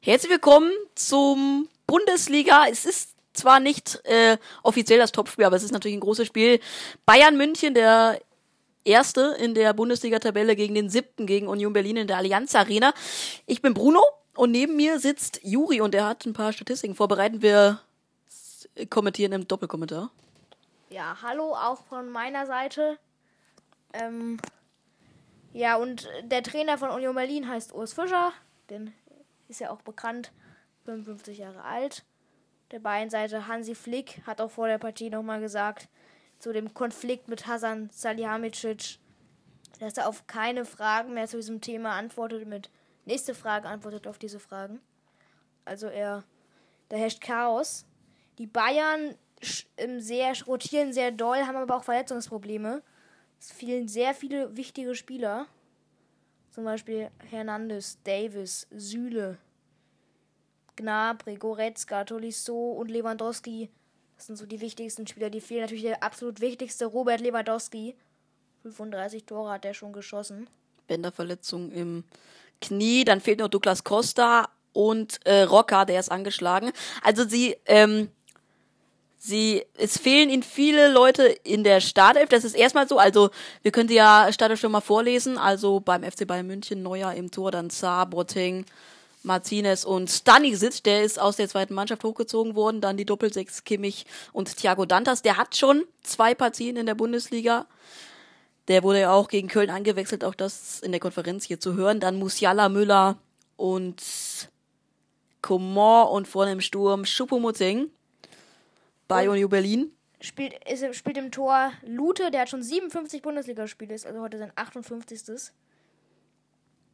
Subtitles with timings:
[0.00, 2.66] Herzlich willkommen zum Bundesliga.
[2.70, 6.60] Es ist zwar nicht äh, offiziell das Topspiel, aber es ist natürlich ein großes Spiel.
[7.04, 8.20] Bayern München, der
[8.84, 12.94] Erste in der Bundesliga-Tabelle gegen den Siebten, gegen Union Berlin in der Allianz Arena.
[13.46, 14.00] Ich bin Bruno
[14.36, 17.42] und neben mir sitzt Juri und er hat ein paar Statistiken vorbereitet.
[17.42, 17.80] Wir
[18.90, 20.12] kommentieren im Doppelkommentar.
[20.90, 22.98] Ja, hallo auch von meiner Seite.
[23.92, 24.38] Ähm,
[25.52, 28.32] ja, und der Trainer von Union Berlin heißt Urs Fischer.
[28.70, 28.94] Den
[29.48, 30.32] ist ja auch bekannt,
[30.84, 32.04] 55 Jahre alt.
[32.70, 35.88] Der Bayernseite Hansi Flick hat auch vor der Partie nochmal gesagt,
[36.38, 38.98] zu dem Konflikt mit Hasan Salihamidzic,
[39.80, 42.70] dass er auf keine Fragen mehr zu diesem Thema antwortet, mit
[43.06, 44.80] nächste Frage antwortet auf diese Fragen.
[45.64, 46.24] Also er,
[46.88, 47.86] da herrscht Chaos.
[48.38, 49.16] Die Bayern
[49.98, 52.82] sehr, rotieren sehr doll, haben aber auch Verletzungsprobleme.
[53.40, 55.46] Es fehlen sehr viele wichtige Spieler.
[56.58, 59.38] Zum Beispiel Hernandez, Davis, Süle,
[60.74, 63.70] Gnabry, Goretzka, Tolisso und Lewandowski
[64.16, 65.60] das sind so die wichtigsten Spieler, die fehlen.
[65.60, 67.94] Natürlich der absolut wichtigste, Robert Lewandowski.
[68.64, 70.50] 35 Tore hat er schon geschossen.
[70.88, 72.02] Bänderverletzung im
[72.60, 73.04] Knie.
[73.04, 76.72] Dann fehlt noch Douglas Costa und äh, Rocker, der ist angeschlagen.
[77.04, 78.10] Also sie, ähm,
[79.18, 82.28] sie, es fehlen ihnen viele Leute in der Startelf.
[82.28, 82.98] Das ist erstmal so.
[82.98, 83.30] Also
[83.62, 85.36] wir können sie ja Startelf schon mal vorlesen.
[85.38, 88.64] Also beim FC Bayern München Neuer im Tor, dann Saar, Boateng,
[89.22, 94.06] Martinez und Stanisic, der ist aus der zweiten Mannschaft hochgezogen worden, dann die Doppelsechs Kimmich
[94.32, 97.66] und Thiago Dantas, der hat schon zwei Partien in der Bundesliga.
[98.68, 102.00] Der wurde ja auch gegen Köln eingewechselt, auch das in der Konferenz hier zu hören.
[102.00, 103.16] Dann Musiala, Müller
[103.56, 104.02] und
[105.42, 107.90] Coman und vorne im Sturm Schupomozeng
[109.08, 109.92] bei Union Berlin.
[110.20, 114.52] Spielt, ist, spielt im Tor Lute, der hat schon 57 Bundesligaspiele, ist also heute sein
[114.56, 115.52] 58.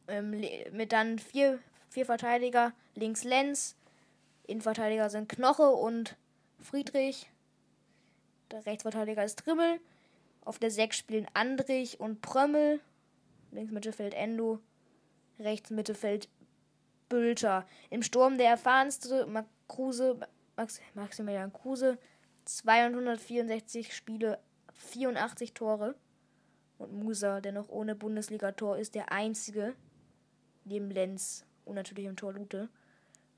[0.07, 1.59] Ähm, mit dann vier
[1.95, 2.73] vier Verteidiger.
[2.93, 3.77] Links Lenz.
[4.47, 6.17] Innenverteidiger sind Knoche und
[6.59, 7.31] Friedrich.
[8.51, 9.79] Der Rechtsverteidiger ist Trimmel.
[10.43, 12.81] Auf der 6 spielen Andrich und Prömmel.
[13.51, 14.59] Links Mittelfeld Endo.
[15.39, 16.27] Rechts Mittelfeld
[17.07, 17.65] Bülter.
[17.89, 20.19] Im Sturm der erfahrenste Kruse,
[20.55, 21.97] Max, Maximilian Kruse.
[22.45, 24.39] 264 Spiele,
[24.73, 25.95] 84 Tore.
[26.77, 29.75] Und Musa, der noch ohne Bundesligator ist, der einzige
[30.65, 32.69] neben Lenz und natürlich im Tor Lute.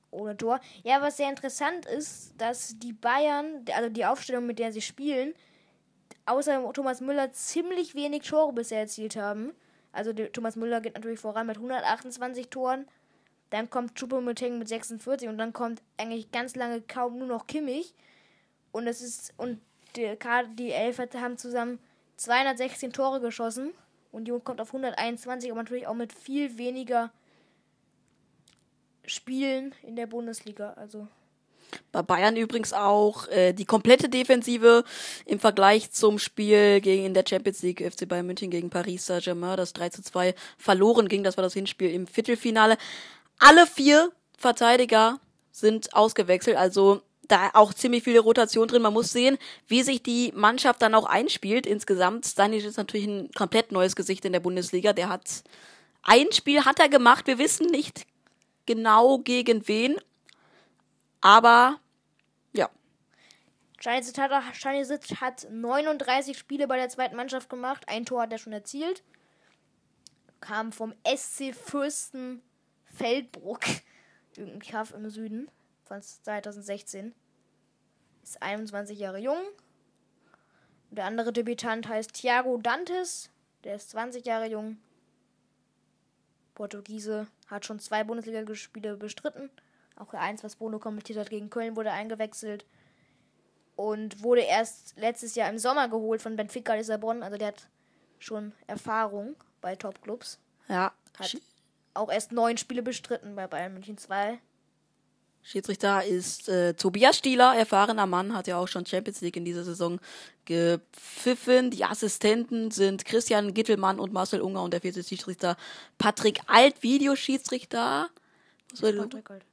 [0.10, 0.60] Ohne Tor.
[0.84, 5.34] Ja, was sehr interessant ist, dass die Bayern, also die Aufstellung, mit der sie spielen,
[6.26, 9.54] außer Thomas Müller ziemlich wenig Tore bisher erzielt haben.
[9.92, 12.88] Also Thomas Müller geht natürlich voran mit 128 Toren.
[13.50, 17.94] Dann kommt Choupo-Moting mit 46 und dann kommt eigentlich ganz lange kaum nur noch Kimmich.
[18.72, 19.62] Und es ist und
[19.96, 20.18] die,
[20.56, 21.80] die Elf haben zusammen
[22.18, 23.74] 216 Tore geschossen.
[24.12, 27.12] Und Union kommt auf 121, aber natürlich auch mit viel weniger
[29.06, 30.74] Spielen in der Bundesliga.
[30.74, 31.08] Also
[31.92, 34.84] bei Bayern übrigens auch äh, die komplette Defensive
[35.26, 39.58] im Vergleich zum Spiel gegen in der Champions League FC Bayern München gegen Paris Saint-Germain,
[39.58, 41.24] das 3 zu 2 verloren ging.
[41.24, 42.78] Das war das Hinspiel im Viertelfinale.
[43.40, 45.20] Alle vier Verteidiger
[45.52, 48.82] sind ausgewechselt, also da auch ziemlich viele Rotation drin.
[48.82, 49.38] Man muss sehen,
[49.68, 52.26] wie sich die Mannschaft dann auch einspielt insgesamt.
[52.26, 54.94] Stanic ist natürlich ein komplett neues Gesicht in der Bundesliga.
[54.94, 55.44] Der hat
[56.04, 57.28] ein Spiel hat er gemacht.
[57.28, 58.06] Wir wissen nicht
[58.66, 59.98] genau gegen wen.
[61.22, 61.80] Aber
[62.54, 62.70] ja.
[63.80, 67.84] Stanisic hat 39 Spiele bei der zweiten Mannschaft gemacht.
[67.88, 69.04] Ein Tor hat er schon erzielt.
[70.40, 72.42] Kam vom SC Fürsten
[72.98, 73.62] Feldbruck.
[74.36, 75.50] Irgendein Kaff im Süden.
[75.86, 77.14] Von 2016.
[78.24, 79.40] Ist 21 Jahre jung.
[80.92, 83.30] Der andere Debütant heißt Thiago Dantes.
[83.64, 84.78] Der ist 20 Jahre jung.
[86.56, 89.50] Portugiese, hat schon zwei Bundesligaspiele bestritten.
[89.96, 92.66] Auch eins, was Bono kommentiert hat gegen Köln, wurde eingewechselt.
[93.76, 97.22] Und wurde erst letztes Jahr im Sommer geholt von Benfica Lissabon.
[97.22, 97.68] Also der hat
[98.18, 100.40] schon Erfahrung bei Topclubs.
[100.68, 100.94] Ja.
[101.18, 101.38] Hat
[101.98, 104.40] auch erst neun Spiele bestritten bei Bayern München 2.
[105.44, 109.64] Schiedsrichter ist äh, Tobias Stieler, erfahrener Mann, hat ja auch schon Champions League in dieser
[109.64, 110.00] Saison
[110.44, 111.72] gepfiffen.
[111.72, 115.56] Die Assistenten sind Christian Gittelmann und Marcel Unger und der vierte Schiedsrichter
[115.98, 118.10] Patrick Alt, Videoschiedsrichter.
[118.72, 119.46] Was soll Patrick Alt.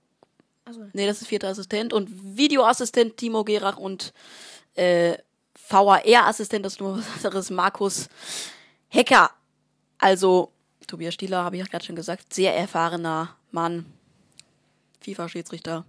[0.65, 0.85] Also.
[0.95, 4.13] Nee, das ist vierter Assistent und Videoassistent Timo Gerach und
[4.75, 5.19] äh,
[5.69, 8.09] VAR-Assistent, das ist nur was anderes, Markus
[8.89, 9.31] Hecker.
[9.99, 10.54] Also,
[10.87, 13.87] Tobias Stieler, habe ich ja gerade schon gesagt, sehr erfahrener Mann
[15.01, 15.85] FIFA-Schiedsrichter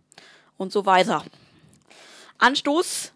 [0.58, 1.24] und so weiter.
[2.38, 3.14] Anstoß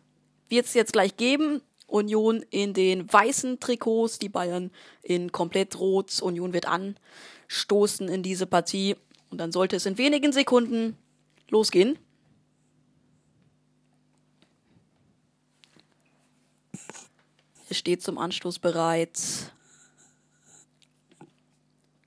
[0.50, 1.62] wird es jetzt gleich geben.
[1.88, 4.72] Union in den weißen Trikots, die Bayern
[5.02, 6.22] in komplett rot.
[6.22, 8.96] Union wird anstoßen in diese Partie.
[9.30, 10.98] Und dann sollte es in wenigen Sekunden
[11.50, 11.98] losgehen.
[17.70, 19.20] Es steht zum Anstoß bereit.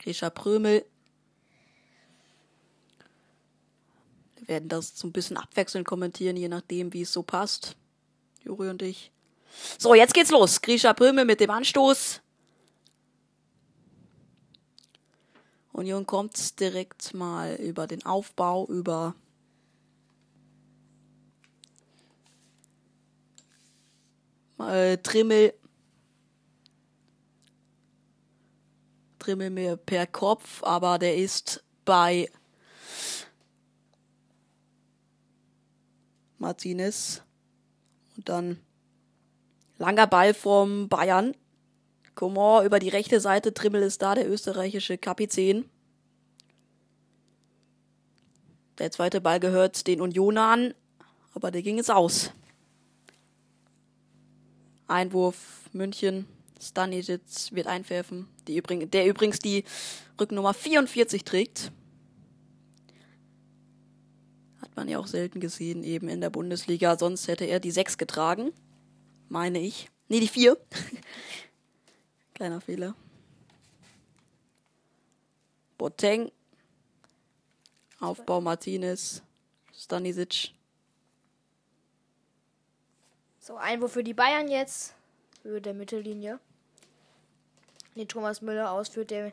[0.02, 0.84] Grisha Prömel.
[4.36, 7.76] Wir werden das so ein bisschen abwechselnd kommentieren, je nachdem, wie es so passt.
[8.44, 9.12] Juri und ich.
[9.78, 10.60] So, jetzt geht's los.
[10.60, 12.20] Grisha Prömel mit dem Anstoß.
[15.72, 19.14] Union kommt direkt mal über den Aufbau, über
[24.58, 25.54] äh, Trimmel.
[29.22, 32.28] Trimmel mir per Kopf, aber der ist bei
[36.38, 37.22] Martinez.
[38.16, 38.58] Und dann
[39.78, 41.36] langer Ball vom Bayern.
[42.16, 45.70] Coman über die rechte Seite, Trimmel ist da, der österreichische Kapitän.
[48.78, 50.74] Der zweite Ball gehört den Unionern,
[51.32, 52.32] aber der ging es aus.
[54.88, 56.26] Einwurf München.
[56.62, 57.20] Stanisic
[57.50, 59.64] wird einwerfen, die übring, der übrigens die
[60.20, 61.72] Rücknummer 44 trägt.
[64.60, 66.96] Hat man ja auch selten gesehen, eben in der Bundesliga.
[66.96, 68.52] Sonst hätte er die 6 getragen.
[69.28, 69.90] Meine ich.
[70.08, 70.56] Nee, die 4.
[72.34, 72.94] Kleiner Fehler.
[75.78, 76.30] Boteng.
[77.98, 79.22] Aufbau Martinez.
[79.74, 80.52] Stanisic.
[83.40, 84.94] So, Einwurf für die Bayern jetzt.
[85.42, 86.38] Höhe der Mittellinie.
[87.96, 89.32] Den Thomas Müller ausführt, der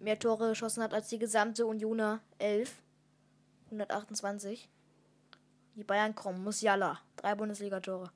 [0.00, 2.82] mehr Tore geschossen hat als die gesamte Unioner 11.
[3.66, 4.68] 128.
[5.74, 6.42] Die Bayern kommen.
[6.42, 7.00] Musiala.
[7.16, 8.10] Drei Bundesligatore.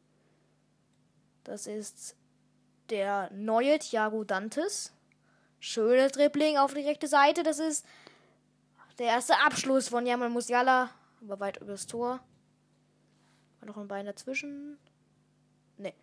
[1.44, 2.16] Das ist
[2.90, 4.92] der neue Thiago Dantes.
[5.60, 7.42] Schönes Dribbling auf die rechte Seite.
[7.42, 7.86] Das ist
[8.98, 10.90] der erste Abschluss von Jamal Musiala.
[11.22, 12.20] Aber weit übers Tor.
[13.60, 14.76] War noch ein Bein dazwischen.
[15.78, 15.94] Nee.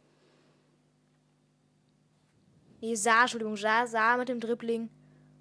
[2.81, 4.89] Nee, Saar, Entschuldigung, Saar, Saar mit dem Dribbling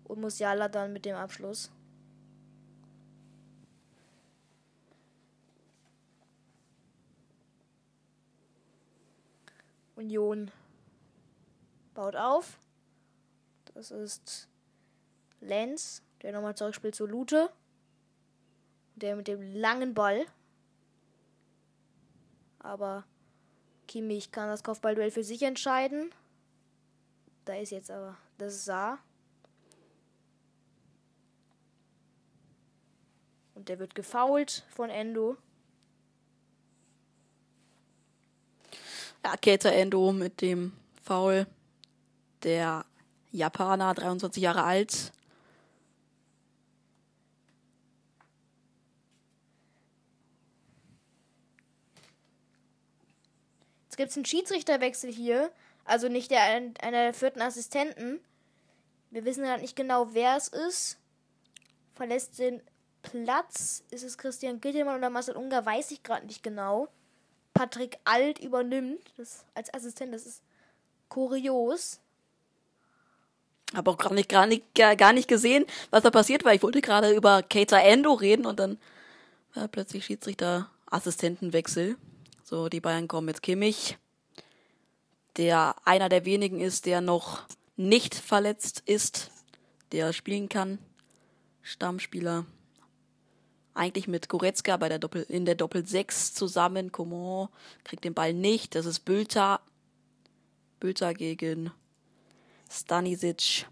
[0.05, 1.71] und Musiala dann mit dem Abschluss.
[9.95, 10.51] Union
[11.95, 12.59] baut auf.
[13.75, 14.49] Das ist
[15.41, 17.51] Lenz, der nochmal zurückspielt zu Lute.
[18.97, 20.27] Der mit dem langen Ball.
[22.59, 23.05] Aber
[23.87, 26.11] Kimmich kann das Kopfballduell für sich entscheiden.
[27.49, 28.99] Da ist jetzt aber das Saar.
[33.55, 35.39] Und der wird gefault von Endo.
[39.25, 41.47] Ja, Keita Endo mit dem Foul.
[42.43, 42.85] Der
[43.33, 45.11] Japaner, 23 Jahre alt.
[53.85, 55.51] Jetzt gibt es einen Schiedsrichterwechsel hier.
[55.89, 58.21] Also nicht der, einer der vierten Assistenten.
[59.11, 60.99] Wir wissen halt nicht genau, wer es ist.
[61.95, 62.61] Verlässt den
[63.01, 63.83] Platz.
[63.91, 65.65] Ist es Christian Gittelmann oder Marcel Unger?
[65.65, 66.89] Weiß ich gerade nicht genau.
[67.55, 70.13] Patrick Alt übernimmt das als Assistent.
[70.13, 70.43] Das ist
[71.09, 72.01] kurios.
[73.75, 76.53] Habe auch gar nicht, gar, nicht, gar nicht gesehen, was da passiert war.
[76.53, 78.79] Ich wollte gerade über Keita Endo reden und dann
[79.55, 81.97] war plötzlich Schiedsrichter Assistentenwechsel.
[82.45, 83.97] So, die Bayern kommen mit Kimmich,
[85.37, 87.43] der einer der wenigen ist, der noch
[87.77, 89.31] nicht verletzt ist,
[89.93, 90.79] der spielen kann.
[91.63, 92.47] Stammspieler.
[93.75, 96.91] Eigentlich mit Goretzka bei der Doppel, in der Doppel 6 zusammen.
[96.91, 97.49] Coman
[97.85, 98.75] kriegt den Ball nicht.
[98.75, 99.61] Das ist Bülter.
[100.81, 101.71] Bülter gegen
[102.69, 103.67] Stanisic.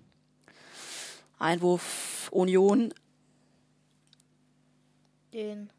[1.38, 2.94] Einwurf Union.
[5.32, 5.70] Den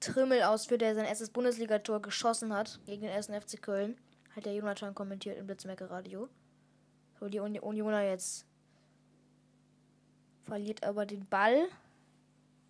[0.00, 3.96] Trimmel ausführt, der sein erstes Bundesligator geschossen hat gegen den ersten FC Köln.
[4.38, 6.28] Hat der Jonathan kommentiert im Blitzmecker Radio.
[7.18, 8.46] So, die Uni Unioner jetzt
[10.44, 11.66] verliert aber den Ball.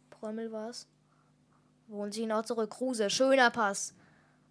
[0.08, 0.88] Prömmel war's.
[1.90, 2.70] Holen sie ihn auch zurück.
[2.70, 3.92] Kruse, schöner Pass.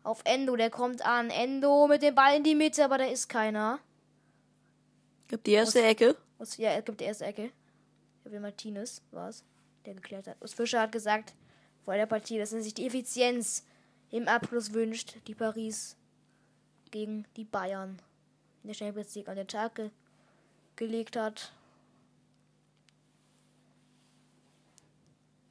[0.03, 1.31] Auf Endo, der kommt an.
[1.31, 3.79] Endo mit dem Ball in die Mitte, aber da ist keiner.
[5.27, 6.15] Gibt die erste Ecke?
[6.37, 7.49] Aus, ja, er gibt die erste Ecke.
[8.23, 9.43] Gabriel Martinez war es,
[9.87, 10.37] der geklärt hat.
[10.39, 11.33] Urs Fischer hat gesagt
[11.83, 13.65] vor der Partie, dass er sich die Effizienz
[14.11, 15.97] im Abschluss wünscht, die Paris
[16.91, 18.01] gegen die Bayern
[18.63, 19.91] in der Champions League an den Tag ge
[20.75, 21.51] gelegt hat.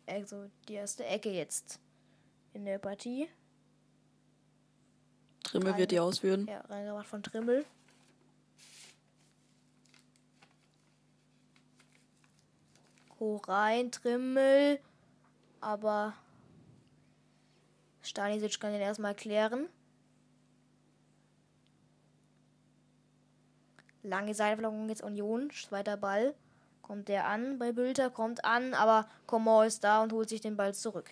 [0.06, 1.80] Also die erste Ecke jetzt
[2.52, 3.28] in der Partie.
[5.42, 6.46] Trimmel wird die ausführen.
[6.46, 7.64] Ja, reingemacht von Trimmel.
[13.18, 14.78] Hoch rein, Trimmel.
[15.60, 16.14] Aber
[18.02, 19.68] Stanisic kann den erstmal klären.
[24.06, 25.50] Lange Seilverlängerung jetzt Union.
[25.50, 26.34] Zweiter Ball.
[26.80, 30.56] Kommt der an bei Bülter, kommt an, aber Coman ist da und holt sich den
[30.56, 31.10] Ball zurück.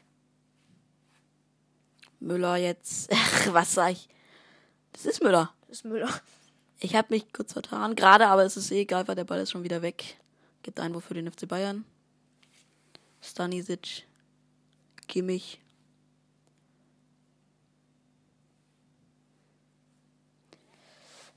[2.21, 3.11] Müller jetzt.
[3.13, 4.09] Ach, was sag ich?
[4.93, 5.53] Das ist Müller.
[5.67, 6.09] Das ist Müller.
[6.79, 9.51] Ich habe mich kurz vertan, gerade, aber es ist eh egal, weil der Ball ist
[9.51, 10.17] schon wieder weg.
[10.63, 11.85] Gibt Einwurf für den FC Bayern.
[13.21, 14.07] Stanisic.
[15.09, 15.61] Kimmich.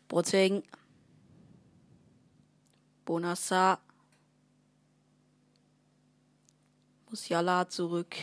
[0.07, 0.63] Boateng.
[3.07, 3.79] Bonassa.
[7.09, 8.13] Musiala zurück.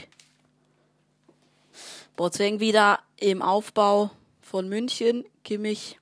[2.17, 4.11] Boateng wieder im Aufbau
[4.43, 5.25] von München.
[5.43, 5.99] Kimmich.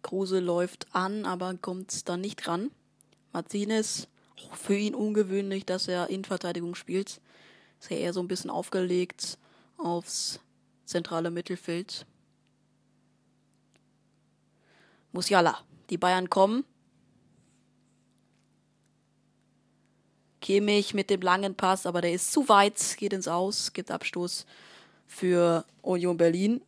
[0.00, 2.70] Kruse läuft an, aber kommt da nicht ran.
[3.34, 4.08] Martinez,
[4.40, 7.20] auch für ihn ungewöhnlich, dass er Innenverteidigung spielt.
[7.78, 9.36] Ist ja eher so ein bisschen aufgelegt
[9.76, 10.40] aufs
[10.86, 12.06] zentrale Mittelfeld.
[15.12, 15.65] Musiala.
[15.90, 16.64] Die Bayern kommen.
[20.40, 24.46] Kimmich mit dem langen Pass, aber der ist zu weit, geht ins Aus, gibt Abstoß
[25.06, 26.60] für Union Berlin.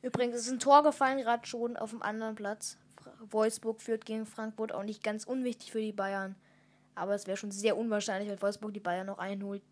[0.00, 2.78] Übrigens ist ein Tor gefallen, gerade schon auf dem anderen Platz.
[3.30, 6.34] Wolfsburg führt gegen Frankfurt auch nicht ganz unwichtig für die Bayern.
[6.94, 9.62] Aber es wäre schon sehr unwahrscheinlich, wenn Wolfsburg die Bayern noch einholt.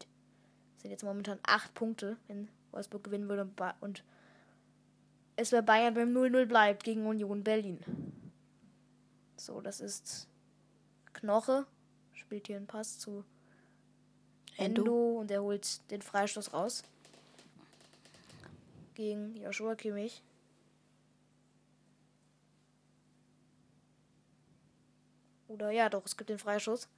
[0.74, 3.48] Das sind jetzt momentan acht Punkte, wenn Wolfsburg gewinnen würde
[3.80, 4.04] und
[5.36, 7.78] es bei Bayern beim 0-0 bleibt gegen Union Berlin.
[9.36, 10.28] So, das ist
[11.12, 11.66] Knoche.
[12.14, 13.24] Spielt hier einen Pass zu
[14.56, 16.82] Endo, Endo und er holt den Freistoß raus.
[18.94, 20.22] Gegen Joshua Kimmich.
[25.48, 26.88] Oder ja, doch, es gibt den Freischuss.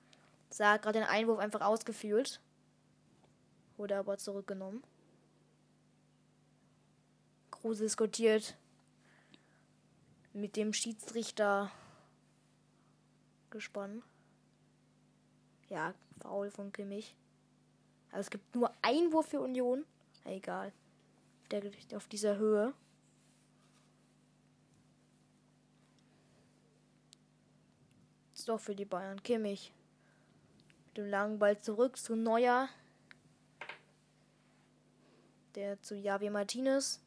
[0.50, 2.40] Sah gerade den Einwurf einfach ausgeführt.
[3.76, 4.82] Wurde aber zurückgenommen.
[7.60, 8.56] Kruse diskutiert
[10.32, 11.72] mit dem Schiedsrichter
[13.50, 14.04] gespannt.
[15.68, 17.16] Ja, faul von Kimmich.
[18.10, 19.84] Aber es gibt nur Einwurf für Union.
[20.24, 20.72] Egal.
[21.50, 21.62] Der
[21.94, 22.72] auf dieser Höhe.
[28.34, 29.22] Ist doch für die Bayern.
[29.22, 29.72] Kimmich.
[30.86, 32.68] Mit dem langen Ball zurück zu Neuer.
[35.56, 37.00] Der zu Javier Martinez.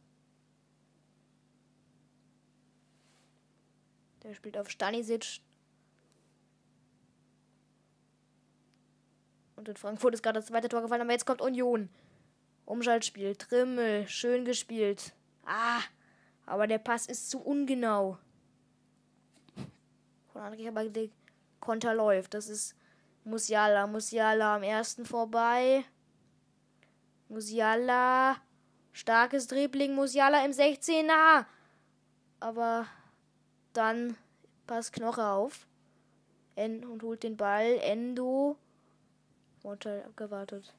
[4.23, 5.41] Der spielt auf Stanisic.
[9.55, 11.89] Und in Frankfurt ist gerade das zweite Tor gefallen, aber jetzt kommt Union.
[12.65, 15.13] Umschaltspiel, Trimmel, schön gespielt.
[15.45, 15.81] Ah,
[16.45, 18.17] aber der Pass ist zu ungenau.
[20.31, 21.09] Von André aber der
[21.59, 22.33] Konter läuft.
[22.33, 22.75] Das ist
[23.23, 23.87] Musiala.
[23.87, 25.83] Musiala am ersten vorbei.
[27.29, 28.37] Musiala.
[28.91, 29.93] Starkes Dribbling.
[29.93, 31.45] Musiala im 16er.
[32.39, 32.87] Aber
[33.73, 34.17] dann
[34.67, 35.65] passt Knoche auf.
[36.55, 37.79] En und holt den Ball.
[37.81, 38.57] Endo.
[39.61, 40.73] Vorteil abgewartet.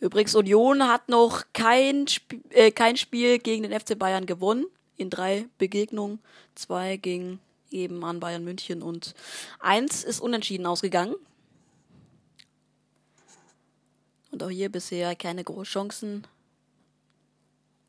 [0.00, 4.66] Übrigens, Union hat noch kein, Sp äh, kein Spiel gegen den FC Bayern gewonnen.
[4.96, 6.20] In drei Begegnungen.
[6.54, 7.40] Zwei gegen
[7.74, 9.14] eben an Bayern München und
[9.58, 11.16] eins ist unentschieden ausgegangen.
[14.30, 16.26] Und auch hier bisher keine großen Chancen.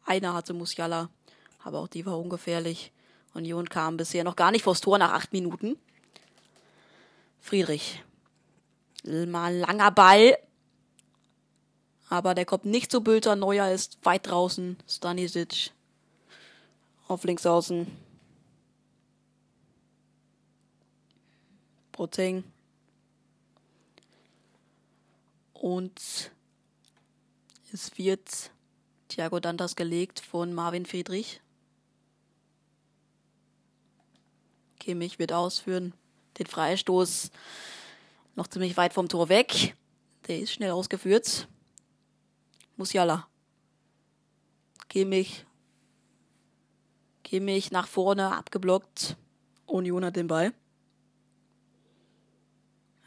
[0.05, 1.09] Einer hatte Musiala,
[1.63, 2.91] aber auch die war ungefährlich.
[3.35, 5.77] Union kam bisher noch gar nicht vors Tor nach acht Minuten.
[7.39, 8.01] Friedrich.
[9.03, 10.37] Mal langer Ball.
[12.09, 13.35] Aber der kommt nicht zu Bülter.
[13.35, 14.77] Neuer ist weit draußen.
[14.87, 15.71] Stanisic
[17.07, 17.85] auf links außen.
[21.91, 22.43] Boateng.
[25.53, 26.31] Und
[27.73, 28.51] es wird
[29.09, 31.41] Thiago Dantas gelegt von Marvin Friedrich.
[34.85, 35.93] Kimmich wird ausführen.
[36.37, 37.31] Den Freistoß
[38.35, 39.75] noch ziemlich weit vom Tor weg.
[40.27, 41.47] Der ist schnell ausgeführt.
[42.77, 43.27] Musiala.
[44.87, 45.43] Kimmich.
[47.23, 49.17] Kimmich nach vorne abgeblockt.
[49.65, 50.53] Union hat den Ball.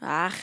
[0.01, 0.35] Ach,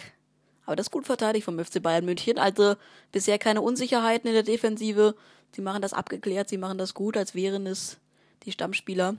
[0.65, 2.39] aber das ist gut verteidigt vom FC Bayern München.
[2.39, 2.77] Also
[3.13, 5.15] bisher keine Unsicherheiten in der Defensive.
[5.53, 7.99] Sie machen das abgeklärt, sie machen das gut, als wären es
[8.45, 9.17] die Stammspieler.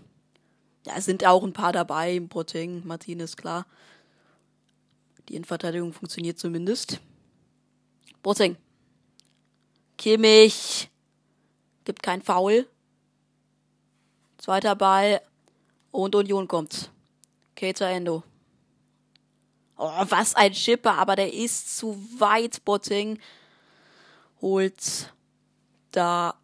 [0.85, 3.65] Ja, es sind auch ein paar dabei, Boateng, Martinez, klar.
[5.27, 6.99] Die Innenverteidigung funktioniert zumindest.
[8.23, 8.55] Boateng.
[9.97, 10.89] Kimmich.
[11.83, 12.67] Gibt kein Foul.
[14.37, 15.21] Zweiter Ball
[15.91, 16.91] und Union kommt.
[17.55, 18.23] Keita Endo.
[19.77, 22.63] Oh, was ein Chipper, aber der ist zu weit.
[22.65, 23.19] Botting
[24.41, 25.13] holt
[25.91, 26.35] da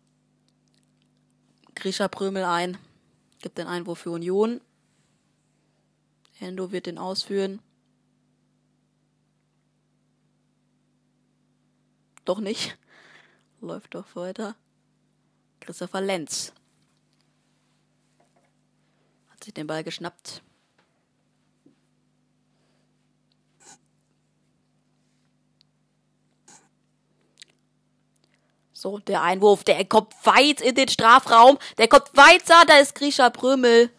[1.75, 2.77] Grisha Prömel ein.
[3.43, 4.61] Gibt den Einwurf für Union.
[6.39, 7.59] Endo wird den ausführen.
[12.23, 12.77] Doch nicht.
[13.59, 14.55] Läuft doch weiter.
[15.59, 16.53] Christopher Lenz
[19.29, 20.41] hat sich den Ball geschnappt.
[28.83, 31.57] So, der Einwurf, der kommt weit in den Strafraum.
[31.77, 33.89] Der kommt weiter, da ist Grisha Prömel.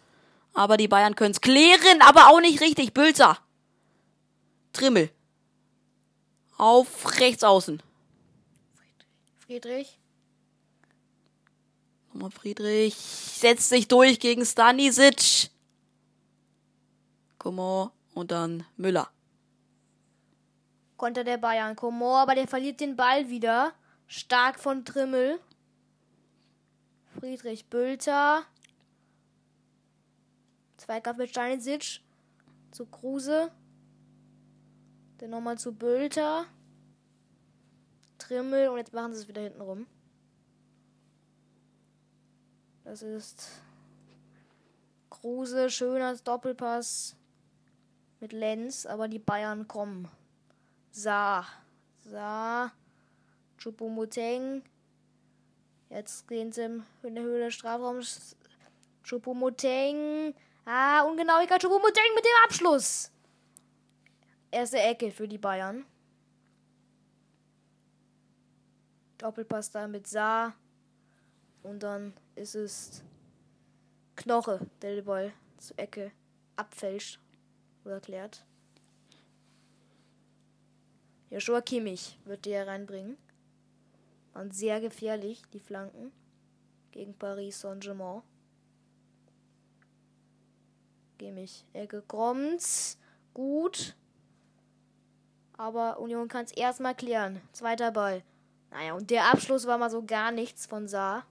[0.53, 2.93] Aber die Bayern können es klären, aber auch nicht richtig.
[2.93, 3.39] Bülzer.
[4.73, 5.09] Trimmel.
[6.59, 7.81] Auf rechts außen.
[9.39, 9.97] Friedrich.
[12.13, 12.93] Nochmal Friedrich.
[12.93, 15.49] Setzt sich durch gegen Stanisic.
[17.39, 19.09] Komor und dann Müller.
[20.95, 21.75] Konter der Bayern.
[21.75, 23.73] Komor, aber der verliert den Ball wieder.
[24.07, 25.39] Stark von Trimmel.
[27.19, 28.43] Friedrich Bülter.
[30.77, 32.01] Zweikampf mit Stanisic.
[32.71, 33.51] Zu Kruse.
[35.17, 36.45] Dann nochmal zu Bülter.
[38.17, 39.87] Trimmel und jetzt machen sie es wieder hinten rum.
[42.83, 43.61] Das ist
[45.09, 47.15] Kruse, schöner Doppelpass
[48.19, 50.07] mit Lenz, aber die Bayern kommen.
[50.91, 51.45] Sa,
[52.03, 52.71] Sa,
[53.65, 54.61] Chupomoteng.
[55.89, 58.35] Jetzt gehen sie in der Höhe des Strafraums.
[59.03, 60.35] Chupomoteng.
[60.65, 61.63] Ah, Ungenauigkeit.
[61.63, 63.11] Chupomoteng mit dem Abschluss.
[64.51, 65.83] Erste Ecke für die Bayern.
[69.17, 70.53] Doppelpass da mit Sa.
[71.63, 73.03] Und dann ist es
[74.15, 76.11] Knoche, der den Ball zur Ecke
[76.55, 77.19] abfälscht
[77.83, 78.45] oder klärt.
[81.31, 83.17] Joshua Kimmich wird die hereinbringen.
[84.35, 86.11] Waren sehr gefährlich, die Flanken
[86.91, 88.21] gegen Paris Saint-Germain.
[91.17, 92.97] Kimmich, Ecke kommt.
[93.33, 93.95] Gut.
[95.53, 97.39] Aber Union kann es erstmal klären.
[97.53, 98.23] Zweiter Ball.
[98.71, 101.25] Naja, und der Abschluss war mal so gar nichts von Saar.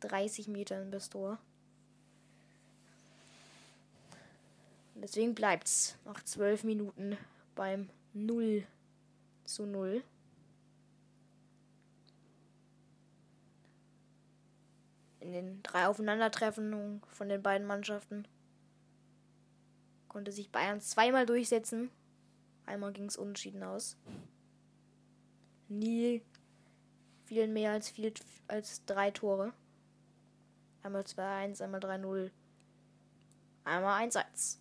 [0.00, 1.38] 30 Metern bis Tor.
[4.96, 7.16] Deswegen bleibt's nach 12 Minuten
[7.54, 8.64] beim 0
[9.44, 10.02] zu 0.
[15.26, 18.28] In den drei Aufeinandertreffen von den beiden Mannschaften
[20.06, 21.90] konnte sich Bayern zweimal durchsetzen.
[22.64, 23.96] Einmal ging es unentschieden aus.
[25.66, 26.22] Nie
[27.24, 28.14] fielen mehr als, viel,
[28.46, 29.52] als drei Tore.
[30.84, 32.30] Einmal 2-1, einmal 3-0,
[33.64, 34.58] einmal 1-1.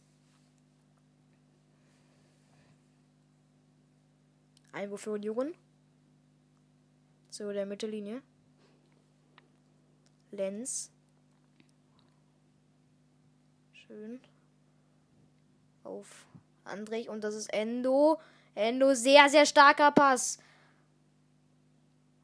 [4.72, 5.54] Einwurf für Union.
[7.30, 8.24] So, der Mittellinie.
[10.36, 10.92] Lenz.
[13.74, 14.20] Schön.
[15.84, 16.28] Auf
[16.64, 17.10] Andrich.
[17.10, 18.20] Und das ist Endo.
[18.56, 20.40] Endo, sehr, sehr starker Pass.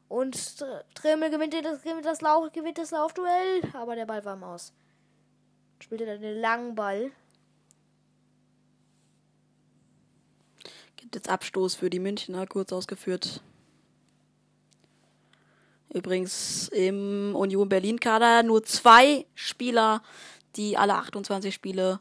[0.08, 0.62] Und
[0.94, 3.62] Trimmel gewinnt das, gewinnt das, Lauf, gewinnt das Laufduell.
[3.72, 4.72] Aber der Ball war im Aus.
[5.80, 7.10] Spielte dann den langen Ball.
[10.96, 13.42] Gibt jetzt Abstoß für die Münchner, kurz ausgeführt.
[15.92, 20.02] Übrigens im Union Berlin-Kader nur zwei Spieler,
[20.56, 22.00] die alle 28 Spiele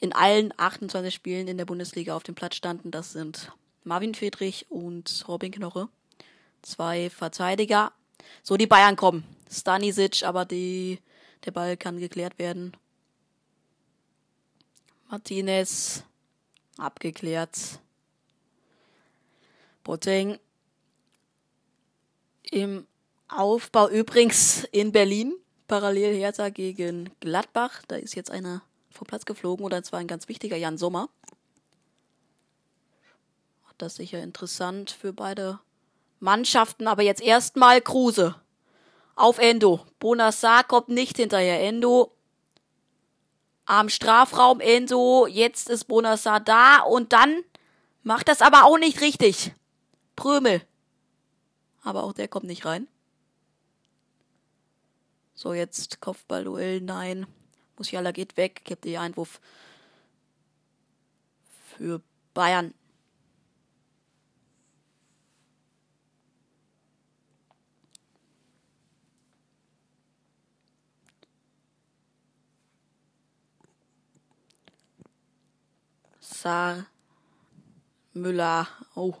[0.00, 2.90] in allen 28 Spielen in der Bundesliga auf dem Platz standen.
[2.90, 3.52] Das sind
[3.84, 5.88] Marvin Friedrich und Robin Knoche
[6.64, 7.92] zwei Verteidiger.
[8.42, 9.24] So, die Bayern kommen.
[9.50, 10.98] Stanisic, aber die,
[11.44, 12.76] der Ball kann geklärt werden.
[15.08, 16.04] Martinez,
[16.78, 17.80] abgeklärt.
[19.84, 20.38] Boateng
[22.54, 22.86] im
[23.28, 25.34] Aufbau übrigens in Berlin.
[25.66, 27.82] Parallel Hertha gegen Gladbach.
[27.88, 31.08] Da ist jetzt einer vom Platz geflogen oder zwar ein ganz wichtiger Jan Sommer.
[33.76, 35.58] Das ist sicher interessant für beide
[36.20, 38.36] Mannschaften, aber jetzt erstmal Kruse.
[39.16, 39.84] Auf Endo.
[39.98, 41.60] Bonassar kommt nicht hinterher.
[41.60, 42.12] Endo
[43.66, 44.60] am Strafraum.
[44.60, 47.42] Endo, jetzt ist Bonassar da und dann
[48.04, 49.52] macht das aber auch nicht richtig.
[50.14, 50.62] Prömel
[51.84, 52.88] aber auch der kommt nicht rein.
[55.34, 57.26] So, jetzt Kopfballduell, nein.
[57.76, 59.40] Musiala geht weg, gibt ihr Einwurf
[61.76, 62.00] für
[62.32, 62.72] Bayern.
[76.20, 76.86] Saar
[78.12, 78.68] Müller.
[78.94, 79.14] Oh,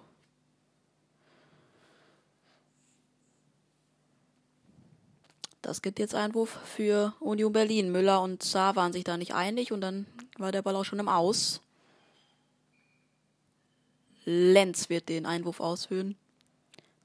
[5.64, 7.90] Das gibt jetzt Einwurf für Union Berlin.
[7.90, 10.98] Müller und Saar waren sich da nicht einig und dann war der Ball auch schon
[10.98, 11.62] im Aus.
[14.26, 16.16] Lenz wird den Einwurf ausführen.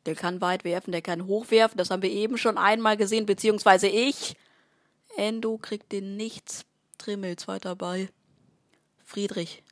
[0.05, 1.77] Der kann weit werfen, der kann hochwerfen.
[1.77, 4.35] Das haben wir eben schon einmal gesehen, beziehungsweise ich.
[5.15, 6.65] Endo kriegt den nichts.
[6.97, 8.09] Trimmel, zweiter Ball.
[9.05, 9.63] Friedrich.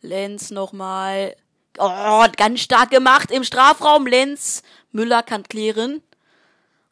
[0.00, 1.36] Lenz nochmal.
[1.78, 4.08] Oh, ganz stark gemacht im Strafraum.
[4.08, 4.64] Lenz.
[4.90, 6.02] Müller kann klären.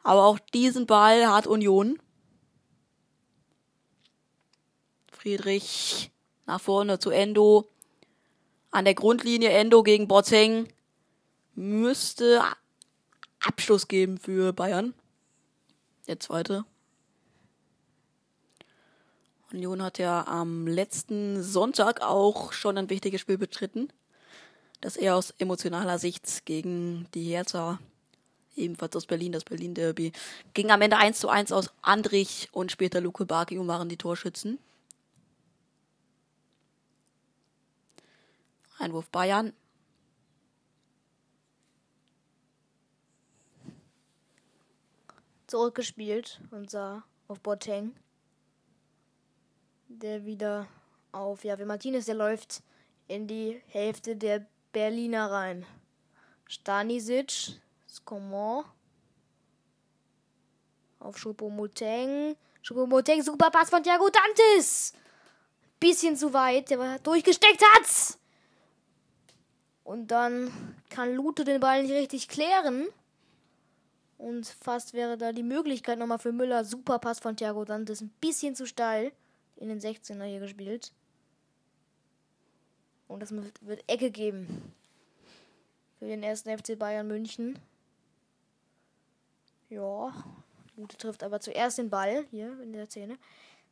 [0.07, 1.99] Aber auch diesen Ball hat Union.
[5.11, 6.11] Friedrich
[6.45, 7.67] nach vorne zu Endo.
[8.71, 10.71] An der Grundlinie Endo gegen Botzeng.
[11.55, 12.41] Müsste
[13.41, 14.93] Abschluss geben für Bayern.
[16.07, 16.63] Der zweite.
[19.51, 23.91] Union hat ja am letzten Sonntag auch schon ein wichtiges Spiel bestritten.
[24.79, 27.77] Das eher aus emotionaler Sicht gegen die Hertha
[28.57, 30.11] ebenfalls aus Berlin, das Berlin Derby.
[30.53, 34.59] Ging am Ende 1 zu 1 aus Andrich und später Luke Bakio waren die Torschützen.
[38.79, 39.53] Einwurf Bayern.
[45.47, 47.95] Zurückgespielt und sah auf Boateng.
[49.87, 50.67] Der wieder
[51.11, 52.61] auf, ja, wie Martinez, der läuft
[53.07, 55.65] in die Hälfte der Berliner rein.
[56.45, 57.59] Stanisic
[58.05, 58.65] Comment?
[60.99, 62.35] Auf Schupomoteng.
[62.61, 64.93] Schupomoteng, super Pass von Thiago Dantes.
[65.79, 68.17] Bisschen zu weit, der durchgesteckt hat.
[69.83, 70.51] Und dann
[70.89, 72.87] kann Lute den Ball nicht richtig klären.
[74.17, 76.65] Und fast wäre da die Möglichkeit nochmal für Müller.
[76.65, 78.01] Super Pass von Thiago Dantes.
[78.01, 79.11] Ein bisschen zu steil.
[79.55, 80.91] In den 16er hier gespielt.
[83.07, 84.73] Und das wird Ecke geben.
[85.99, 87.57] Für den ersten FC Bayern München.
[89.69, 90.13] Ja,
[90.77, 93.17] Lute trifft aber zuerst den Ball hier in der Szene.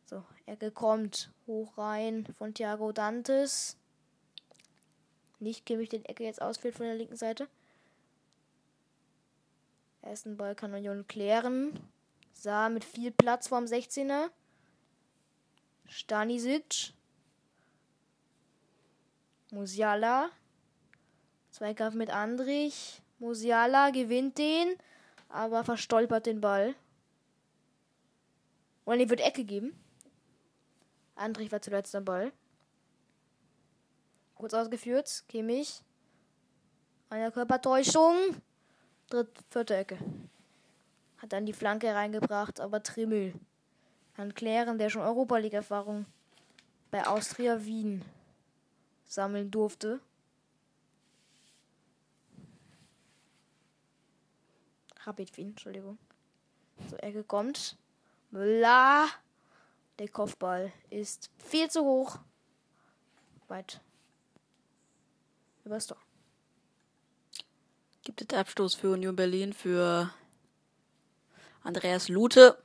[0.06, 3.78] So, Ecke kommt hoch rein von Thiago Dantes.
[5.40, 7.48] Nicht Kimmich den Ecke jetzt ausführt von der linken Seite.
[10.02, 11.80] Ersten Ball kann Union klären.
[12.34, 14.30] Sah mit viel Platz vorm 16er.
[15.88, 16.94] Stanisic.
[19.52, 20.30] Musiala.
[21.52, 23.02] Zweikampf mit Andrich.
[23.20, 24.76] Musiala gewinnt den
[25.36, 26.76] aber verstolpert den Ball.
[28.86, 29.78] Und die wird Ecke geben.
[31.16, 32.32] Andrich war zuletzt am Ball.
[34.36, 35.24] Kurz ausgeführt.
[35.28, 35.84] Kimmich.
[37.10, 38.16] Eine Körpertäuschung.
[39.10, 39.98] Dritt, vierte Ecke.
[41.18, 43.34] Hat dann die Flanke reingebracht, aber Trimmel
[44.16, 46.06] kann klären, der schon Europa League Erfahrung
[46.92, 48.04] bei Austria Wien
[49.06, 50.00] sammeln durfte.
[55.06, 56.00] Rapid Wien, Entschuldigung.
[56.90, 57.78] So, Ecke kommt.
[58.32, 59.08] Müller.
[60.00, 62.18] Der Kopfball ist viel zu hoch.
[63.48, 63.80] Weit.
[65.64, 65.98] Übers Tor.
[68.04, 70.12] Gibt es Abstoß für Union Berlin für
[71.64, 72.58] Andreas Lute,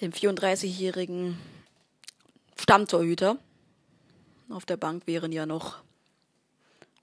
[0.00, 1.38] den 34-jährigen
[2.56, 3.38] Stammtorhüter.
[4.48, 5.82] Auf der Bank wären ja noch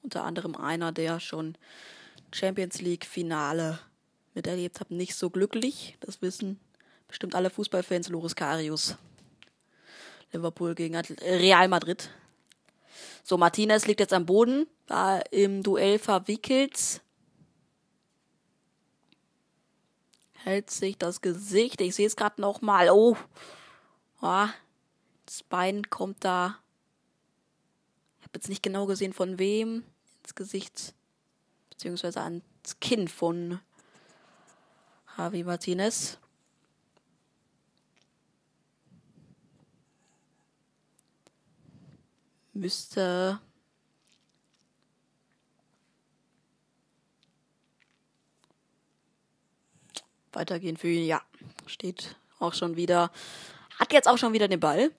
[0.02, 1.58] unter anderem einer, der schon
[2.34, 3.80] Champions League Finale
[4.34, 5.98] miterlebt habe, nicht so glücklich.
[6.00, 6.60] Das wissen
[7.08, 8.10] bestimmt alle Fußballfans.
[8.10, 8.98] Loris Karius.
[10.32, 12.10] Liverpool gegen Real Madrid.
[13.24, 17.02] So, Martinez liegt jetzt am Boden, war im Duell verwickelt.
[20.34, 21.80] Hält sich das Gesicht.
[21.82, 22.90] Ich sehe es gerade noch mal.
[22.90, 23.16] Oh.
[24.22, 24.48] oh.
[25.26, 26.60] Das Bein kommt da.
[28.20, 29.84] Ich habe jetzt nicht genau gesehen, von wem.
[30.24, 30.94] Ins Gesicht
[31.74, 33.60] beziehungsweise ans Kinn von
[35.18, 36.20] Javi Martinez.
[42.54, 43.40] Müsste
[50.32, 51.08] weitergehen für ihn.
[51.08, 51.22] Ja,
[51.66, 53.12] steht auch schon wieder.
[53.80, 54.92] Hat jetzt auch schon wieder den Ball.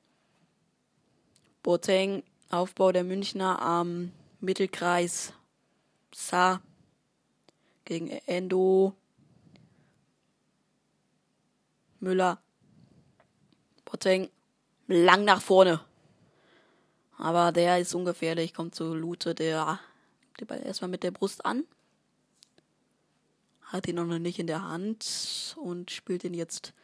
[1.62, 4.10] Boateng, Aufbau der Münchner am
[4.40, 5.32] Mittelkreis.
[6.14, 6.62] Sa
[7.85, 8.94] gegen Endo,
[11.98, 12.40] Müller,
[13.85, 14.31] Boateng,
[14.87, 15.81] lang nach vorne.
[17.18, 19.81] Aber der ist ungefährlich, kommt zu Lute, der
[20.38, 21.64] den Ball erstmal mit der Brust an.
[23.62, 26.74] Hat ihn noch nicht in der Hand und spielt ihn jetzt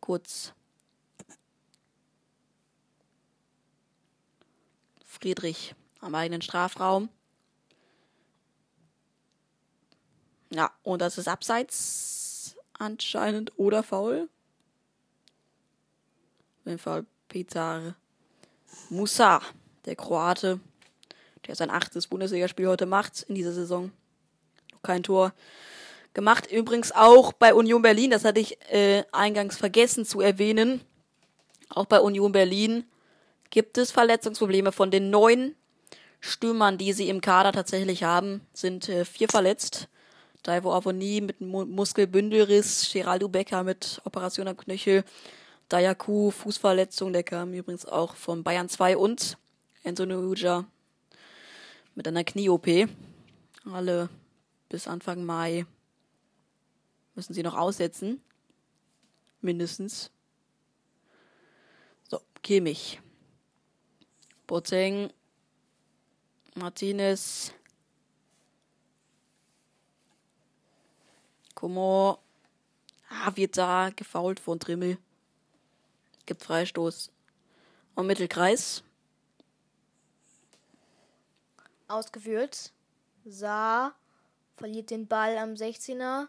[0.00, 0.52] kurz
[5.06, 7.08] Friedrich am eigenen Strafraum.
[10.54, 14.28] Ja, und das ist abseits anscheinend oder faul.
[16.60, 17.96] Auf jeden Fall Petar
[18.88, 19.42] Musa,
[19.84, 20.60] der Kroate,
[21.48, 23.90] der sein achtes Bundesligaspiel heute macht in dieser Saison.
[24.84, 25.32] Kein Tor
[26.12, 26.50] gemacht.
[26.52, 30.82] Übrigens auch bei Union Berlin, das hatte ich äh, eingangs vergessen zu erwähnen.
[31.68, 32.84] Auch bei Union Berlin
[33.50, 34.70] gibt es Verletzungsprobleme.
[34.70, 35.56] Von den neun
[36.20, 39.88] Stürmern, die sie im Kader tatsächlich haben, sind äh, vier verletzt.
[40.44, 45.02] Daivo Avoni mit Mu Muskelbündelriss, Geraldo Becker mit Operation am Knöchel,
[45.70, 49.38] Dayaku Fußverletzung, der kam übrigens auch von Bayern 2 und
[49.84, 50.66] Enzo Nuja
[51.94, 52.88] mit einer Knie-OP.
[53.72, 54.10] Alle
[54.68, 55.64] bis Anfang Mai
[57.14, 58.20] müssen sie noch aussetzen.
[59.40, 60.10] Mindestens.
[62.10, 63.00] So, Kimmich.
[64.46, 65.10] Boateng.
[66.54, 67.54] Martinez.
[71.64, 72.18] Coman.
[73.08, 74.98] Ah, wird da gefault von Trimmel.
[76.26, 77.10] Gibt Freistoß.
[77.94, 78.82] Und Mittelkreis.
[81.88, 82.70] Ausgeführt.
[83.24, 83.94] Saar
[84.56, 86.26] verliert den Ball am 16er.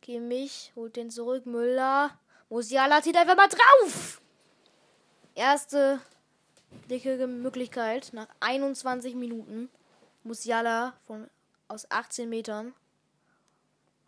[0.00, 1.44] Kimmich holt den zurück.
[1.44, 2.16] Müller.
[2.50, 4.20] Musiala zieht einfach mal drauf.
[5.34, 6.00] Erste
[6.88, 9.68] dicke Möglichkeit nach 21 Minuten.
[10.22, 11.28] Musiala von
[11.66, 12.74] aus 18 Metern.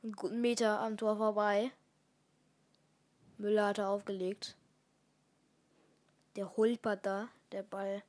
[0.03, 1.71] Einen guten Meter am Tor vorbei.
[3.39, 4.57] Müller hat er aufgelegt.
[6.35, 8.03] Der holpert da, der Ball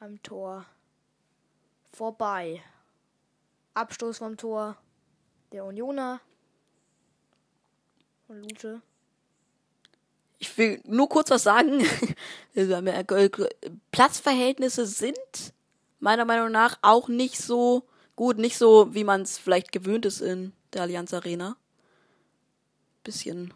[0.00, 0.66] am Tor
[1.92, 2.60] vorbei.
[3.74, 4.76] Abstoß vom Tor
[5.52, 6.20] der Unioner
[8.26, 8.82] von Lute.
[10.40, 11.86] Ich will nur kurz was sagen.
[13.92, 15.52] Platzverhältnisse sind
[16.00, 17.84] meiner Meinung nach auch nicht so
[18.18, 21.56] gut, nicht so, wie man es vielleicht gewöhnt ist in der Allianz Arena.
[23.04, 23.54] Bisschen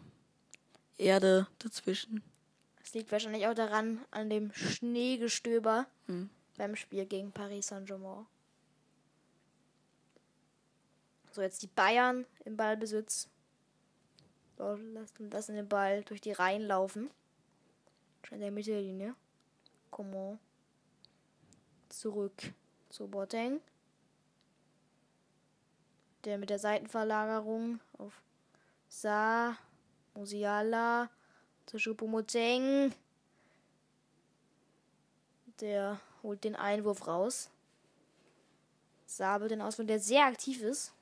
[0.97, 2.23] Erde dazwischen.
[2.79, 6.29] Das liegt wahrscheinlich auch daran, an dem Schneegestöber hm.
[6.55, 8.25] beim Spiel gegen Paris Saint-Germain.
[11.33, 13.27] So, jetzt die Bayern im Ballbesitz.
[14.57, 17.11] So, lassen, lassen den Ball durch die Reihen laufen.
[18.23, 19.13] Schon in der Mittellinie.
[19.91, 20.39] Comment.
[21.89, 22.53] Zurück
[22.89, 23.59] zu Boateng.
[26.25, 28.13] Der mit der Seitenverlagerung auf
[28.87, 29.57] Sa,
[30.13, 31.09] Musiala,
[31.65, 32.93] zu Choupo-Moteng.
[35.59, 37.49] Der holt den Einwurf raus.
[39.05, 40.93] Sabe den Ausfall, der sehr aktiv ist.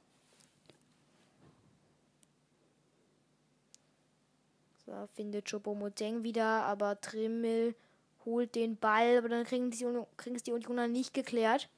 [4.86, 7.76] Da findet Choupo-Moteng wieder, aber Trimmel
[8.26, 9.86] holt den Ball, aber dann kriegen die,
[10.18, 11.70] kriegen es die Unioner nicht geklärt.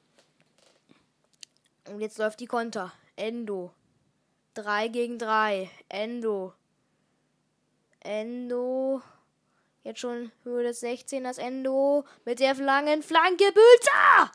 [1.86, 2.92] Und jetzt läuft die Konter.
[3.16, 3.72] Endo.
[4.54, 5.70] 3 gegen 3.
[5.88, 6.52] Endo.
[8.00, 9.02] Endo.
[9.82, 12.04] Jetzt schon Höhe des 16ers Endo.
[12.24, 13.44] Mit der langen Flanke.
[13.44, 14.32] Bülter!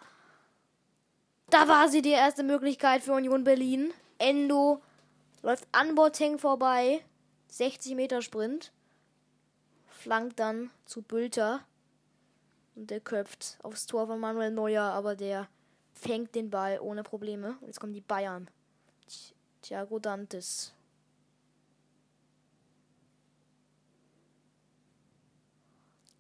[1.50, 3.92] Da war sie die erste Möglichkeit für Union Berlin.
[4.20, 4.82] Endo
[5.42, 7.04] läuft an Boateng vorbei.
[7.48, 8.72] 60 Meter Sprint.
[9.88, 11.62] Flankt dann zu Bülter.
[12.76, 15.48] Und der köpft aufs Tor von Manuel Neuer, aber der
[15.94, 17.58] fängt den Ball ohne Probleme.
[17.60, 18.50] Und jetzt kommen die Bayern.
[19.62, 20.74] Thiago Dantes.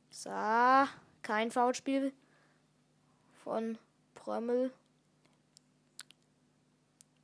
[0.09, 0.29] So,
[1.21, 2.11] kein Foulspiel
[3.43, 3.77] von
[4.15, 4.71] Prömmel.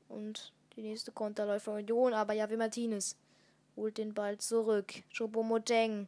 [0.08, 3.17] Und die nächste Konterläufer Union, aber Javi Martinez
[3.75, 4.93] holt den Ball zurück.
[5.12, 6.08] Choupo-Moteng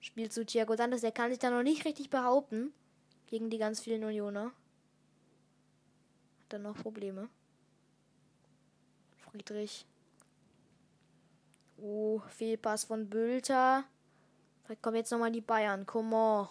[0.00, 1.00] spielt zu Thiago Dantes.
[1.00, 2.72] Der kann sich da noch nicht richtig behaupten
[3.26, 4.52] gegen die ganz vielen Unioner.
[6.50, 7.28] Dann noch Probleme.
[9.30, 9.86] Friedrich.
[11.78, 13.84] Oh, Fehlpass von Bülter.
[14.64, 15.86] Vielleicht kommen jetzt nochmal die Bayern.
[15.86, 16.48] Comment.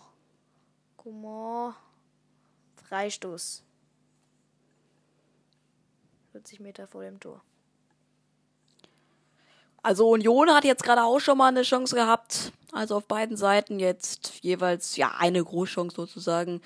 [0.96, 1.76] Comment.
[2.88, 3.64] Freistoß.
[6.32, 7.42] 40 Meter vor dem Tor.
[9.84, 12.54] Also Union hat jetzt gerade auch schon mal eine Chance gehabt.
[12.72, 16.62] Also auf beiden Seiten jetzt jeweils ja eine Großchance sozusagen.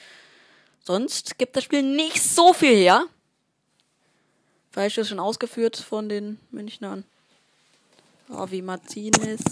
[0.79, 3.05] Sonst gibt das Spiel nicht so viel her.
[4.73, 7.03] Falsch ist schon ausgeführt von den Münchnern.
[8.27, 9.43] Oh, wie Martinez.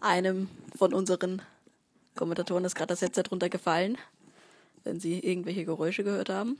[0.00, 1.42] Einem von unseren
[2.16, 3.96] Kommentatoren ist gerade das Headset runtergefallen,
[4.82, 6.58] wenn sie irgendwelche Geräusche gehört haben.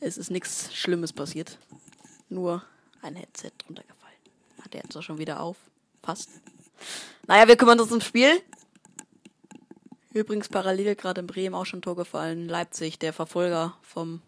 [0.00, 1.56] Es ist nichts Schlimmes passiert.
[2.28, 2.62] Nur
[3.00, 4.72] ein Headset drunter gefallen.
[4.74, 5.56] der ist doch schon wieder auf.
[6.02, 6.28] Fast.
[7.26, 8.42] Naja, wir kümmern uns ums Spiel.
[10.16, 12.48] Übrigens parallel gerade in Bremen auch schon Tor gefallen.
[12.48, 14.22] Leipzig, der Verfolger vom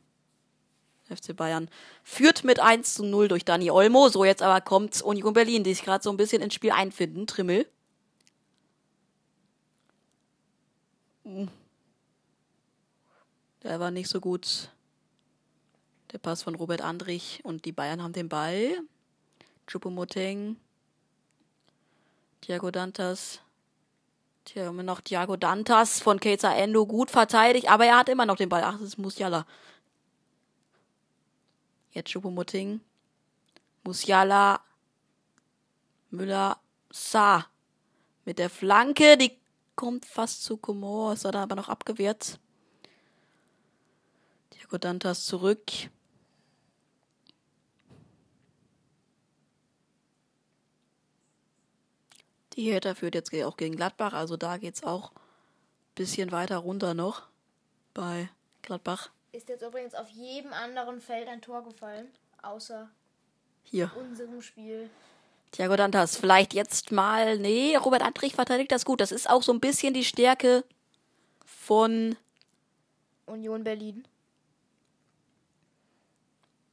[1.09, 1.71] FC Bayern,
[2.05, 4.11] führt mit 1 zu 0 durch Dani Olmo.
[4.11, 7.27] So, jetzt aber kommt Union Berlin, die sich gerade so ein bisschen ins Spiel einfinden.
[7.27, 7.67] Trimmel.
[13.63, 14.71] Der war nicht so gut.
[16.13, 18.79] Der Pass von Robert Andrich und die Bayern haben den Ball.
[19.67, 20.57] Chupomoteng.
[22.43, 23.41] Thiago Dantas.
[24.49, 28.37] Tja, immer noch Thiago Dantas von Keizer Endo gut verteidigt, aber er hat immer noch
[28.37, 28.65] den Ball.
[28.65, 29.47] Ach, das ist Musiala.
[31.91, 32.81] Jetzt Choupo-Moting.
[33.85, 34.63] Musiala.
[36.09, 36.59] Müller.
[36.91, 37.45] Sa.
[38.25, 39.39] Mit der Flanke, die
[39.77, 42.41] kommt fast zu Komor, ist dann aber noch abgewehrt.
[44.49, 45.71] Thiago Dantas zurück.
[52.59, 55.21] Die Hertha führt jetzt auch gegen Gladbach, also da geht's auch ein
[55.95, 57.29] bisschen weiter runter noch
[57.95, 58.31] bei
[58.63, 59.11] Gladbach.
[59.31, 62.09] Ist jetzt übrigens auf jedem anderen Feld ein Tor gefallen,
[62.43, 62.91] außer
[63.63, 63.93] Hier.
[63.95, 64.91] unserem Spiel.
[65.53, 67.39] Thiago Dantas, vielleicht jetzt mal.
[67.39, 69.01] Nee, Robert Andrich verteidigt das gut.
[69.01, 70.65] Das ist auch so ein bisschen die Stärke
[71.47, 72.17] von
[73.27, 74.05] Union Berlin.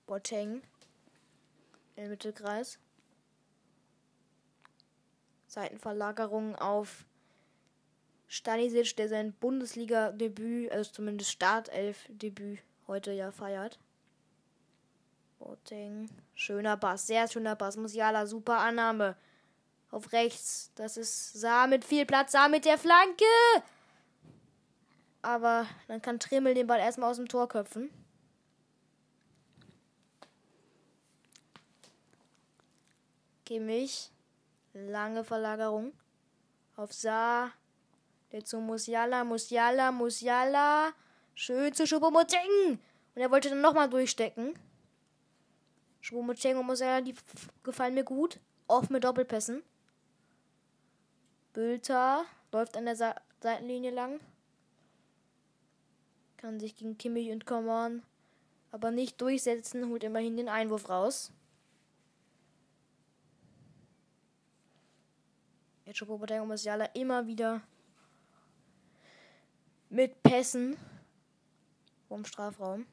[0.08, 0.64] Boateng
[1.96, 2.80] im Mittelkreis.
[5.56, 7.06] Seitenverlagerung auf
[8.28, 13.80] Stanisic, der sein Bundesliga-Debüt, also zumindest Startelf-Debüt heute ja feiert.
[15.40, 16.10] Boateng.
[16.34, 17.78] Schöner Bass, sehr schöner Bass.
[17.78, 19.16] Musiala, super Annahme.
[19.92, 20.72] Auf rechts.
[20.76, 22.34] Das ist Saar mit viel Platz.
[22.34, 23.24] Saar mit der Flanke.
[25.22, 27.90] Aber dann kann Trimmel den Ball erstmal aus dem Tor köpfen.
[33.46, 34.12] Kimmich.
[34.76, 35.94] Lange Verlagerung.
[36.76, 37.54] Auf Saar.
[38.32, 39.24] Der zu Musiala.
[39.24, 40.92] Musiala, Musiala.
[41.34, 42.80] Schön zu Schupomoteng.
[43.16, 44.54] Und er wollte dann nochmal durchstecken.
[46.02, 47.16] Schupomoteng und Musiala, die
[47.64, 48.40] gefallen mir gut.
[48.68, 49.64] Oft mit Doppelpässen.
[51.54, 54.20] Bülter läuft an der Sa Seitenlinie lang.
[56.36, 58.04] Kann sich gegen Kimmich und Coman
[58.76, 61.32] aber nicht durchsetzen, holt immerhin den Einwurf raus.
[65.96, 67.62] Jetzt Choupo-Moting und Musiala immer wieder
[69.90, 70.76] mit Pässen
[72.10, 72.86] vom Strafraum.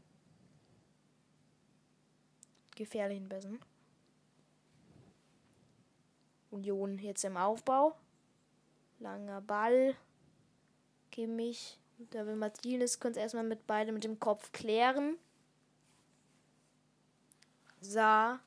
[2.76, 3.58] Gefährlichen Pässen.
[6.52, 7.96] Union jetzt im Aufbau.
[9.00, 9.96] Langer Ball.
[11.10, 11.80] Kimmich.
[12.10, 15.16] Da will Martinez könnte erstmal mit beide mit dem Kopf klären.
[17.80, 18.38] Sa.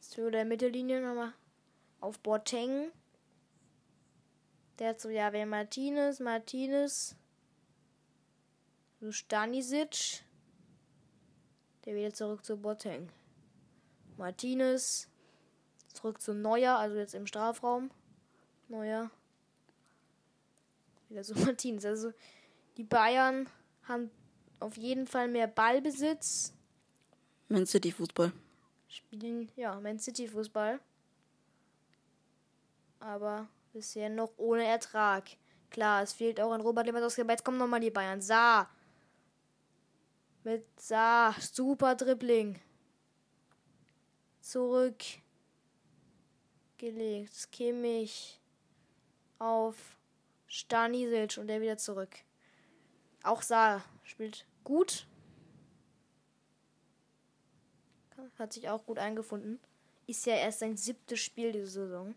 [0.00, 1.32] Zu der Mittellinie nochmal
[2.04, 2.92] auf Boateng.
[4.78, 7.16] Der hat so, ja, wer Martinez, Martinez.
[9.00, 10.22] So Stanisic.
[11.84, 13.08] Der wieder zurück zu Boateng.
[14.18, 15.08] Martinez.
[15.92, 17.90] Zurück zu Neuer, also jetzt im Strafraum.
[18.68, 19.10] Neuer.
[21.08, 21.84] Wieder so Martinez.
[21.86, 22.12] Also
[22.76, 23.48] die Bayern
[23.84, 24.10] haben
[24.60, 26.52] auf jeden Fall mehr Ballbesitz.
[27.48, 28.32] Man City Fußball.
[28.88, 30.80] Spielen, ja, Man City Fußball.
[33.04, 35.24] Aber bisher noch ohne Ertrag.
[35.68, 38.22] Klar, es fehlt auch an Robert Lewandowski, aber jetzt kommen nochmal die Bayern.
[38.22, 38.70] Sa.
[40.42, 41.34] Mit Sa.
[41.38, 42.58] Super Dribbling.
[44.40, 45.02] Zurück.
[46.78, 47.52] Gelegt.
[47.52, 48.40] Kimmich.
[49.38, 49.98] Auf
[50.46, 52.16] Stanisic und der wieder zurück.
[53.22, 55.06] Auch Sa spielt gut.
[58.38, 59.60] Hat sich auch gut eingefunden.
[60.06, 62.14] Ist ja erst sein siebtes Spiel diese Saison.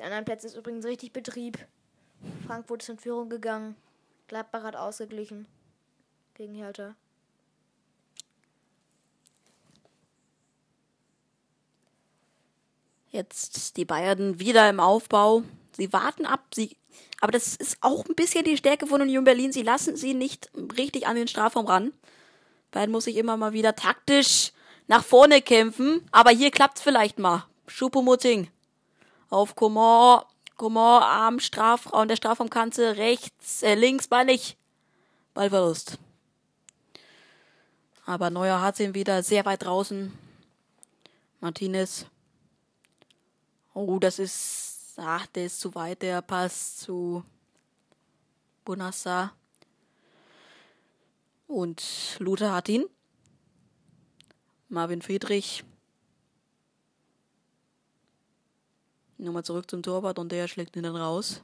[0.00, 1.58] Der anderen Plätze ist übrigens richtig Betrieb.
[2.46, 3.76] Frankfurt ist in Führung gegangen.
[4.28, 5.44] Gladbach hat ausgeglichen.
[6.32, 6.94] Gegen Hertha.
[13.10, 15.42] Jetzt die Bayern wieder im Aufbau.
[15.76, 16.78] Sie warten ab, sie,
[17.20, 19.52] aber das ist auch ein bisschen die Stärke von Union Berlin.
[19.52, 21.92] Sie lassen sie nicht richtig an den Strafraum ran.
[22.70, 24.52] Bayern muss sich immer mal wieder taktisch
[24.86, 27.44] nach vorne kämpfen, aber hier klappt's vielleicht mal.
[27.66, 28.48] Schupomutting
[29.30, 30.22] auf Coman,
[30.56, 34.58] Coman am Strafraum, der Strafraumkante rechts, äh, links, beinig.
[35.32, 35.98] Ballverlust.
[38.04, 40.12] Aber Neuer hat ihn wieder sehr weit draußen.
[41.40, 42.06] Martinez.
[43.72, 44.94] Oh, das ist.
[44.96, 47.24] Ach, der ist zu weit, der Pass zu
[48.64, 49.32] Bonassa.
[51.46, 52.84] Und Luther hat ihn.
[54.68, 55.64] Marvin Friedrich.
[59.20, 61.42] Nochmal zurück zum Torwart und der schlägt ihn dann raus.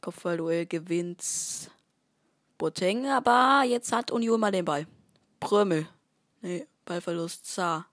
[0.00, 1.22] Kopfballduell gewinnt
[2.58, 4.88] Boateng, aber jetzt hat Union mal den Ball.
[5.38, 5.86] Prömel.
[6.40, 7.86] Nee, Ballverlust Zar.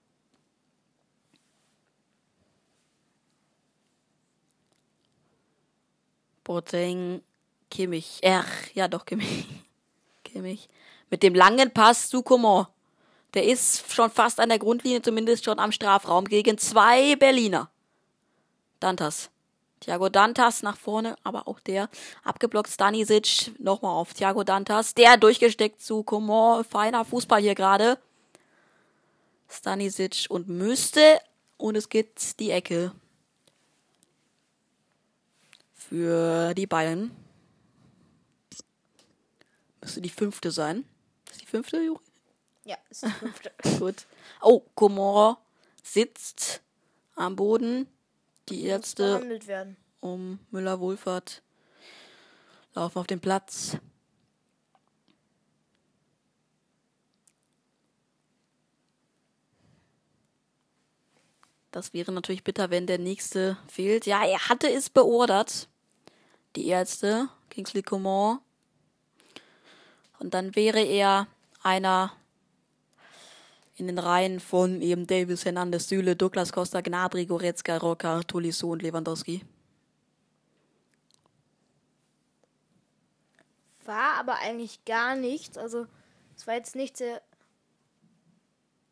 [6.43, 7.21] Boateng,
[7.69, 8.19] Kimmich.
[8.25, 9.45] Ach, ja doch, Kimmich.
[10.23, 10.69] Kimmich.
[11.11, 12.65] Mit dem langen Pass zu Coman.
[13.33, 17.69] Der ist schon fast an der Grundlinie, zumindest schon am Strafraum, gegen zwei Berliner.
[18.79, 19.29] Dantas.
[19.81, 21.89] Thiago Dantas nach vorne, aber auch der
[22.23, 27.97] abgeblockt Stanisic nochmal auf Thiago Dantas, der durchgesteckt zu Coman, feiner Fußball hier gerade.
[29.47, 31.19] Stanisic und müsste
[31.57, 32.91] und es geht die Ecke
[35.73, 37.11] für die Bayern.
[39.81, 40.85] Müsste die fünfte sein.
[41.31, 42.08] Ist die fünfte, Juri?
[42.69, 43.51] Ja, ist die fünfte.
[43.79, 44.05] Gut.
[44.41, 45.37] Oh, Coman
[45.81, 46.61] sitzt
[47.15, 47.87] am Boden.
[48.47, 51.41] Die Ärzte um Müller-Wohlfahrt
[52.75, 53.77] laufen auf den Platz.
[61.71, 64.05] Das wäre natürlich bitter, wenn der nächste fehlt.
[64.05, 65.67] Ja, er hatte es beordert.
[66.55, 68.39] Die Ärzte, Kingsley Coman.
[70.19, 71.27] Und dann wäre er
[71.63, 72.13] einer
[73.79, 78.81] in den Reihen von eben Davis, Hernandez, Süle, Douglas Costa, Gnabry, Goretzka, Rocker, Tolisso und
[78.81, 79.43] Lewandowski.
[83.85, 85.57] War aber eigentlich gar nichts.
[85.57, 85.87] Also,
[86.35, 87.21] es war jetzt nicht sehr.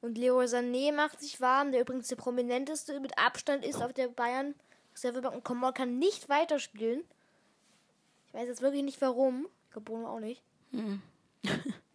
[0.01, 4.07] Und Leo Sané macht sich warm, der übrigens der prominenteste mit Abstand ist auf der
[4.07, 4.55] Bayern
[4.93, 5.35] Reservebank.
[5.35, 7.03] Und Coman kann nicht weiterspielen.
[8.27, 9.47] Ich weiß jetzt wirklich nicht warum.
[9.65, 10.41] Ich glaube, Bruno auch nicht.
[11.43, 11.59] Er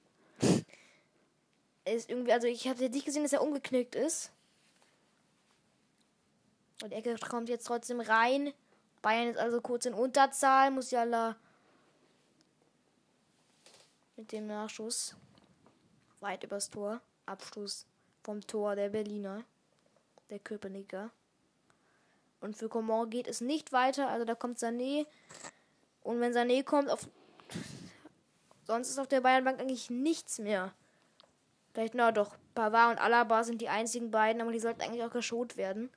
[1.84, 4.30] ist irgendwie, also ich jetzt nicht gesehen, dass er umgeknickt ist.
[6.82, 8.52] Und Ecke kommt jetzt trotzdem rein.
[9.02, 10.70] Bayern ist also kurz in Unterzahl.
[10.70, 11.36] Musiala
[14.16, 15.16] mit dem Nachschuss
[16.20, 17.00] weit übers Tor.
[17.26, 17.86] Abschluss
[18.22, 19.44] vom Tor der Berliner.
[20.30, 21.10] Der Köpenicker.
[22.40, 24.08] Und für Coman geht es nicht weiter.
[24.08, 25.06] Also da kommt Sané.
[26.02, 27.08] Und wenn Sané kommt, auf
[28.66, 30.72] sonst ist auf der Bayernbank eigentlich nichts mehr.
[31.72, 35.10] Vielleicht, na doch, Pavard und Alaba sind die einzigen beiden, aber die sollten eigentlich auch
[35.10, 35.88] geschont werden.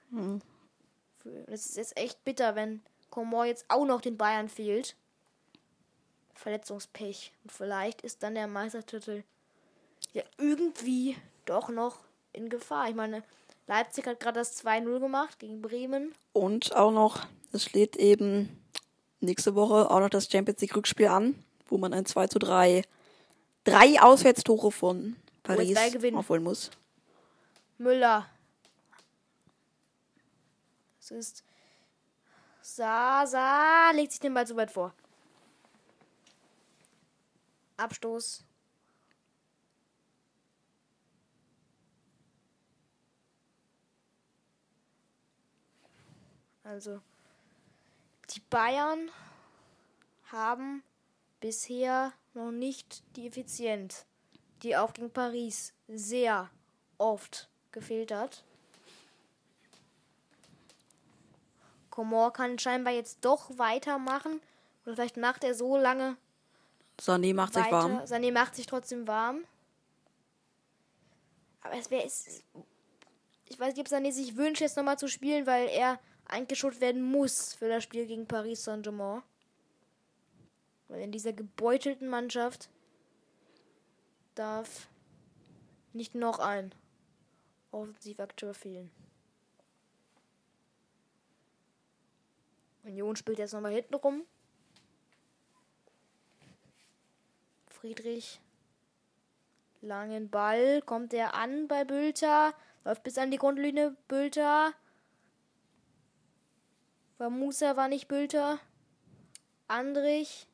[1.22, 4.96] Für- Das ist jetzt echt bitter, wenn Coman jetzt auch noch den Bayern fehlt.
[6.34, 7.32] Verletzungspech.
[7.44, 9.24] Und vielleicht ist dann der Meistertitel
[10.14, 11.16] ja irgendwie
[11.46, 12.00] doch noch
[12.34, 12.90] in Gefahr.
[12.90, 13.24] Ich meine,
[13.68, 16.14] Leipzig hat gerade das 2-0 gemacht gegen Bremen.
[16.34, 18.62] Und auch noch, es steht eben
[19.22, 22.84] nächste Woche auch noch das Champions League Rückspiel an, wo man ein 2 zu 3,
[23.64, 25.16] drei Auswärtstore von
[25.46, 25.78] Paris
[26.14, 26.72] aufholen muss.
[27.78, 28.30] Müller.
[31.00, 31.44] Es ist.
[32.62, 34.94] Sasa legt sich den Ball zu weit vor.
[37.78, 38.44] Abstoß.
[46.64, 47.00] Also,
[48.32, 49.12] die Bayern
[50.32, 50.84] haben
[51.40, 54.08] bisher noch nicht die Effizienz,
[54.66, 56.50] die auch gegen Paris sehr
[56.98, 58.44] oft gefehlt hat.
[61.90, 64.42] Komor kann scheinbar jetzt doch weitermachen.
[64.86, 66.18] Oder vielleicht macht er so lange
[67.00, 67.72] Sané macht sich weiter.
[67.72, 68.00] warm.
[68.06, 69.44] Sané macht sich trotzdem warm.
[71.62, 72.06] Aber es wäre.
[72.06, 72.44] es-
[73.48, 77.04] Ich weiß nicht, ob Sané sich wünscht, jetzt nochmal zu spielen, weil er eingeschult werden
[77.04, 79.22] muss für das Spiel gegen Paris Saint-Germain.
[80.88, 82.70] Weil in dieser gebeutelten Mannschaft
[84.36, 84.88] darf
[85.94, 86.74] nicht noch ein
[87.72, 88.92] Offensivakteur fehlen.
[92.84, 94.24] Union spielt jetzt nochmal hinten rum.
[97.68, 98.40] Friedrich.
[99.82, 100.82] Langen Ball.
[100.82, 102.54] Kommt er an bei Bülter.
[102.84, 103.96] Läuft bis an die Grundlinie.
[104.08, 104.74] Bülter.
[107.18, 108.60] War Musa, war nicht Bülter.
[109.68, 110.48] Andrich.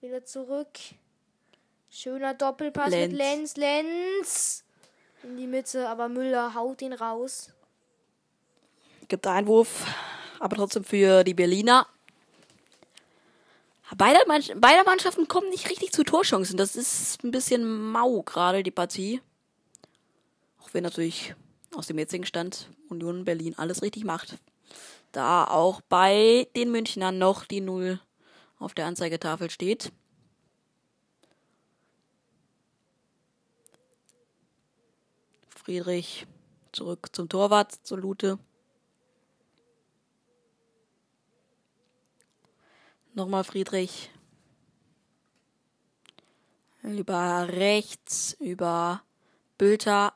[0.00, 0.78] Wieder zurück.
[1.96, 3.56] Schöner Doppelpass mit Lenz.
[3.56, 3.56] Lenz.
[3.56, 4.64] Lenz.
[5.22, 7.52] In die Mitte, aber Müller haut ihn raus.
[9.06, 9.86] Gibt Einwurf,
[10.40, 11.86] aber trotzdem für die Berliner.
[13.96, 16.56] Beide, Mann- beide Mannschaften kommen nicht richtig zu Torchancen.
[16.56, 19.20] Das ist ein bisschen mau gerade, die Partie.
[20.60, 21.36] Auch wenn natürlich
[21.76, 24.36] aus dem jetzigen Stand Union Berlin alles richtig macht.
[25.12, 28.00] Da auch bei den Münchnern noch die Null
[28.58, 29.92] auf der Anzeigetafel steht.
[35.64, 36.26] Friedrich
[36.72, 38.38] zurück zum Torwart, zur Lute.
[43.14, 44.10] Nochmal Friedrich.
[46.82, 49.02] Über rechts, über
[49.56, 50.12] Bülter.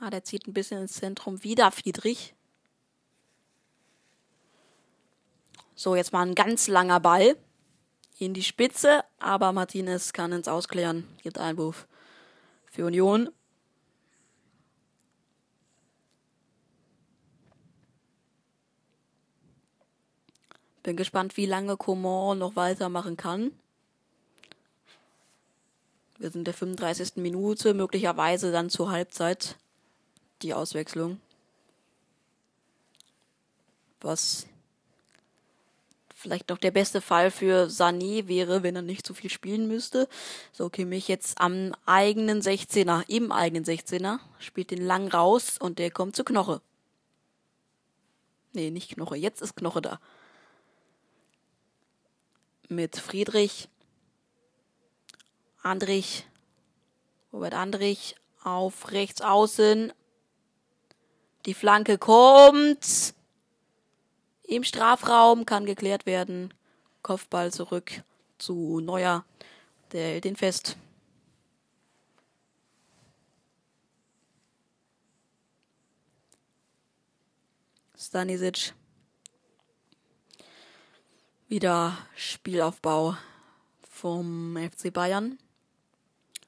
[0.00, 1.44] Ah, der zieht ein bisschen ins Zentrum.
[1.44, 2.34] Wieder Friedrich.
[5.76, 7.36] So, jetzt mal ein ganz langer Ball
[8.18, 11.06] in die Spitze, aber Martinez kann ins Ausklären.
[11.22, 11.86] Gibt Einwurf
[12.64, 13.30] für Union.
[20.82, 23.52] Bin gespannt, wie lange Coman noch weitermachen kann.
[26.18, 27.16] Wir sind in der 35.
[27.16, 29.56] Minute, möglicherweise dann zur Halbzeit
[30.42, 31.20] die Auswechslung.
[34.00, 34.46] Was
[36.14, 40.08] vielleicht noch der beste Fall für Sané wäre, wenn er nicht so viel spielen müsste.
[40.52, 45.90] So Kimmich jetzt am eigenen 16er, im eigenen 16er, spielt den lang raus und der
[45.90, 46.60] kommt zu Knoche.
[48.52, 50.00] Nee, nicht Knoche, jetzt ist Knoche da
[52.68, 53.68] mit Friedrich,
[55.62, 56.26] Andrich,
[57.32, 59.92] Robert Andrich auf rechts außen.
[61.46, 63.14] Die Flanke kommt
[64.42, 66.52] im Strafraum, kann geklärt werden.
[67.02, 68.02] Kopfball zurück
[68.38, 69.24] zu Neuer,
[69.92, 70.76] der hält den fest.
[77.96, 78.74] Stanisic
[81.52, 83.14] wieder Spielaufbau
[83.82, 85.38] vom FC Bayern.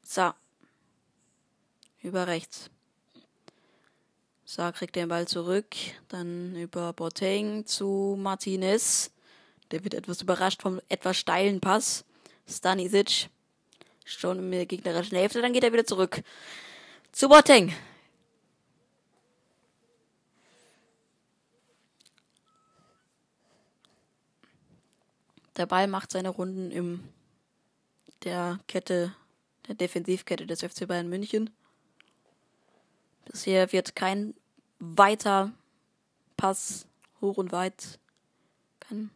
[0.02, 0.32] So.
[2.00, 2.70] Über rechts.
[4.46, 5.76] So, kriegt den Ball zurück.
[6.08, 9.10] Dann über Boateng zu Martinez.
[9.72, 12.06] Der wird etwas überrascht vom etwas steilen Pass.
[12.48, 13.28] Stanisic.
[14.06, 15.42] Schon in der gegnerischen Hälfte.
[15.42, 16.22] Dann geht er wieder zurück.
[17.12, 17.74] Zu Boateng.
[25.56, 27.08] Der Ball macht seine Runden im
[28.24, 29.14] der Kette,
[29.68, 31.50] der Defensivkette des FC Bayern München.
[33.26, 34.34] Bisher wird kein
[34.78, 35.52] weiter
[36.36, 36.86] Pass
[37.20, 37.98] hoch und weit,
[38.80, 39.10] kein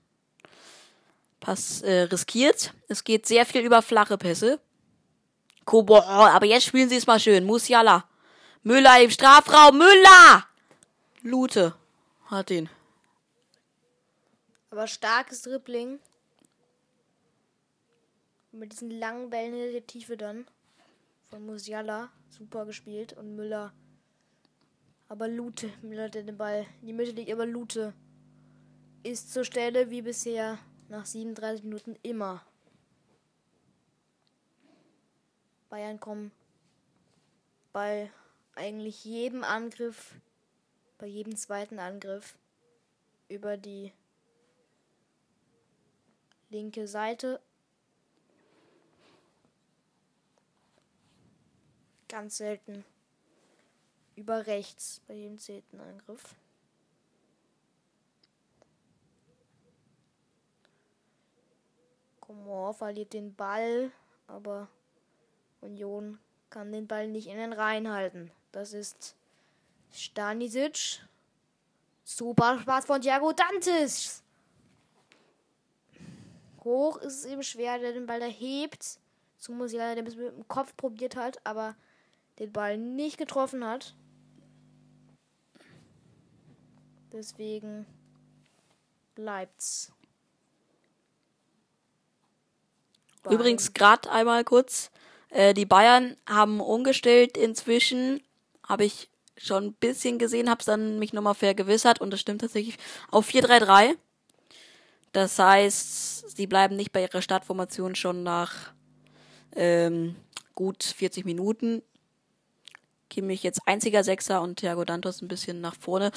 [1.40, 2.72] Pass äh, riskiert.
[2.88, 4.60] Es geht sehr viel über flache Pässe.
[5.64, 7.44] Kobo, aber jetzt spielen sie es mal schön.
[7.44, 8.04] Musiala.
[8.62, 9.76] Müller im Strafraum.
[9.76, 10.46] Müller!
[11.22, 11.74] Lute
[12.26, 12.70] hat ihn.
[14.70, 15.98] Aber starkes Dribbling.
[18.58, 20.44] Mit diesen langen Bällen in der Tiefe dann.
[21.30, 22.10] Von Musiala.
[22.28, 23.12] Super gespielt.
[23.12, 23.72] Und Müller.
[25.08, 25.70] Aber Lute.
[25.82, 27.30] Müller hat den Ball in die Mitte liegt.
[27.30, 27.94] Aber Lute
[29.04, 32.44] ist zur Stelle wie bisher nach 37 Minuten immer.
[35.68, 36.32] Bayern kommen
[37.72, 38.10] bei
[38.54, 40.14] eigentlich jedem Angriff,
[40.98, 42.36] bei jedem zweiten Angriff
[43.28, 43.92] über die
[46.50, 47.40] linke Seite
[52.08, 52.84] Ganz selten.
[54.16, 56.34] Über rechts bei jedem zehnten Angriff.
[62.20, 63.90] Komor verliert den Ball,
[64.26, 64.68] aber
[65.60, 66.18] Union
[66.50, 68.30] kann den Ball nicht in den Reihen halten.
[68.52, 69.14] Das ist
[69.92, 71.00] Stanisic.
[72.04, 74.22] Super Spaß von Thiago Dantes.
[76.64, 78.98] Hoch ist es eben schwer, der den Ball erhebt.
[79.38, 81.76] Zu Musiala, der bis mit dem Kopf probiert hat, aber
[82.38, 83.94] den Ball nicht getroffen hat.
[87.12, 87.86] Deswegen
[89.14, 89.92] bleibt's.
[93.28, 94.90] Übrigens gerade einmal kurz,
[95.30, 98.22] äh, die Bayern haben umgestellt inzwischen,
[98.66, 102.40] habe ich schon ein bisschen gesehen, habe es dann mich nochmal vergewissert und das stimmt
[102.40, 102.76] tatsächlich
[103.10, 103.96] auf 4-3-3.
[105.12, 108.72] Das heißt, sie bleiben nicht bei ihrer Startformation schon nach
[109.56, 110.16] ähm,
[110.54, 111.82] gut 40 Minuten.
[113.08, 116.12] Kimmich jetzt einziger Sechser und Thiago Dantos ein bisschen nach vorne.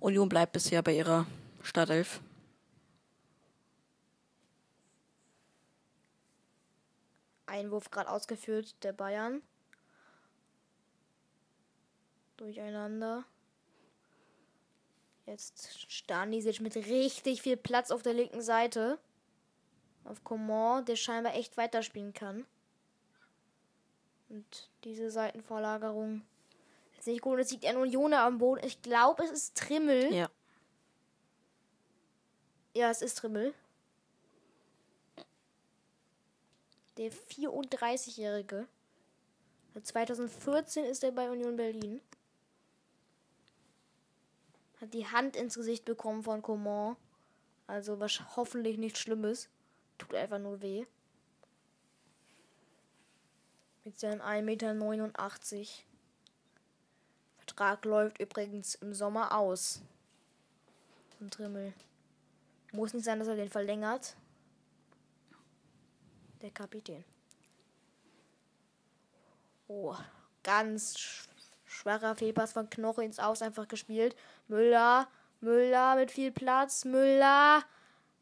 [0.00, 1.26] Union bleibt bisher bei ihrer
[1.62, 2.20] Startelf.
[7.46, 9.42] Einwurf gerade ausgeführt der Bayern.
[12.36, 13.24] Durcheinander.
[15.26, 18.98] Jetzt Stanisic mit richtig viel Platz auf der linken Seite.
[20.04, 22.44] Auf Coman, der scheinbar echt weiterspielen kann.
[24.28, 26.22] Und diese Seitenvorlagerung
[27.04, 27.38] ist nicht gut.
[27.38, 28.64] Es liegt ein Unioner am Boden.
[28.64, 30.12] Ich glaube, es ist Trimmel.
[30.12, 30.30] Ja.
[32.74, 33.52] Ja, es ist Trimmel.
[36.96, 38.66] Der 34-Jährige.
[39.82, 42.00] 2014 ist er bei Union Berlin.
[44.80, 46.96] Hat die Hand ins Gesicht bekommen von Coman.
[47.66, 49.50] Also was hoffentlich nichts Schlimmes.
[49.98, 50.86] Tut einfach nur weh.
[53.84, 55.93] Mit seinem 1,89 Meter.
[57.54, 59.80] Vertrag läuft übrigens im Sommer aus.
[61.18, 61.72] Von Trimmel.
[62.72, 64.16] Muss nicht sein, dass er den verlängert.
[66.42, 67.04] Der Kapitän.
[69.68, 69.94] Oh,
[70.42, 71.28] ganz sch
[71.64, 74.16] schwacher Fehlpass von Knoche ins Aus einfach gespielt.
[74.48, 75.06] Müller,
[75.40, 76.84] Müller mit viel Platz.
[76.84, 77.62] Müller.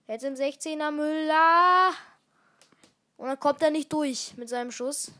[0.09, 1.93] Jetzt im 16er Müller.
[3.17, 5.11] Und dann kommt er nicht durch mit seinem Schuss.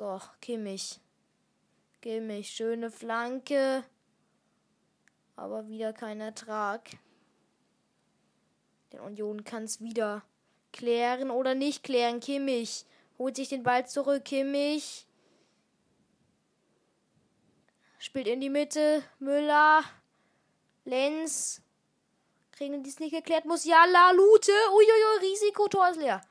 [0.00, 0.98] So, Kimmich.
[2.00, 3.84] Kimmich, schöne Flanke.
[5.36, 6.88] Aber wieder kein Ertrag.
[8.92, 10.22] Der Union kann es wieder
[10.72, 12.20] klären oder nicht klären.
[12.20, 12.86] Kimmich
[13.18, 14.24] holt sich den Ball zurück.
[14.24, 15.06] Kimmich
[17.98, 19.02] spielt in die Mitte.
[19.18, 19.82] Müller,
[20.86, 21.60] Lenz
[22.52, 23.44] kriegen dies nicht geklärt.
[23.44, 24.52] Musiala, Lute.
[24.72, 26.22] Uiuiui, Risiko, Tor ist leer.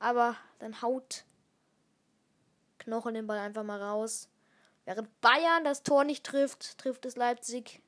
[0.00, 1.24] Aber dann haut
[2.84, 4.28] Knochen den Ball einfach mal raus.
[4.84, 7.80] Während Bayern das Tor nicht trifft, trifft es Leipzig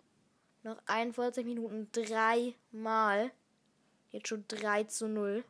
[0.63, 3.31] nach 41 Minuten dreimal.
[4.11, 5.45] Jetzt schon 3 zu 0.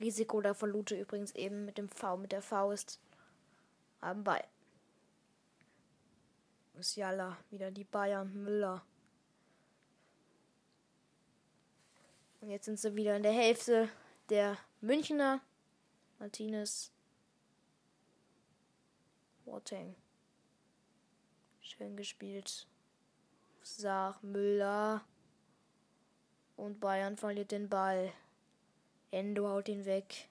[0.00, 3.00] Risiko der Verlute übrigens eben mit dem V, mit der Faust
[4.00, 4.44] am Ball.
[6.74, 8.84] Musiala, wieder die Bayern, Müller.
[12.40, 13.88] Und jetzt sind sie wieder in der Hälfte
[14.30, 15.40] der Münchner.
[16.18, 16.90] Martinez.
[19.44, 19.94] Boateng.
[21.60, 22.66] Schön gespielt.
[23.62, 25.04] Sach, Müller.
[26.56, 28.12] Und Bayern verliert den Ball.
[29.10, 30.28] Endo haut ihn weg.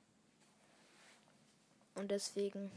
[1.96, 2.72] Und deswegen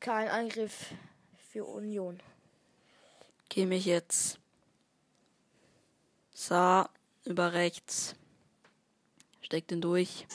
[0.00, 0.92] kein Angriff
[1.50, 2.20] für Union.
[3.48, 4.38] Gehe mich jetzt.
[6.40, 6.88] Sa
[7.26, 8.14] über rechts.
[9.42, 10.26] Steckt ihn durch.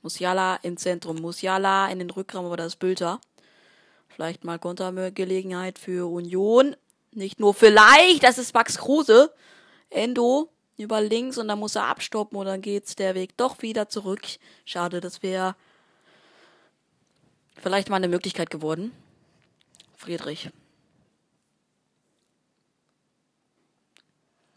[0.00, 1.20] Musiala im Zentrum.
[1.20, 3.20] Musiala in den Rückraum, aber das Bülter.
[4.08, 6.74] Vielleicht mal Kontergelegenheit für Union.
[7.12, 9.30] Nicht nur vielleicht, das ist Max Kruse.
[9.90, 10.48] Endo
[10.78, 14.22] über links und dann muss er abstoppen und dann geht's der Weg doch wieder zurück.
[14.64, 15.54] Schade, das wäre
[17.56, 18.90] vielleicht mal eine Möglichkeit geworden.
[19.98, 20.48] Friedrich.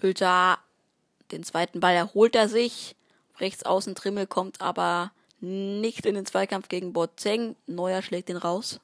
[0.04, 0.60] Bülter,
[1.32, 2.98] den zweiten Ball erholt er sich.
[3.40, 7.56] Rechts außen Trimmel kommt aber nicht in den Zweikampf gegen Boateng.
[7.68, 8.82] Neuer schlägt ihn raus.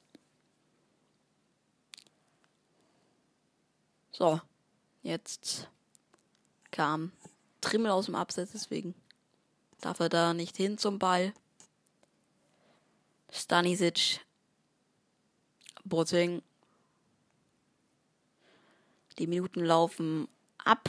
[4.12, 4.40] So,
[5.02, 5.68] jetzt
[6.70, 7.12] kam
[7.60, 8.94] Trimmel aus dem Abseits, deswegen
[9.82, 11.34] darf er da nicht hin zum Ball.
[13.30, 14.24] Stanisic,
[15.84, 16.40] Boateng.
[19.18, 20.26] Die Minuten laufen
[20.64, 20.88] ab.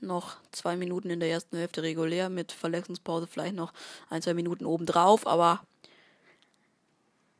[0.00, 3.72] Noch zwei Minuten in der ersten Hälfte regulär mit Verletzungspause vielleicht noch
[4.10, 5.64] ein, zwei Minuten obendrauf, aber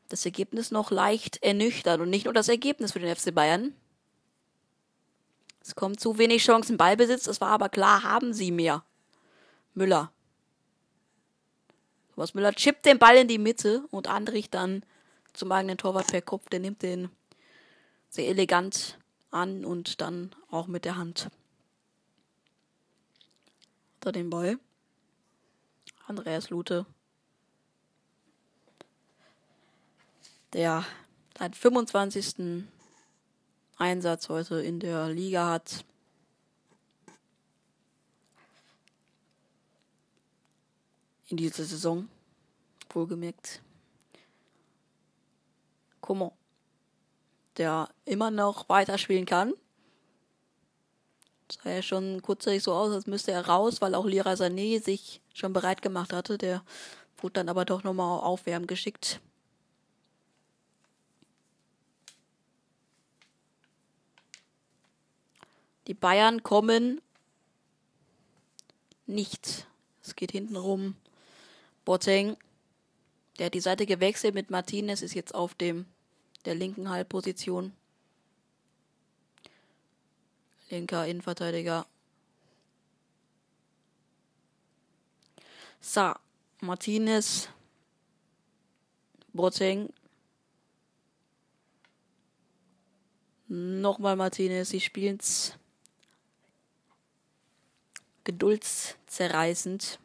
[0.08, 3.74] das Ergebnis noch leicht ernüchtert und nicht nur das Ergebnis für den FC Bayern,
[5.68, 7.26] es kommt zu wenig Chancen Ballbesitz.
[7.26, 8.84] Es war aber klar, haben sie mehr.
[9.74, 10.10] Müller.
[12.14, 14.82] Thomas Müller chippt den Ball in die Mitte und Andrich dann
[15.34, 16.48] zum eigenen Torwart per Kopf.
[16.48, 17.10] Der nimmt den
[18.08, 18.98] sehr elegant
[19.30, 21.28] an und dann auch mit der Hand.
[24.08, 24.58] Da den Ball.
[26.06, 26.86] Andreas Lute.
[30.54, 30.82] Der
[31.38, 32.64] seit 25.
[33.76, 35.84] Einsatz heute in der Liga hat.
[41.26, 42.08] In dieser Saison,
[42.88, 43.60] wohlgemerkt.
[46.00, 46.32] Comment,
[47.58, 49.52] der immer noch weiterspielen kann.
[51.50, 55.20] Sah ja schon kurzzeitig so aus, als müsste er raus, weil auch Lira Sané sich
[55.32, 56.38] schon bereit gemacht hatte.
[56.38, 56.62] Der
[57.18, 59.20] wurde dann aber doch nochmal aufwärmen geschickt.
[65.86, 67.00] Die Bayern kommen
[69.06, 69.66] nicht.
[70.02, 70.96] Es geht hinten rum.
[71.86, 72.36] Boateng,
[73.38, 75.86] der hat die Seite gewechselt mit Martinez, ist jetzt auf dem
[76.44, 77.72] der linken Halbposition.
[80.70, 81.86] Linker Innenverteidiger.
[85.80, 86.12] So,
[86.60, 87.48] Martinez,
[89.32, 89.92] Boateng,
[93.46, 95.54] nochmal Martinez, sie spielen's
[98.24, 99.98] geduldszerreißend.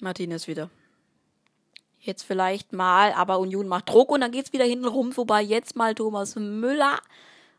[0.00, 0.70] Martinez wieder.
[2.04, 5.76] Jetzt vielleicht mal, aber Union macht Druck und dann geht's wieder hinten rum, wobei jetzt
[5.76, 6.98] mal Thomas Müller,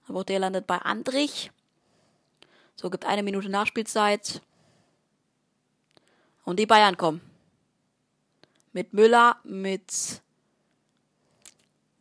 [0.08, 1.50] aber auch der landet bei Andrich.
[2.76, 4.42] So, gibt eine Minute Nachspielzeit.
[6.44, 7.22] Und die Bayern kommen.
[8.74, 10.22] Mit Müller, mit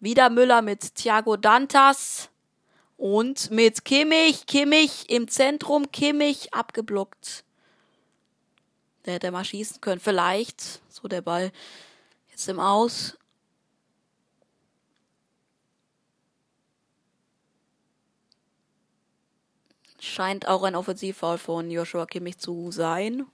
[0.01, 2.29] wieder Müller, mit Thiago Dantas
[2.97, 4.47] und mit Kimmich.
[4.47, 7.45] Kimmich im Zentrum, Kimmich abgeblockt.
[9.07, 10.01] Der hätte mal schießen können.
[10.01, 10.81] Vielleicht.
[10.89, 11.53] So der Ball
[12.33, 13.17] jetzt im Aus.
[20.01, 23.27] Scheint auch ein Offensivfoul von Joshua Kimmich zu sein.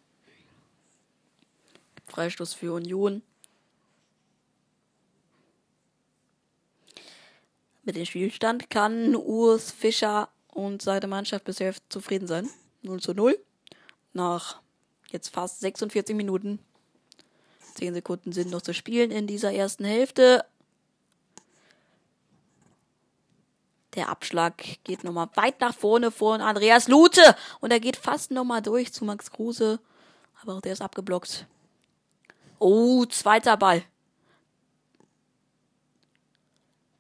[2.07, 3.23] Freistoß für Union.
[7.85, 12.51] Mit dem Spielstand kann Urs Fischer und seine Mannschaft bisher zufrieden sein.
[12.83, 13.39] 0 zu 0.
[14.13, 14.61] Nach
[15.11, 16.59] jetzt fast 46 Minuten.
[17.79, 20.45] 10 Sekunden sind noch zu spielen in dieser ersten Hälfte.
[23.95, 27.37] Der Abschlag geht nochmal weit nach vorne von Andreas Lute.
[27.61, 29.81] Und er geht fast nochmal durch zu Max Kruse.
[30.43, 31.47] Aber auch der ist abgeblockt.
[32.59, 33.83] Oh, zweiter Ball.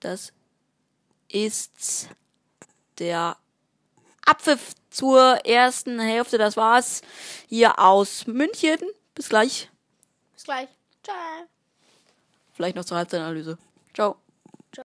[0.00, 0.32] Das
[1.28, 2.08] ist
[2.98, 3.36] der
[4.24, 6.38] Abpfiff zur ersten Hälfte.
[6.38, 7.02] Das war's
[7.48, 8.78] hier aus München.
[9.14, 9.70] Bis gleich.
[10.38, 10.68] Bis gleich.
[11.02, 11.16] Ciao.
[12.52, 13.58] Vielleicht noch zur Halbzeitanalyse.
[13.92, 14.18] Ciao.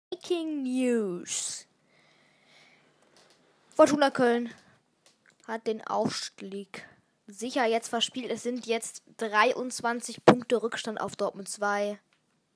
[0.09, 1.67] Breaking News.
[3.69, 4.51] Fortuna Köln
[5.47, 6.89] hat den Aufstieg
[7.27, 8.31] sicher jetzt verspielt.
[8.31, 11.99] Es sind jetzt 23 Punkte Rückstand auf Dortmund 2.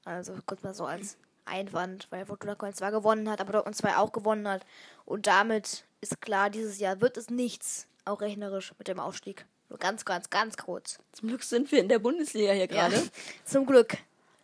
[0.04, 3.98] Also kurz mal so als Einwand, weil Fortuna Köln zwar gewonnen hat, aber Dortmund 2
[3.98, 4.66] auch gewonnen hat.
[5.06, 9.46] Und damit ist klar, dieses Jahr wird es nichts, auch rechnerisch, mit dem Aufstieg.
[9.70, 11.00] Nur ganz, ganz, ganz kurz.
[11.14, 12.96] Zum Glück sind wir in der Bundesliga hier gerade.
[12.96, 13.04] Ja,
[13.46, 13.98] zum Glück.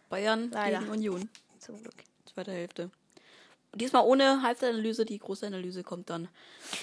[0.09, 0.79] Bayern Leider.
[0.79, 1.29] gegen Union.
[1.59, 1.95] Zum Glück.
[2.31, 2.91] Zweite Hälfte.
[3.71, 5.05] Und diesmal ohne Halbzeitanalyse.
[5.05, 6.27] Die große Analyse kommt dann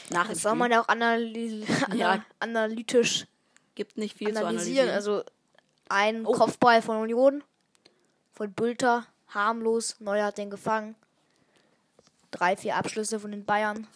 [0.08, 1.64] nach Das soll man ja auch analy
[1.94, 2.24] Ja.
[2.40, 3.26] analytisch
[3.74, 4.88] Gibt nicht viel zu analysieren.
[4.88, 4.90] analysieren.
[4.90, 5.24] Also
[5.88, 6.32] ein Oh.
[6.32, 7.44] Kopfball von Union,
[8.32, 9.96] von Bülter, harmlos.
[10.00, 10.96] Neuer hat den gefangen.
[12.30, 13.86] Drei, vier Abschlüsse von den Bayern.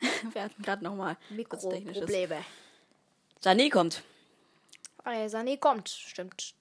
[0.32, 1.16] wir hatten gerade nochmal
[1.48, 2.06] kurz technisches.
[2.06, 2.44] Mikroprobleme.
[3.42, 4.02] Sané kommt
[5.04, 5.88] Ah, ja, Sané kommt.
[5.88, 6.54] Stimmt.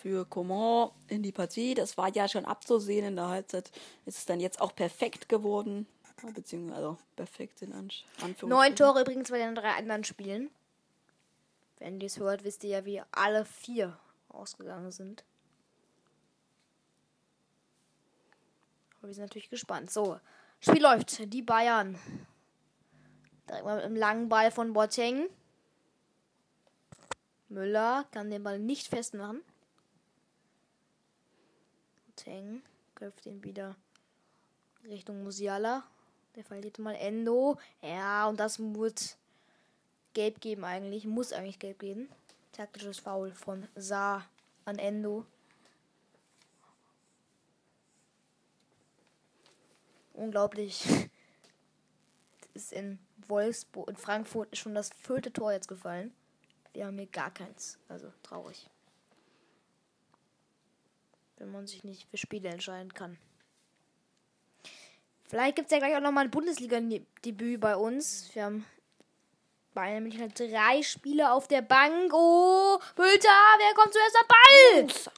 [0.00, 1.74] für Coman in die Partie.
[1.74, 3.70] Das war ja schon abzusehen in der Halbzeit.
[4.06, 5.86] Ist es dann jetzt auch perfekt geworden.
[6.34, 8.48] Beziehungsweise also perfekt in Ansch Anführungsstrichen.
[8.48, 10.50] Neun Tore übrigens bei den drei anderen Spielen.
[11.78, 15.24] Wenn ihr es hört, wisst ihr ja, wie alle vier ausgegangen sind.
[18.98, 19.90] Aber wir sind natürlich gespannt.
[19.90, 20.18] So,
[20.68, 21.32] Spiel läuft.
[21.32, 21.96] Die Bayern.
[23.48, 25.28] Direkt mal mit einem langen Ball von Boateng.
[27.48, 29.42] Müller kann den Ball nicht festmachen.
[32.06, 32.62] Boateng
[32.96, 33.76] köpft ihn wieder
[34.82, 35.84] Richtung Musiala.
[36.34, 37.60] Der verliert mal Endo.
[37.80, 39.16] Ja, und das wird
[40.14, 41.04] gelb geben eigentlich.
[41.04, 42.08] Muss eigentlich gelb geben.
[42.50, 44.28] Taktisches Foul von Saar
[44.64, 45.26] an Endo.
[50.16, 50.82] Unglaublich.
[52.40, 52.98] Das ist in
[53.28, 56.14] Wolfsburg, in Frankfurt ist schon das vierte Tor jetzt gefallen.
[56.72, 57.78] Wir haben hier gar keins.
[57.88, 58.68] Also traurig.
[61.36, 63.18] Wenn man sich nicht für Spiele entscheiden kann.
[65.28, 68.34] Vielleicht gibt es ja gleich auch nochmal ein Bundesliga-Debüt bei uns.
[68.34, 68.64] Wir haben
[69.74, 72.12] Bayern nämlich halt drei Spieler auf der Bank.
[72.14, 75.12] Oh, Bülter, wer kommt zuerst am Ball?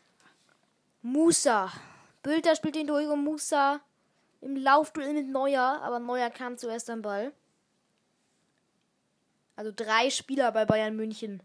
[1.03, 1.73] Musa.
[2.23, 3.81] Bülter spielt den durch und Musa
[4.41, 7.33] im Laufduell mit Neuer, aber Neuer kam zuerst am Ball.
[9.57, 11.43] Also drei Spieler bei Bayern München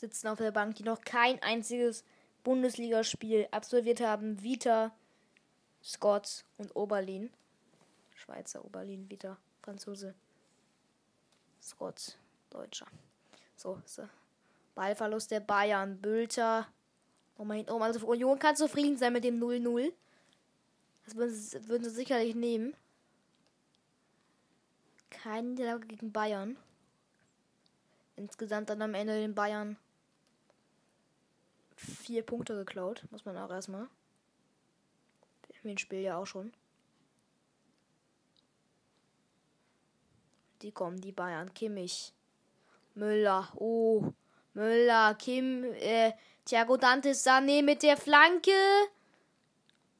[0.00, 2.04] sitzen auf der Bank, die noch kein einziges
[2.42, 4.42] Bundesligaspiel absolviert haben.
[4.42, 4.92] Vita,
[5.82, 7.30] Scott und Oberlin.
[8.14, 10.14] Schweizer Oberlin, Vita, Franzose.
[11.62, 12.18] Scott,
[12.48, 12.86] Deutscher.
[13.56, 14.08] So, so.
[14.74, 16.00] Ballverlust der Bayern.
[16.00, 16.66] Bülter.
[17.36, 17.82] Nochmal hinten oben.
[17.82, 19.92] Also Union kann zufrieden sein mit dem 0-0.
[21.10, 22.72] Das würden sie, würden sie sicherlich nehmen.
[25.10, 26.56] Keine Niederlage gegen Bayern.
[28.14, 29.76] Insgesamt dann am Ende den Bayern
[31.74, 33.04] vier Punkte geklaut.
[33.10, 33.88] Muss man auch erstmal.
[35.64, 36.52] Im Spiel ja auch schon.
[40.62, 41.52] Die kommen, die Bayern.
[41.54, 42.12] Kimmich.
[42.94, 43.50] Müller.
[43.56, 44.12] Oh.
[44.54, 45.16] Müller.
[45.16, 45.64] Kim.
[45.74, 46.12] Äh,
[46.44, 48.52] Thiago Dantes Sané mit der Flanke.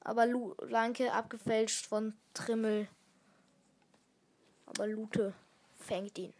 [0.00, 2.88] Aber Lu Lanke abgefälscht von Trimmel.
[4.66, 5.34] Aber Lute
[5.78, 6.32] fängt ihn.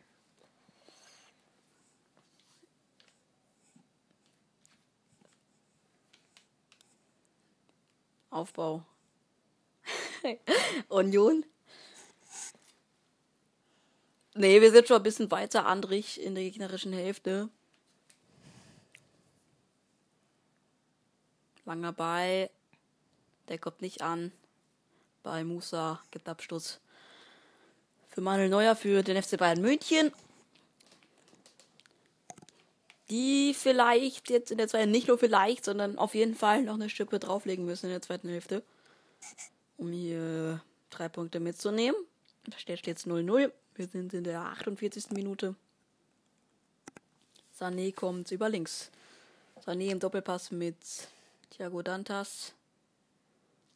[8.31, 8.85] Aufbau.
[10.89, 11.45] Union.
[14.35, 17.51] Nee, wir sind schon ein bisschen weiter Andrich in der gegnerischen Hälfte.
[21.65, 22.51] Langer Ball.
[23.51, 24.33] Der kommt nicht an.
[25.25, 26.81] Bei Musa gibt Abstoß
[28.09, 30.13] für Manuel Neuer für den FC Bayern München.
[33.11, 36.89] Die vielleicht jetzt in der zweiten, nicht nur vielleicht, sondern auf jeden Fall noch eine
[36.89, 38.63] Schippe drauflegen müssen in der zweiten Hälfte.
[39.77, 42.01] Um hier drei Punkte mitzunehmen.
[42.47, 43.51] Da steht jetzt 0-0.
[43.75, 45.11] Wir sind in der 48.
[45.11, 45.57] Minute.
[47.59, 48.93] Sané kommt über links.
[49.67, 50.77] Sané im Doppelpass mit
[51.51, 52.55] Thiago Dantas.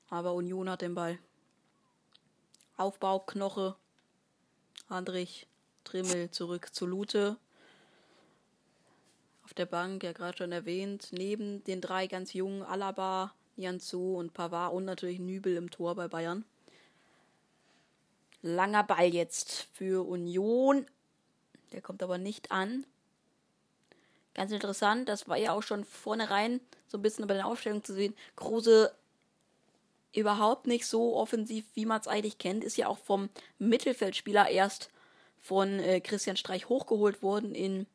[0.09, 1.19] Aber Union hat den Ball.
[2.77, 3.77] Aufbau, Knoche.
[4.89, 5.47] Andrich,
[5.85, 7.37] Trimmel zurück zu Lute.
[9.45, 14.35] Auf der Bank, ja gerade schon erwähnt, neben den drei ganz jungen Alaba, Janzu und
[14.35, 16.45] Pavard und natürlich Nübel im Tor bei Bayern.
[18.43, 20.87] Langer Ball jetzt für Union.
[21.73, 22.87] Der kommt aber nicht an.
[24.35, 27.95] Ganz interessant, das war ja auch schon vornherein so ein bisschen bei den Aufstellungen zu
[27.95, 28.15] sehen.
[28.37, 28.95] Kruse
[30.15, 32.65] überhaupt nicht so offensiv, wie man es eigentlich kennt.
[32.65, 34.91] Ist ja auch vom Mittelfeldspieler erst
[35.41, 37.87] von äh, Christian Streich hochgeholt worden in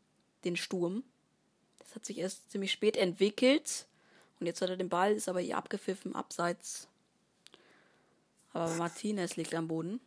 [0.44, 1.04] den Sturm.
[1.80, 3.88] Das hat sich erst ziemlich spät entwickelt.
[4.40, 6.88] Und jetzt hat er den Ball, ist aber hier abgepfiffen, abseits.
[8.54, 10.00] Aber Martinez liegt am Boden.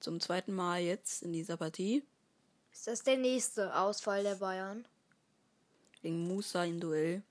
[0.00, 2.02] Zum zweiten Mal jetzt in dieser Partie.
[2.72, 4.86] Ist das der nächste Ausfall der Bayern?
[6.02, 7.22] Gegen Musa im Duell.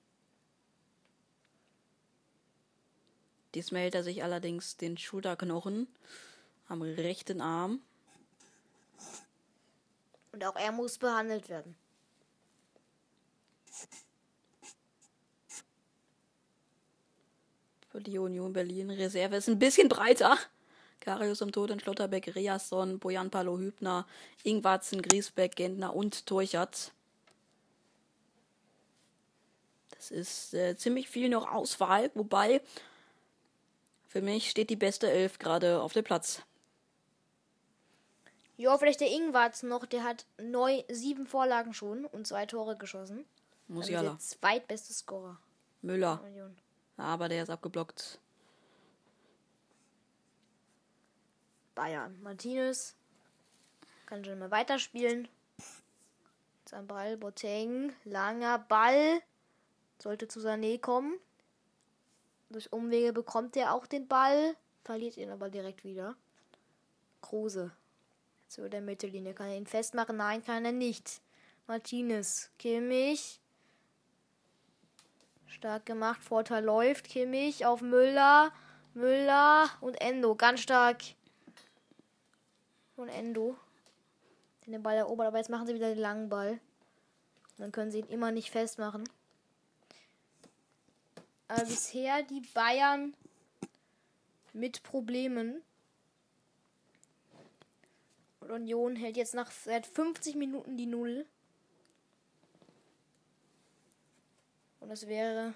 [3.54, 5.88] Diesmal hält er sich allerdings den Schulterknochen
[6.68, 7.80] am rechten Arm.
[10.32, 11.74] Und auch er muss behandelt werden.
[17.90, 20.38] Für die Union Berlin Reserve ist ein bisschen breiter.
[21.00, 24.06] Karius im Tod, Schlotterbeck, Riasson, Bojan Palo Hübner,
[24.44, 26.92] Ingwarzen, Griesbeck, Gentner und Turchat.
[29.90, 32.60] Das ist äh, ziemlich viel noch Auswahl, wobei
[34.10, 36.42] für mich steht die beste Elf gerade auf dem Platz.
[38.56, 43.24] Ja, vielleicht der Ingwarz noch, der hat neu sieben Vorlagen schon und zwei Tore geschossen.
[43.68, 44.10] Musiala.
[44.10, 45.38] Der zweitbeste Scorer.
[45.80, 46.20] Müller.
[46.96, 48.18] Aber der ist abgeblockt.
[51.76, 52.20] Bayern.
[52.20, 52.96] Martinez
[54.06, 55.28] kann schon mal weiterspielen.
[56.64, 59.22] Sein Ball, Boateng, langer Ball.
[60.02, 61.14] Sollte zu Sané kommen.
[62.50, 66.16] Durch Umwege bekommt er auch den Ball, verliert ihn aber direkt wieder.
[67.22, 67.70] Kruse.
[68.48, 69.34] Zu der Mittellinie.
[69.34, 70.16] Kann er ihn festmachen?
[70.16, 71.20] Nein, kann er nicht.
[71.68, 72.50] Martinez.
[72.58, 73.40] Kimmich.
[75.46, 76.20] Stark gemacht.
[76.24, 77.08] Vorteil läuft.
[77.08, 78.52] Kimmich auf Müller.
[78.94, 80.34] Müller und Endo.
[80.34, 81.02] Ganz stark.
[82.96, 83.56] Und Endo.
[84.66, 85.28] Den Ball erobert.
[85.28, 86.58] Aber jetzt machen sie wieder den langen Ball.
[87.58, 89.04] dann können sie ihn immer nicht festmachen.
[91.50, 93.12] Aber bisher die Bayern
[94.52, 95.60] mit Problemen.
[98.38, 101.26] Und Union hält jetzt nach seit 50 Minuten die Null.
[104.78, 105.52] Und das wäre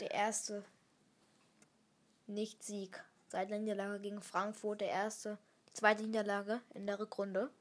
[0.00, 0.64] der erste
[2.26, 4.80] Nicht-Sieg seit der Niederlage gegen Frankfurt.
[4.80, 7.52] Der erste, die zweite Niederlage in der Rückrunde.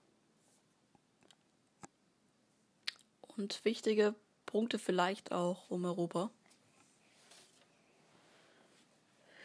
[3.42, 4.14] Und wichtige
[4.46, 6.30] Punkte vielleicht auch um Europa.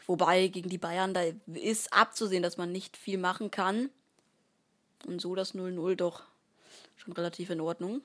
[0.07, 3.91] Wobei gegen die Bayern, da ist abzusehen, dass man nicht viel machen kann.
[5.07, 6.23] Und so das 0-0 doch
[6.97, 8.03] schon relativ in Ordnung.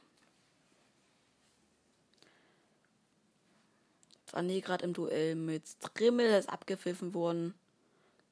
[4.32, 7.54] Sané gerade im Duell mit Trimmel ist abgepfiffen worden.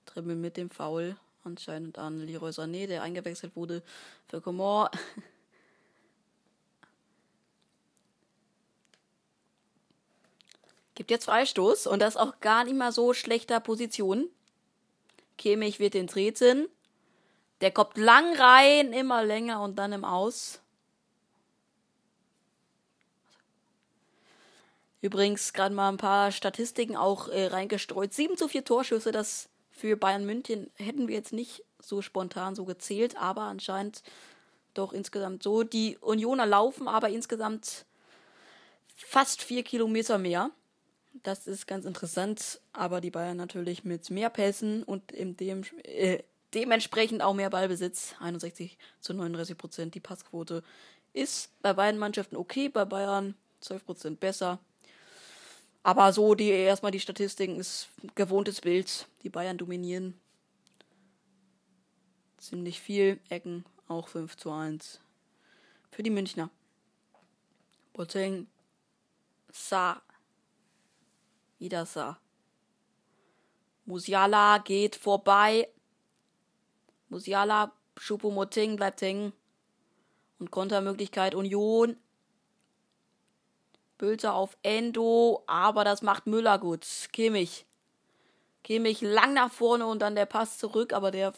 [0.05, 3.83] Trimmel mit dem Foul anscheinend an Leroy Sané, der eingewechselt wurde
[4.27, 4.89] für Coman.
[10.99, 14.27] Gibt jetzt Freistoß und das auch gar nicht mal so schlechter Position.
[15.37, 16.67] Kimmich wird den treten.
[17.61, 20.59] Der kommt lang rein, immer länger und dann im Aus.
[24.99, 28.11] Übrigens gerade mal ein paar Statistiken auch äh, reingestreut.
[28.11, 32.65] 7 zu 4 Torschüsse, das für Bayern München hätten wir jetzt nicht so spontan so
[32.65, 34.03] gezählt, aber anscheinend
[34.73, 35.63] doch insgesamt so.
[35.63, 37.85] Die Unioner laufen aber insgesamt
[38.97, 40.51] fast vier Kilometer mehr.
[41.13, 46.23] Das ist ganz interessant, aber die Bayern natürlich mit mehr Pässen und in dem, äh,
[46.53, 48.15] dementsprechend auch mehr Ballbesitz.
[48.19, 49.95] 61 zu 39 Prozent.
[49.95, 50.63] Die Passquote
[51.13, 54.59] ist bei beiden Mannschaften okay, bei Bayern 12 Prozent besser.
[55.83, 59.07] Aber so die erstmal die Statistiken ist gewohntes Bild.
[59.23, 60.19] Die Bayern dominieren
[62.37, 63.19] ziemlich viel.
[63.29, 64.99] Ecken auch 5 zu 1
[65.91, 66.49] für die Münchner.
[67.93, 68.47] Boateng,
[69.51, 70.01] Sa,
[71.59, 72.19] wieder Sa.
[73.85, 75.67] Musiala geht vorbei.
[77.09, 79.33] Musiala, Choupo-Moting bleibt hängen.
[80.37, 81.97] Und Kontermöglichkeit Union.
[83.97, 86.85] Bülter auf Endo, aber das macht Müller gut.
[87.11, 87.65] Kimmich.
[88.63, 91.33] Kimmich lang nach vorne und dann der Pass zurück, aber der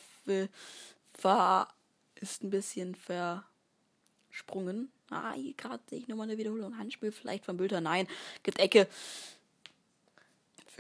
[2.16, 4.92] ist ein bisschen versprungen.
[5.10, 6.78] Ah, hier gerade sehe ich nochmal eine Wiederholung.
[6.78, 7.82] Handspiel vielleicht von Bülter.
[7.82, 8.08] Nein,
[8.44, 8.88] gibt Ecke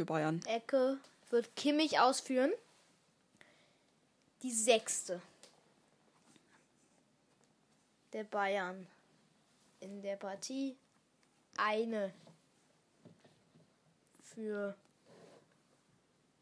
[0.01, 0.41] für Bayern.
[0.47, 0.97] Ecke
[1.29, 2.51] wird Kimmich ausführen.
[4.41, 5.21] Die sechste
[8.13, 8.87] der Bayern
[9.79, 10.75] in der Partie.
[11.55, 12.11] Eine
[14.23, 14.75] für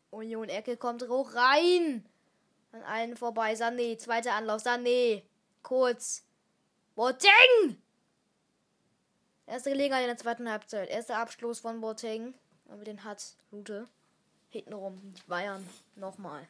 [0.09, 2.05] Union Ecke kommt hoch rein.
[2.71, 3.53] An allen vorbei.
[3.55, 4.63] Sané, zweiter Anlauf.
[4.63, 5.23] Sané.
[5.63, 6.23] Kurz.
[6.95, 7.77] Boateng!
[9.45, 10.89] Erste Gelegenheit in der zweiten Halbzeit.
[10.89, 12.33] Erster Abschluss von Boateng.
[12.69, 13.87] Aber den hat Lute.
[14.49, 15.13] Hintenrum.
[15.15, 15.67] Die Bayern.
[15.95, 16.47] Nochmal.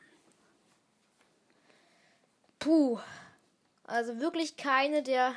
[2.59, 2.99] Puh.
[3.83, 5.35] Also wirklich keine der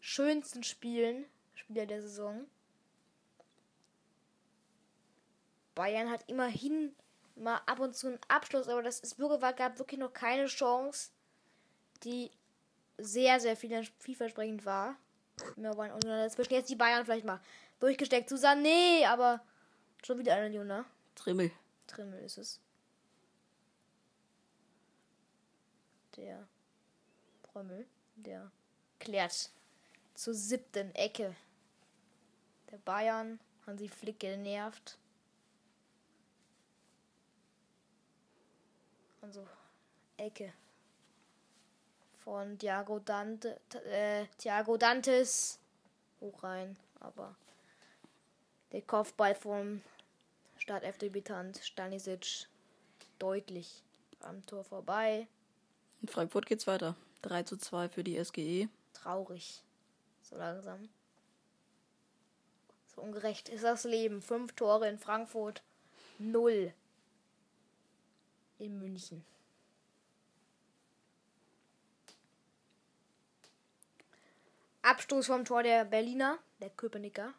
[0.00, 1.24] schönsten Spielen.
[1.54, 2.46] Spieler der Saison.
[5.74, 6.94] Bayern hat immerhin
[7.36, 11.10] mal ab und zu einen Abschluss, aber das ist wirklich, gab wirklich noch keine Chance,
[12.02, 12.30] die
[12.98, 14.96] sehr, sehr viel, vielversprechend war.
[15.56, 17.40] Und dazwischen jetzt die Bayern vielleicht mal
[17.78, 18.28] durchgesteckt.
[18.28, 19.42] zu nee, aber
[20.06, 20.84] schon wieder eine Juna.
[21.16, 21.50] Trimmel.
[21.88, 22.60] Trimmel ist es.
[26.16, 26.46] Der
[27.42, 28.50] Prömmel, der
[29.00, 29.50] klärt
[30.14, 31.34] zur siebten Ecke.
[32.70, 34.96] Der Bayern, Hansi Flick genervt.
[39.22, 39.44] also
[40.16, 40.52] Ecke
[42.22, 45.58] von Thiago Dante, äh, Thiago Dantes
[46.20, 47.34] hoch rein, aber
[48.70, 49.82] der Kopfball vom
[50.66, 52.48] Start Debütant Stanisic
[53.20, 53.84] deutlich
[54.18, 55.28] am Tor vorbei.
[56.02, 56.96] In Frankfurt geht's weiter.
[57.22, 58.68] 3 zu 2 für die SGE.
[58.92, 59.62] Traurig.
[60.22, 60.88] So langsam.
[62.92, 64.20] So ungerecht ist das Leben.
[64.20, 65.62] Fünf Tore in Frankfurt.
[66.18, 66.74] Null
[68.58, 69.24] in München.
[74.82, 77.34] Abstoß vom Tor der Berliner, der Köpenicker.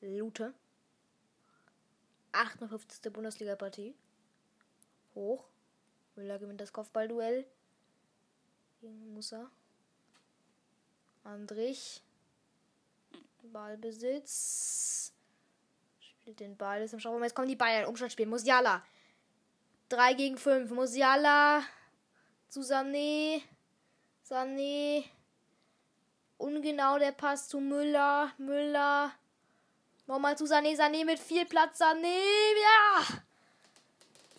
[0.00, 0.54] Lute.
[2.34, 3.12] 58.
[3.12, 3.94] Bundesliga-Partie.
[5.14, 5.44] Hoch.
[6.16, 7.46] Müller gewinnt das Kopfballduell.
[8.80, 9.50] Gegen Musa.
[11.24, 12.02] Andrich.
[13.42, 15.12] Ballbesitz.
[16.00, 17.22] Spielt den Ball, ist im Strafraum.
[17.22, 17.86] Jetzt kommen die Bayern.
[17.86, 18.26] Umschaltspiel.
[18.26, 18.82] Musiala.
[19.90, 20.70] 3 gegen 5.
[20.70, 21.62] Musiala
[22.48, 23.42] zu Sané.
[24.28, 25.04] Sané.
[26.38, 28.32] Ungenau der Pass zu Müller.
[28.38, 29.12] Müller.
[30.06, 30.76] Nochmal zu Sané.
[30.76, 31.80] Sané mit viel Platz.
[31.80, 32.18] Sané.
[32.62, 33.22] Ja.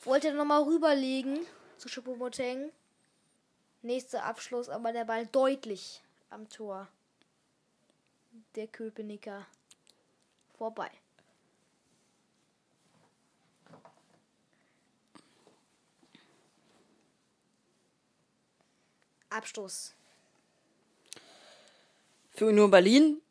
[0.04, 1.46] Wollte nochmal rüberlegen
[1.78, 2.72] zu Choupo-Moteng.
[3.82, 6.88] Nächster Abschluss, aber der Ball deutlich am Tor.
[8.56, 9.46] Der Köpenicker
[10.58, 10.92] vorbei.
[19.30, 19.94] Abstoß.
[22.32, 23.22] Für Union Berlin,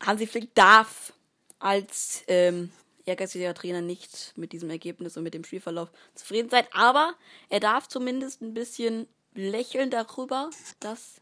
[0.00, 1.12] Hansi Flick darf
[1.58, 2.70] als ähm,
[3.04, 7.14] ehrgeiziger Trainer nicht mit diesem Ergebnis und mit dem Spielverlauf zufrieden sein, aber
[7.48, 10.50] er darf zumindest ein bisschen lächeln darüber,
[10.80, 11.20] dass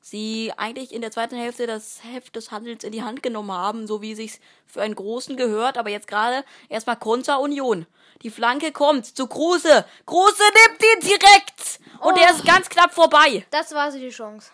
[0.00, 3.86] sie eigentlich in der zweiten Hälfte das Heft des Handels in die Hand genommen haben,
[3.86, 7.86] so wie sich's für einen Großen gehört, aber jetzt gerade erstmal Konter Union.
[8.22, 9.84] Die Flanke kommt zu Kruse.
[10.06, 13.46] Kruse nimmt ihn direkt und oh, er ist ganz knapp vorbei.
[13.50, 14.50] Das war sie die Chance.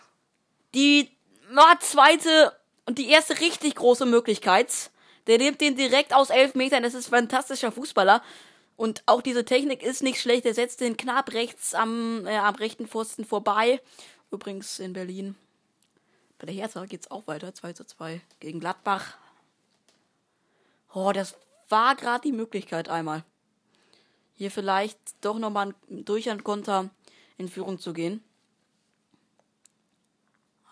[0.73, 1.11] Die
[1.51, 2.55] war zweite
[2.85, 4.90] und die erste richtig große Möglichkeit.
[5.27, 6.83] Der nimmt den direkt aus elf Metern.
[6.83, 8.23] Das ist ein fantastischer Fußballer.
[8.75, 10.45] Und auch diese Technik ist nicht schlecht.
[10.45, 13.79] Er setzt den knapp rechts am, äh, am rechten Pfosten vorbei
[14.31, 15.35] Übrigens in Berlin.
[16.39, 17.53] Bei der Hertha geht es auch weiter.
[17.53, 19.17] 2 zu 2 gegen Gladbach.
[20.93, 21.35] Oh, das
[21.67, 23.25] war gerade die Möglichkeit einmal.
[24.33, 26.89] Hier vielleicht doch nochmal durch ein Konter
[27.37, 28.23] in Führung zu gehen.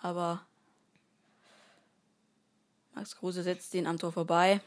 [0.01, 0.45] Aber
[2.99, 4.59] Max Kruse setzt den am Tor vorbei.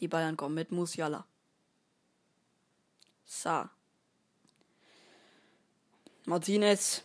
[0.00, 1.24] Die Bayern kommen mit Musiala.
[3.24, 3.70] Sa.
[6.24, 7.04] Martinez.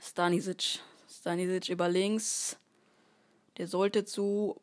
[0.00, 0.78] Stanisic.
[1.10, 2.56] Stanisic über links.
[3.56, 4.60] Der sollte zu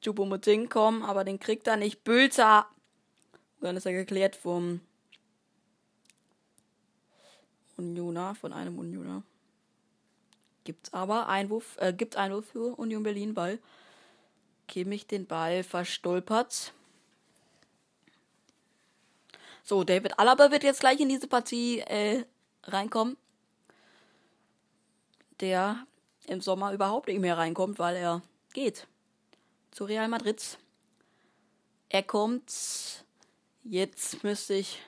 [0.00, 2.02] Chupomoting kommen, aber den kriegt er nicht.
[2.02, 2.66] Bülter.
[3.60, 4.80] dann ist er geklärt vom
[7.76, 9.22] Unioner, von einem Unioner.
[10.64, 13.58] Gibt's aber Einwurf, äh, gibt Einwurf für Union Berlin, weil
[14.68, 16.72] Kimmich den Ball verstolpert.
[19.64, 22.24] So, David Alaba wird jetzt gleich in diese Partie äh,
[22.64, 23.16] reinkommen.
[25.40, 25.86] Der
[26.26, 28.86] im Sommer überhaupt nicht mehr reinkommt, weil er geht
[29.72, 30.58] zu Real Madrid.
[31.88, 33.04] Er kommt.
[33.64, 34.80] Jetzt müsste ich.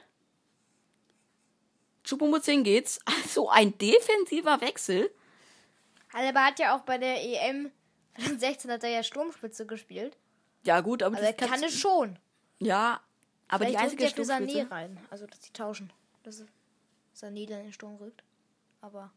[2.05, 3.01] Chupomuzin geht's.
[3.25, 5.11] Also ein defensiver Wechsel.
[6.15, 7.71] Alaba hat ja auch bei der EM
[8.17, 10.17] 2016 hat er ja Sturmspitze gespielt.
[10.65, 12.19] Ja, gut, aber also er kann es schon.
[12.61, 13.01] Ja,
[13.49, 14.71] aber Vielleicht die einzige Sané Sturmspitze.
[14.71, 14.99] rein.
[15.11, 15.93] Also, dass die tauschen.
[16.23, 16.43] Dass
[17.15, 18.23] Sané dann in den Sturm rückt.
[18.81, 19.11] Aber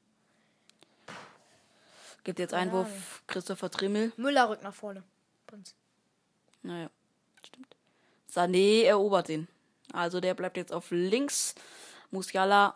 [2.24, 3.04] Gibt jetzt Einwurf Ahnung.
[3.28, 4.12] Christopher Trimmel.
[4.18, 5.04] Müller rückt nach vorne.
[5.46, 5.76] Prinz.
[6.62, 6.90] Naja,
[7.42, 7.76] stimmt.
[8.30, 9.48] Sané erobert ihn.
[9.94, 11.56] Also der bleibt jetzt auf links.
[12.12, 12.76] Musiala.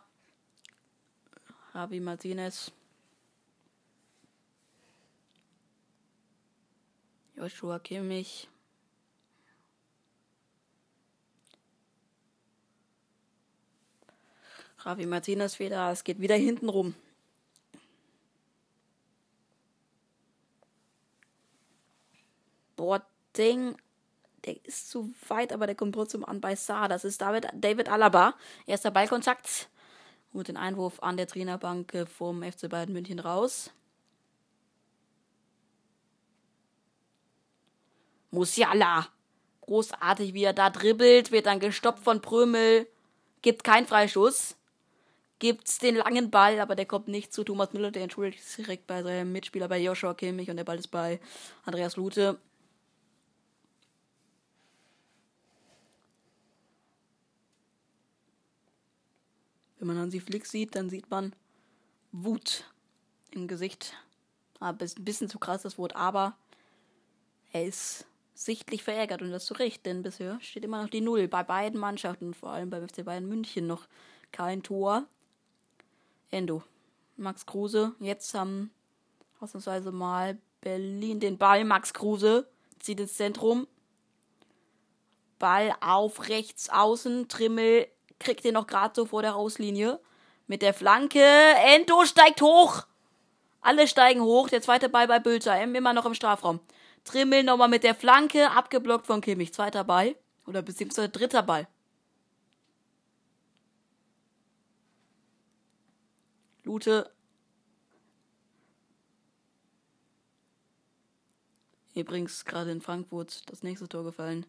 [1.73, 2.71] Javi Martinez.
[7.41, 8.47] Joshua Kimmich.
[14.85, 15.91] Javi Martinez wieder.
[15.91, 16.93] Es geht wieder hinten rum.
[22.75, 23.75] Boateng,
[24.45, 26.89] der ist zu weit, aber der kommt trotzdem an bei Saar.
[26.89, 28.35] Das ist David, David Alaba.
[28.67, 29.67] Erster Ballkontakt.
[30.31, 33.71] Und den Einwurf an der Trainerbank äh, vom FC Bayern München raus.
[38.31, 39.07] Musiala.
[39.61, 42.87] Großartig, wie er da dribbelt, wird dann gestoppt von Prömel.
[43.41, 44.55] Gibt keinen Freischuss.
[45.39, 48.87] Gibt's den langen Ball, aber der kommt nicht zu Thomas Müller, der entschuldigt sich direkt
[48.87, 51.19] bei seinem Mitspieler bei Joshua Kimmich und der Ball ist bei
[51.65, 52.39] Andreas Lute.
[59.79, 61.33] Wenn man Hansi Flick sieht, dann sieht man
[62.11, 62.65] Wut
[63.31, 63.93] im Gesicht.
[64.59, 66.37] Ah, bis- ein bisschen zu krass das Wort, aber
[67.51, 68.05] er ist
[68.45, 71.79] sichtlich verärgert und das zu Recht, denn bisher steht immer noch die Null bei beiden
[71.79, 73.87] Mannschaften, vor allem beim FC Bayern München noch
[74.31, 75.05] kein Tor.
[76.31, 76.63] Endo.
[77.17, 78.71] Max Kruse, jetzt haben
[79.39, 81.65] ausnahmsweise mal Berlin den Ball.
[81.65, 82.47] Max Kruse
[82.79, 83.67] zieht ins Zentrum.
[85.39, 87.27] Ball auf rechts außen.
[87.27, 87.87] Trimmel
[88.19, 89.99] kriegt den noch gerade so vor der Auslinie.
[90.47, 91.23] Mit der Flanke.
[91.23, 92.83] Endo steigt hoch.
[93.61, 94.49] Alle steigen hoch.
[94.49, 95.61] Der zweite Ball bei Bülter.
[95.61, 96.59] Immer noch im Strafraum.
[97.03, 98.51] Trimmel nochmal mit der Flanke.
[98.51, 99.53] Abgeblockt von Kimmich.
[99.53, 100.15] Zweiter Ball.
[100.45, 101.67] Oder beziehungsweise dritter Ball.
[106.63, 107.11] Lute.
[111.95, 114.45] Übrigens gerade in Frankfurt das nächste Tor gefallen.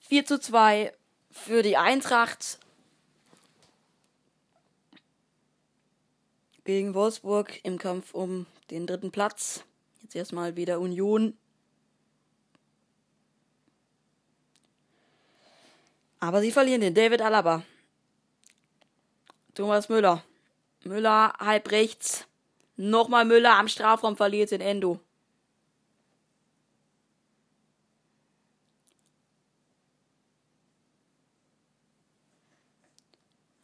[0.00, 0.92] 4 zu 2
[1.32, 2.60] für die Eintracht
[6.64, 9.64] gegen Wolfsburg im Kampf um den dritten Platz.
[10.02, 11.36] Jetzt erstmal wieder Union.
[16.20, 17.62] Aber sie verlieren den David Alaba.
[19.54, 20.22] Thomas Müller.
[20.84, 22.26] Müller halb rechts.
[22.76, 25.00] Nochmal Müller am Strafraum verliert den Endo.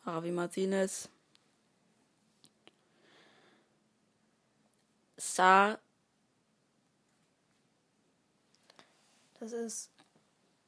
[0.05, 1.09] Javi Martinez.
[5.17, 5.79] Sa.
[9.39, 9.91] Das ist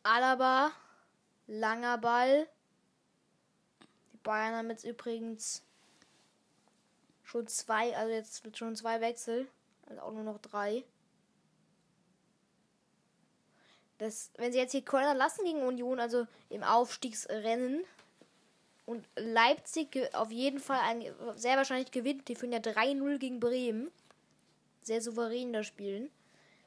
[0.02, 0.72] Alaba.
[1.58, 2.48] Langer Ball.
[4.12, 5.62] Die Bayern haben jetzt übrigens
[7.22, 9.48] schon zwei, also jetzt schon zwei Wechsel.
[9.86, 10.84] Also auch nur noch drei.
[13.98, 17.84] Das, wenn sie jetzt hier Kölner lassen gegen Union, also im Aufstiegsrennen,
[18.86, 21.04] und Leipzig auf jeden Fall ein,
[21.36, 23.90] sehr wahrscheinlich gewinnt, die führen ja 3-0 gegen Bremen.
[24.82, 26.10] Sehr souverän da spielen.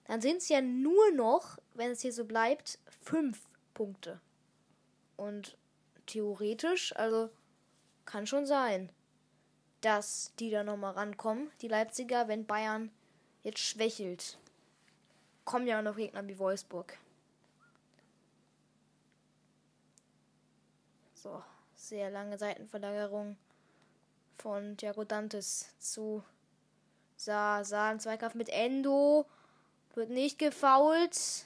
[0.05, 3.39] Dann sind es ja nur noch, wenn es hier so bleibt, fünf
[3.73, 4.19] Punkte.
[5.17, 5.57] Und
[6.05, 7.29] theoretisch, also
[8.05, 8.89] kann schon sein,
[9.81, 12.91] dass die da nochmal rankommen, die Leipziger, wenn Bayern
[13.43, 14.37] jetzt schwächelt.
[15.45, 16.97] Kommen ja auch noch Gegner wie Wolfsburg.
[21.13, 21.43] So,
[21.75, 23.37] sehr lange Seitenverlagerung
[24.37, 26.23] von Thiago Dantes zu
[27.15, 27.63] Sa.
[27.63, 29.25] Sa ein Zweikampf mit Endo.
[29.95, 31.45] Wird nicht gefault.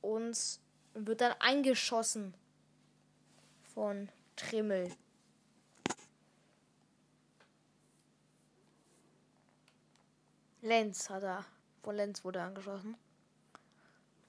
[0.00, 0.60] Und
[0.94, 2.34] wird dann eingeschossen
[3.74, 4.90] von Trimmel.
[10.60, 11.44] Lenz hat er.
[11.82, 12.96] Von Lenz wurde er angeschossen.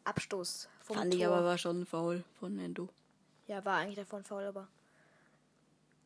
[0.06, 1.19] Abstoß vom Fand Tor.
[1.19, 2.90] ich aber war schon Foul von Endo.
[3.48, 4.68] Ja, war eigentlich davon faul, aber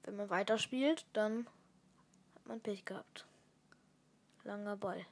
[0.04, 1.48] wenn man weiterspielt, dann
[2.36, 3.26] hat man Pech gehabt.
[4.44, 5.06] Langer Ball.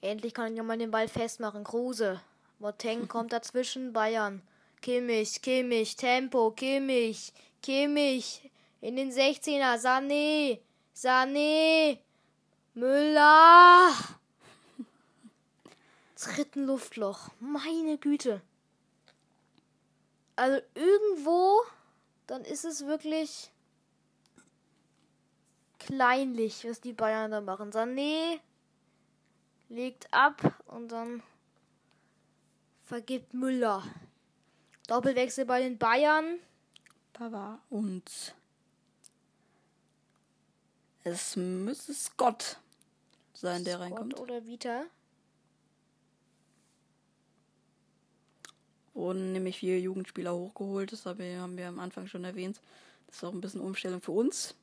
[0.00, 1.64] Endlich kann jemand den Ball festmachen.
[1.64, 2.20] Kruse.
[2.64, 3.92] Moteng kommt dazwischen.
[3.92, 4.40] Bayern.
[4.80, 7.30] Kimmich, Kimmich, Tempo, Kimmich,
[7.60, 8.50] Kimmich.
[8.80, 9.76] In den 16er.
[9.76, 10.60] Sané.
[10.96, 11.98] Sané.
[12.72, 13.92] Müller.
[16.16, 17.28] Dritten Luftloch.
[17.38, 18.40] Meine Güte.
[20.34, 21.60] Also irgendwo,
[22.26, 23.50] dann ist es wirklich
[25.78, 27.72] kleinlich, was die Bayern da machen.
[27.72, 28.40] Sané
[29.68, 31.22] legt ab und dann
[32.84, 33.82] vergibt Müller.
[34.86, 36.38] Doppelwechsel bei den Bayern.
[37.12, 38.34] Pavard und
[41.04, 42.58] es müsste Scott
[43.34, 44.18] sein, der Scott reinkommt.
[44.18, 44.84] oder Vita.
[48.94, 52.60] Wurden nämlich vier Jugendspieler hochgeholt, das haben wir, haben wir am Anfang schon erwähnt.
[53.06, 54.54] Das ist auch ein bisschen Umstellung für uns.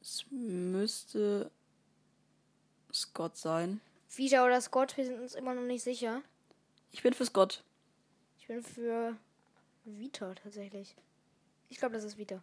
[0.00, 1.50] Es müsste
[2.92, 3.80] Scott sein.
[4.14, 6.22] Vita oder Scott, wir sind uns immer noch nicht sicher.
[6.90, 7.62] Ich bin für Scott.
[8.38, 9.16] Ich bin für
[9.84, 10.96] Vita tatsächlich.
[11.68, 12.42] Ich glaube, das ist Vita.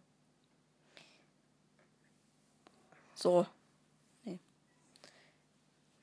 [3.14, 3.46] So,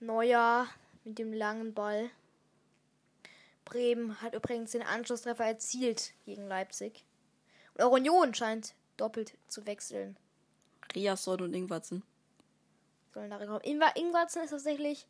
[0.00, 0.68] Neuer
[1.04, 2.10] mit dem langen Ball.
[3.64, 7.04] Bremen hat übrigens den Anschlusstreffer erzielt gegen Leipzig.
[7.74, 10.16] Und auch Union scheint doppelt zu wechseln.
[10.94, 12.02] Riasson und Ingwatzen.
[13.12, 13.62] Sollen da reinkommen.
[13.62, 15.06] Ingwertsen ist tatsächlich,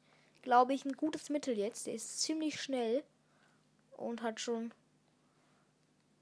[0.47, 1.89] glaube ich, ein gutes Mittel jetzt.
[1.89, 3.03] Der ist ziemlich schnell
[3.97, 4.73] und hat schon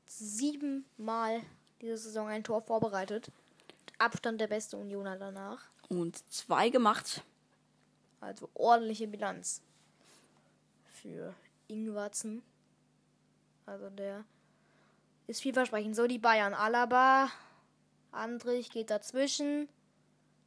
[0.06, 1.42] siebenmal
[1.82, 3.30] diese Saison ein Tor vorbereitet.
[3.98, 5.68] Abstand der beste Unioner danach.
[5.90, 7.22] Und zwei gemacht.
[8.22, 9.60] Also ordentliche Bilanz
[10.86, 11.34] für
[11.68, 12.42] Ingwertsen.
[13.66, 14.24] Also der
[15.26, 15.96] ist vielversprechend.
[15.96, 16.54] So die Bayern.
[16.54, 17.30] Alaba,
[18.10, 19.68] Andrich geht dazwischen.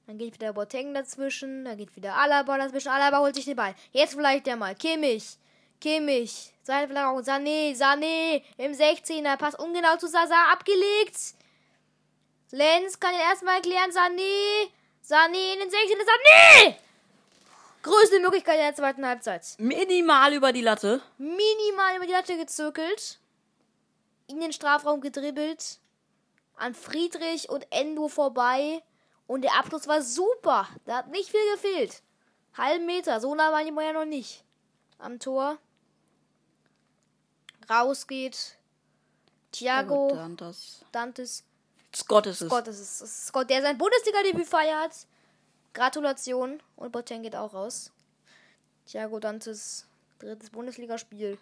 [0.07, 1.65] Dann geht wieder Boateng dazwischen.
[1.65, 2.87] Dann geht wieder Alaba dazwischen.
[2.87, 3.75] Alaba holt sich den Ball.
[3.91, 4.73] Jetzt vielleicht der mal.
[4.73, 5.37] Kimmich.
[5.81, 6.53] Kimmich.
[6.63, 7.19] Seitenverlagerung.
[7.19, 7.75] Sané.
[7.75, 8.41] Sané.
[8.57, 9.35] Im 16er.
[9.35, 10.53] Pass ungenau zu Sasa.
[10.53, 11.35] Abgelegt.
[12.51, 13.91] Lenz kann den erstmal erklären.
[13.91, 14.69] Sané.
[15.03, 16.05] Sané in den 16er.
[16.05, 16.75] Sané!
[17.81, 19.55] Größte Möglichkeit in der zweiten Halbzeit.
[19.57, 21.01] Minimal über die Latte.
[21.17, 23.19] Minimal über die Latte gezirkelt.
[24.27, 25.79] In den Strafraum gedribbelt.
[26.55, 28.81] An Friedrich und Endo vorbei.
[29.27, 30.67] Und der Abschluss war super.
[30.85, 32.01] Da hat nicht viel gefehlt.
[32.55, 33.19] Halben Meter.
[33.19, 34.43] So nah waren die ja noch nicht.
[34.97, 35.57] Am Tor.
[37.69, 38.57] Rausgeht.
[39.51, 40.85] Thiago Und dann das.
[40.91, 41.43] Dantes.
[41.93, 42.47] Scott ist es.
[42.47, 44.93] Scott, ist, ist Scott, der sein Bundesliga-Debüt feiert.
[45.73, 46.61] Gratulation.
[46.75, 47.91] Und Boateng geht auch raus.
[48.85, 49.87] Thiago Dantes
[50.19, 51.37] drittes Bundesligaspiel.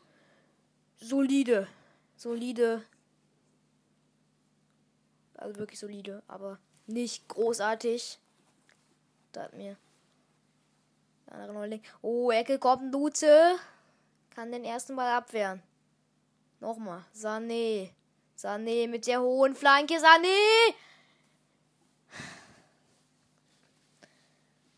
[0.98, 1.68] Solide.
[2.16, 2.84] Solide.
[5.36, 8.20] Also wirklich solide, aber nicht großartig.
[9.32, 9.78] Da hat mir
[11.28, 11.82] der andere Neuling.
[12.02, 13.58] Oh, Ecke kommt Luze.
[14.30, 15.62] Kann den ersten Ball abwehren.
[16.60, 17.04] Nochmal.
[17.14, 17.92] Sané.
[18.38, 19.96] Sané mit der hohen Flanke.
[19.96, 20.74] Sané!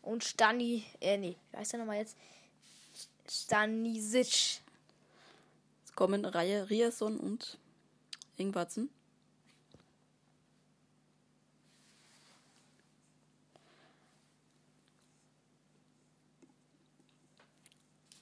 [0.02, 0.84] Und Stani.
[1.00, 1.36] Äh, nee.
[1.50, 2.16] Wie heißt der nochmal jetzt?
[3.28, 4.62] Stanisic.
[5.84, 7.58] Es kommen Reihe Riasson und
[8.36, 8.90] Ingwatzen.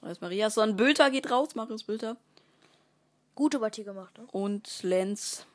[0.07, 0.75] Erstmal Riasson.
[0.75, 2.17] Bülter geht raus, Marius Bülter.
[3.35, 4.27] Gute Partie gemacht, ne?
[4.31, 5.45] Und Lenz.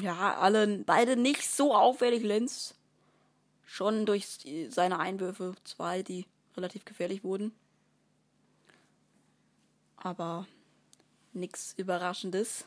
[0.00, 2.22] Ja, alle, beide nicht so auffällig.
[2.22, 2.74] Lenz
[3.64, 4.26] schon durch
[4.68, 7.52] seine Einwürfe zwei, die relativ gefährlich wurden.
[9.96, 10.46] Aber
[11.32, 12.64] nichts Überraschendes.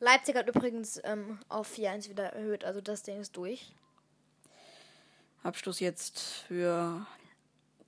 [0.00, 3.74] Leipzig hat übrigens ähm, auf 4-1 wieder erhöht, also das Ding ist durch.
[5.42, 7.06] Abschluss jetzt für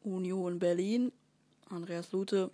[0.07, 1.13] Union Berlin.
[1.69, 2.51] Andreas Lute.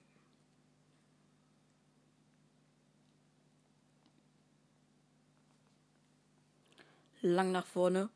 [7.21, 8.09] Lang nach vorne.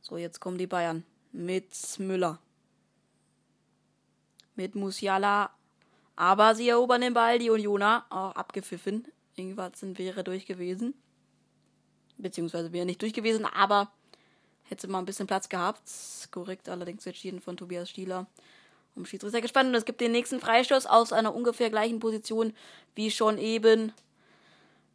[0.00, 1.04] So, jetzt kommen die Bayern.
[1.30, 2.40] Mit Müller.
[4.56, 5.50] Mit Musiala.
[6.16, 9.06] Aber sie erobern den Ball, die Unioner, auch abgepfiffen.
[9.36, 10.94] Ingwarzen wäre durch gewesen.
[12.22, 13.90] Beziehungsweise wäre nicht durch gewesen, aber
[14.64, 15.82] hätte mal ein bisschen Platz gehabt.
[16.30, 18.26] Korrekt allerdings entschieden von Tobias Stieler.
[18.94, 19.68] Um Schiedsrichter gespannt.
[19.68, 22.54] Und es gibt den nächsten Freistoß aus einer ungefähr gleichen Position
[22.94, 23.92] wie schon eben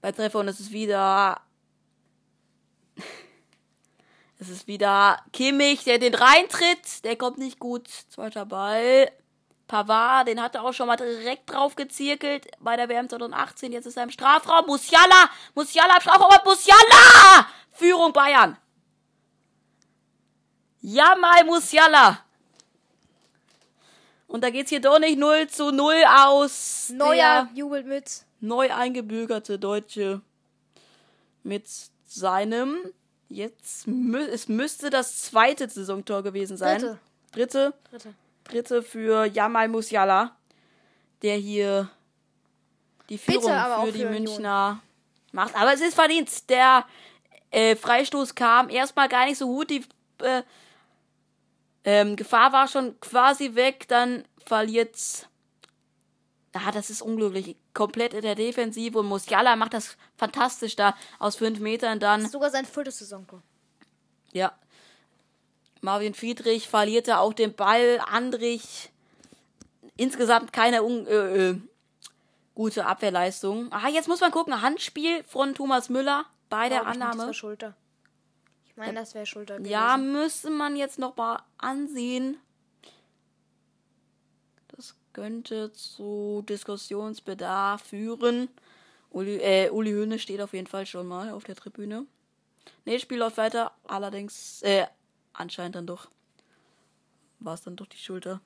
[0.01, 0.39] bei Treffer.
[0.39, 1.41] Und es ist wieder.
[4.37, 7.05] Es ist wieder Kimmich, der den reintritt.
[7.05, 7.87] Der kommt nicht gut.
[8.09, 9.09] Zweiter Ball.
[9.67, 13.71] Pavard, den hat er auch schon mal direkt drauf gezirkelt bei der WM 2018.
[13.71, 14.65] Jetzt ist er im Strafraum.
[14.67, 15.29] Musiala!
[15.55, 16.29] Musiala im Strafraum.
[16.45, 17.47] Musiala!
[17.71, 18.57] Führung Bayern.
[20.81, 22.19] Jamal Musiala.
[24.27, 26.91] Und da geht's hier doch nicht 0 zu 0 aus.
[26.93, 28.25] Neuer jubelt mit.
[28.39, 30.21] Neu eingebürgerte Deutsche
[31.41, 31.65] mit
[32.05, 32.77] seinem,
[33.29, 33.87] jetzt,
[34.31, 36.79] es müsste das zweite Saisontor gewesen sein.
[36.79, 36.99] Dritte.
[37.31, 37.73] Dritte.
[37.89, 38.13] Dritte.
[38.45, 40.35] Dritte für Jamal Musiala,
[41.21, 41.89] der hier
[43.09, 44.23] die Führung für die für Union.
[44.23, 44.81] Münchner
[45.31, 45.55] macht.
[45.55, 46.49] Aber es ist verdient.
[46.49, 46.85] Der
[47.51, 49.69] äh, Freistoß kam erstmal gar nicht so gut.
[49.69, 49.83] Die
[50.21, 50.43] äh,
[51.83, 53.87] ähm, Gefahr war schon quasi weg.
[53.87, 55.27] Dann verliert.
[56.53, 57.57] Ah, das ist unglücklich.
[57.73, 58.97] Komplett in der Defensive.
[58.99, 62.21] Und Musiala macht das fantastisch da aus fünf Metern dann.
[62.21, 63.41] Das ist sogar sein viertes Saisontor.
[64.31, 64.53] Ja.
[65.85, 68.01] Marvin Friedrich verlierte auch den Ball.
[68.11, 68.91] Andrich
[69.95, 71.61] insgesamt keine äh, äh,
[72.53, 73.71] gute Abwehrleistung.
[73.71, 74.61] Ah, jetzt muss man gucken.
[74.61, 77.33] Handspiel von Thomas Müller bei der Glaub ich nicht, Das Annahme.
[77.33, 77.75] Schulter.
[78.67, 79.71] Ich meine, das wäre Schulter gewesen.
[79.71, 82.37] Ja, müsste man jetzt noch mal ansehen.
[84.75, 88.49] Das könnte zu Diskussionsbedarf führen.
[89.11, 92.05] Uli, äh, Uli Höhne steht auf jeden Fall schon mal auf der Tribüne.
[92.83, 93.71] Nee, Spiel läuft weiter.
[93.87, 94.87] Allerdings, äh,
[95.37, 96.09] anscheinend dann doch.
[97.39, 98.41] War es dann doch die Schulter.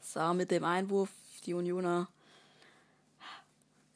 [0.00, 1.10] Sah mit dem Einwurf
[1.44, 2.08] die Unioner.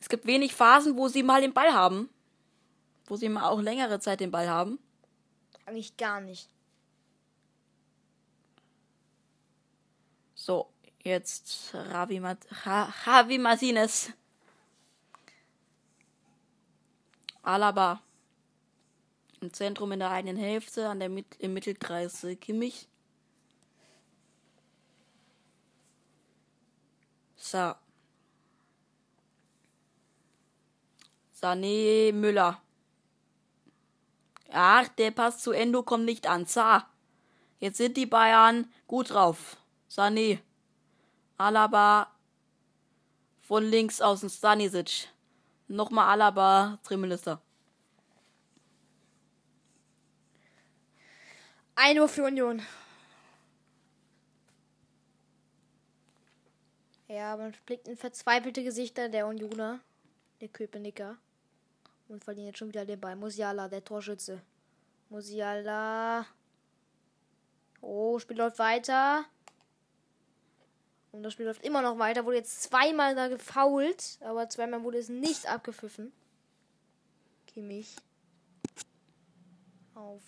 [0.00, 2.08] Es gibt wenig Phasen, wo sie mal den Ball haben.
[3.06, 4.78] Wo sie mal auch längere Zeit den Ball haben.
[5.64, 6.48] Eigentlich gar nicht.
[10.34, 10.70] So,
[11.02, 14.12] jetzt Ravi, Mat Javi Martinez.
[17.42, 18.02] Alaba.
[19.40, 22.88] Im Zentrum in der einen Hälfte, an der Mit im Mittelkreis äh, Kimmich.
[27.36, 27.78] Sa
[31.40, 32.60] Sané Müller.
[34.50, 36.46] Ach, der Pass zu Endo kommt nicht an.
[36.46, 36.88] Sa.
[37.60, 39.56] Jetzt sind die Bayern gut drauf.
[39.88, 40.40] Sané.
[41.36, 42.10] Alaba
[43.40, 45.08] von links außen Stanisic.
[45.68, 47.40] Nochmal Alaba, Trimmelister.
[51.80, 52.60] 1 Uhr für Union.
[57.06, 59.78] Ja, man blickt in verzweifelte Gesichter der Unioner,
[60.40, 61.18] der Köpenicker.
[62.08, 63.14] Und verliert jetzt schon wieder den Ball.
[63.14, 64.42] Musiala, der Torschütze.
[65.08, 66.26] Musiala.
[67.80, 69.24] Oh, Spiel läuft weiter.
[71.12, 72.24] Und das Spiel läuft immer noch weiter.
[72.24, 76.12] Wurde jetzt zweimal da gefault, aber zweimal wurde es nicht abgepfiffen.
[77.46, 77.94] Kimmich.
[79.94, 80.22] Auf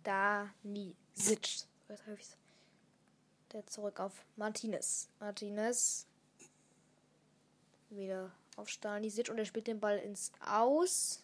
[0.00, 1.66] Stanisic.
[1.88, 2.36] Was hab ich's?
[3.52, 5.08] Der zurück auf Martinez.
[5.20, 6.06] Martinez.
[7.90, 11.22] Wieder auf Stanisic und er spielt den Ball ins Aus.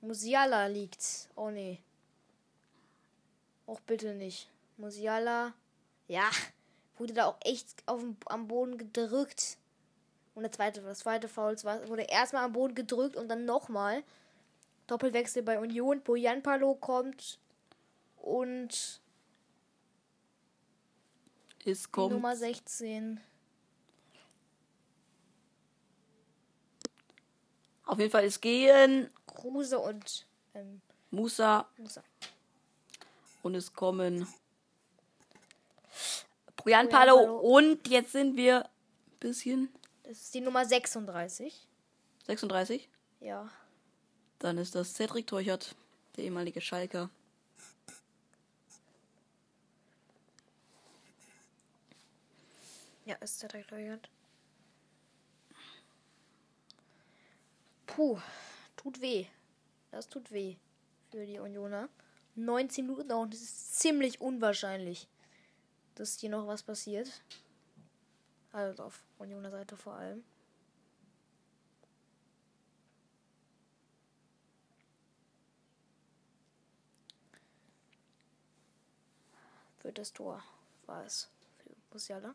[0.00, 1.28] Musiala liegt.
[1.34, 1.80] Oh nee.
[3.66, 4.50] Auch bitte nicht.
[4.76, 5.54] Musiala.
[6.08, 6.30] Ja.
[6.98, 9.58] Wurde da auch echt auf am Boden gedrückt.
[10.34, 11.56] Und der zweite, das zweite Foul
[11.88, 14.02] wurde erstmal am Boden gedrückt und dann nochmal.
[14.86, 16.00] Doppelwechsel bei Union.
[16.02, 17.38] Bojan Palo kommt
[18.26, 19.00] und
[21.64, 22.12] Es kommt.
[22.12, 23.20] Nummer 16.
[27.84, 29.10] Auf jeden Fall ist gehen.
[29.26, 30.80] Kruse und ähm,
[31.10, 31.68] Musa.
[31.76, 32.02] Musa.
[33.42, 34.26] Und es kommen.
[36.56, 36.88] Brian.
[36.88, 37.38] Palo.
[37.38, 39.72] Und jetzt sind wir ein bisschen.
[40.02, 41.66] Das ist die Nummer 36.
[42.26, 42.88] 36.
[43.20, 43.48] Ja.
[44.40, 45.76] Dann ist das Cedric Teuchert,
[46.16, 47.08] der ehemalige Schalker.
[53.06, 54.10] Ja, ist der gehört.
[57.86, 58.18] Puh,
[58.76, 59.26] tut weh.
[59.92, 60.56] Das tut weh
[61.12, 61.88] für die Unioner.
[62.34, 65.08] 19 Minuten dauern, das ist ziemlich unwahrscheinlich,
[65.94, 67.22] dass hier noch was passiert.
[68.52, 70.24] Also auf Unioner Seite vor allem.
[79.82, 80.42] Wird das Tor
[80.86, 81.28] war es
[81.58, 82.34] für Musiala.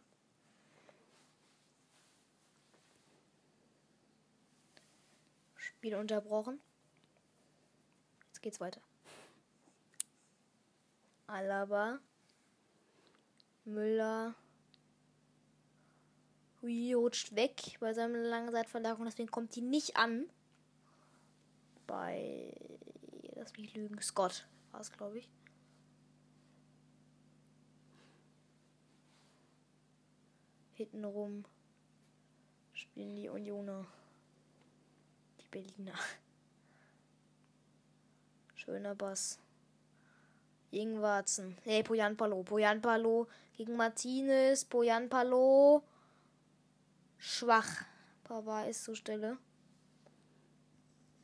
[5.82, 6.62] Spiel unterbrochen.
[8.28, 8.80] Jetzt geht's weiter.
[11.26, 11.98] Alaba.
[13.66, 14.36] Müller.
[16.62, 20.30] Hui rutscht weg bei seinem langen Seitverlagerung, deswegen kommt die nicht an.
[21.88, 22.54] Bei.
[23.34, 24.00] Lass mich lügen.
[24.04, 25.32] Scott war es, glaube ich.
[30.74, 31.44] Hintenrum
[32.72, 33.88] spielen die Unioner.
[35.52, 36.00] Berliner.
[38.56, 39.40] Schöner Bass.
[40.72, 41.58] Ingwarzen.
[41.64, 42.44] Hey, Poyan Palo.
[42.44, 44.64] Poyan Palo gegen Martinez.
[44.64, 45.84] Poyan Palo.
[47.18, 47.86] Schwach.
[48.24, 49.38] Pavard ist zur Stelle.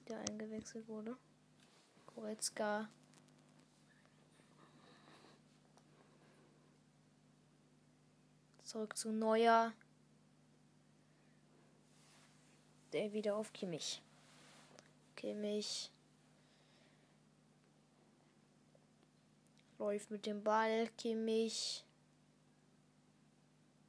[0.09, 1.15] Der eingewechselt wurde.
[2.07, 2.89] Goretzka.
[8.63, 9.71] Zurück zu Neuer.
[12.91, 14.01] Der wieder auf Kimmich.
[15.17, 15.91] Kimmich.
[19.79, 20.87] Läuft mit dem Ball.
[20.97, 21.83] Kimmich.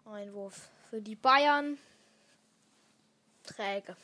[0.05, 1.79] Einwurf für die Bayern.
[3.45, 3.97] Träge.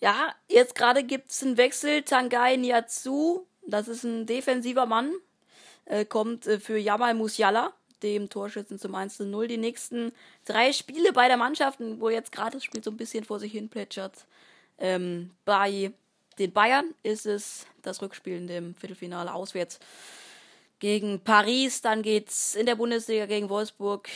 [0.00, 2.02] Ja, jetzt gerade gibt es einen Wechsel.
[2.02, 5.12] Tangai Niazu, das ist ein defensiver Mann,
[5.86, 9.46] äh, kommt äh, für Jamal Musiala, dem Torschützen zum 1-0.
[9.46, 10.12] Die nächsten
[10.44, 13.52] drei Spiele bei der Mannschaft, wo jetzt gerade das Spiel so ein bisschen vor sich
[13.52, 14.26] hin plätschert,
[14.78, 15.92] ähm, bei
[16.38, 19.78] den Bayern ist es das Rückspiel in dem Viertelfinale auswärts
[20.78, 21.80] gegen Paris.
[21.80, 24.08] Dann geht's in der Bundesliga gegen Wolfsburg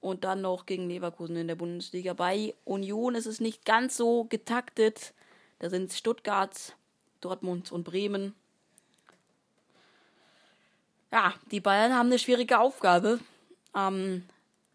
[0.00, 2.12] und dann noch gegen Leverkusen in der Bundesliga.
[2.12, 5.14] Bei Union ist es nicht ganz so getaktet.
[5.58, 6.76] Da sind Stuttgart,
[7.20, 8.34] Dortmund und Bremen.
[11.10, 13.18] Ja, die Bayern haben eine schwierige Aufgabe.
[13.72, 14.28] Am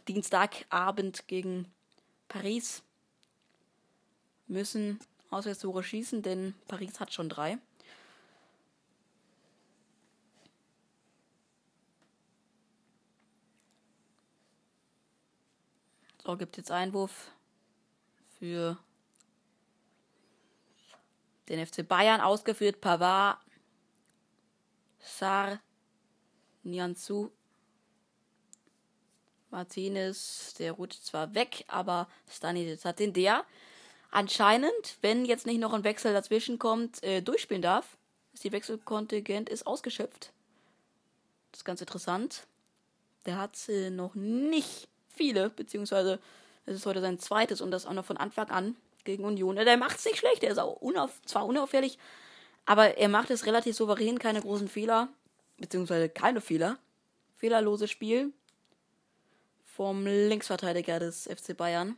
[0.07, 1.71] Dienstagabend gegen
[2.27, 2.81] Paris
[4.47, 4.99] müssen
[5.29, 7.59] Auswärtstore schießen, denn Paris hat schon drei.
[16.25, 17.31] So, gibt jetzt Einwurf
[18.39, 18.77] für
[21.49, 22.79] den FC Bayern ausgeführt.
[22.79, 23.39] Pavard,
[24.99, 25.59] Sar,
[26.63, 27.31] Nianzu,
[29.49, 33.45] Martinez, der rutscht zwar weg, aber Stanisic hat den der
[34.11, 37.97] anscheinend, wenn jetzt nicht noch ein Wechsel dazwischen kommt, äh, durchspielen darf.
[38.33, 40.31] Das Wechselkontingent ist ausgeschöpft.
[41.51, 42.47] Das ist ganz interessant.
[43.25, 46.19] Der hat äh, noch nicht viele, beziehungsweise
[46.65, 49.55] es ist heute sein zweites und das auch noch von Anfang an gegen Union.
[49.55, 51.97] Der macht es nicht schlecht, er ist auch unauf, zwar unauffällig,
[52.65, 55.09] aber er macht es relativ souverän, keine großen Fehler,
[55.57, 56.77] beziehungsweise keine Fehler.
[57.37, 58.31] Fehlerloses Spiel
[59.65, 61.97] vom Linksverteidiger des FC Bayern.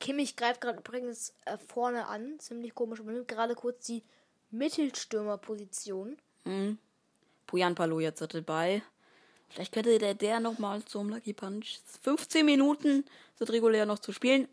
[0.00, 4.02] Kimmich greift gerade übrigens äh, vorne an, ziemlich komisch, aber nimmt gerade kurz die
[4.50, 6.18] Mittelstürmerposition.
[6.44, 6.78] Mhm.
[7.46, 8.82] Pujan Palo jetzt dabei.
[9.48, 11.78] Vielleicht könnte der, der nochmal zum Lucky Punch.
[12.02, 13.04] 15 Minuten
[13.36, 14.48] sind regulär noch zu spielen.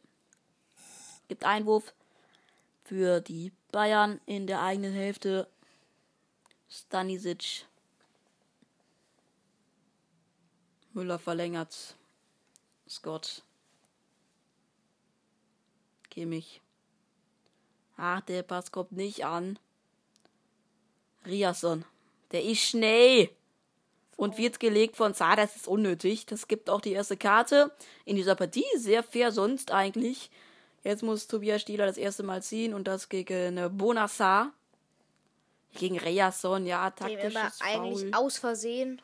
[1.28, 1.94] Gibt Einwurf
[2.84, 5.48] für die Bayern in der eigenen Hälfte.
[6.70, 7.66] Stanisic.
[10.94, 11.96] Müller verlängert.
[12.88, 13.44] Scott.
[16.10, 16.62] Kimmich.
[17.98, 19.58] Ach, der Pass kommt nicht an.
[21.26, 21.86] Riasson.
[22.32, 23.30] Der ist schnell
[24.18, 25.36] und wird gelegt von Saar.
[25.36, 26.26] Das ist unnötig.
[26.26, 27.72] Das gibt auch die erste Karte
[28.06, 28.66] in dieser Partie.
[28.76, 30.30] Sehr fair sonst eigentlich.
[30.84, 34.52] Jetzt muss Tobias Stieler das erste Mal ziehen und das gegen Bonassar.
[35.74, 37.36] Gegen Reason, ja, taktisch.
[37.62, 39.02] eigentlich aus Versehen.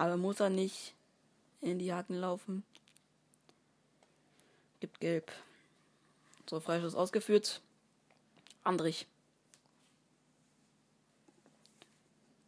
[0.00, 0.94] Aber muss er nicht
[1.60, 2.64] in die Haken laufen.
[4.80, 5.30] Gibt gelb.
[6.48, 7.60] So, Freischuss ausgeführt.
[8.64, 9.06] Andrich.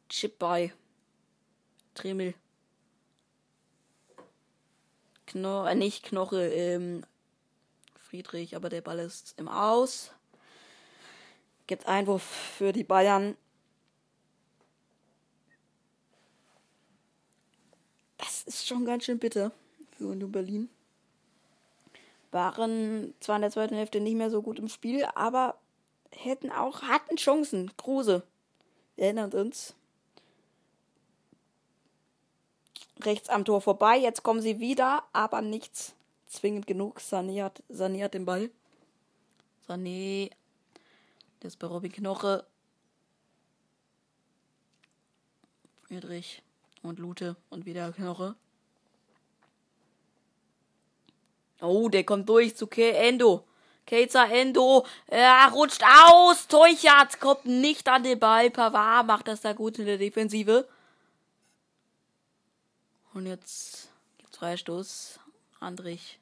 [0.09, 0.73] Chip bei.
[1.93, 2.33] Tremel.
[5.27, 7.05] Kno äh, nicht Knoche, ähm,
[7.97, 10.11] Friedrich, aber der Ball ist im Aus.
[11.67, 13.37] Gibt Einwurf für die Bayern.
[18.47, 19.53] Ist schon ganz schön bitter
[19.97, 20.69] für Union Berlin.
[22.31, 25.57] Waren zwar in der zweiten Hälfte nicht mehr so gut im Spiel, aber
[26.11, 27.71] hätten auch, hatten Chancen.
[27.77, 28.23] Große.
[28.97, 29.75] Wir erinnern uns.
[33.05, 33.97] rechts am Tor vorbei.
[33.99, 35.95] Jetzt kommen sie wieder, aber nichts
[36.27, 36.99] zwingend genug.
[36.99, 38.51] Sané hat, Sané hat den Ball.
[39.69, 40.31] Sané.
[41.41, 42.47] Das ist bei Robin Knoche.
[45.83, 46.43] Friedrich
[46.83, 48.35] und Lute und wieder Knoche.
[51.61, 53.45] Oh, der kommt durch zu Ke Endo.
[53.87, 54.85] Keizer Endo.
[55.07, 56.49] Er rutscht aus.
[56.49, 58.51] Teuchert kommt nicht an den Ball.
[58.51, 60.69] Pavard macht das da gut in der Defensive.
[63.15, 63.89] Und jetzt
[64.19, 65.21] gibt's Freistoß.
[65.61, 66.19] Andrich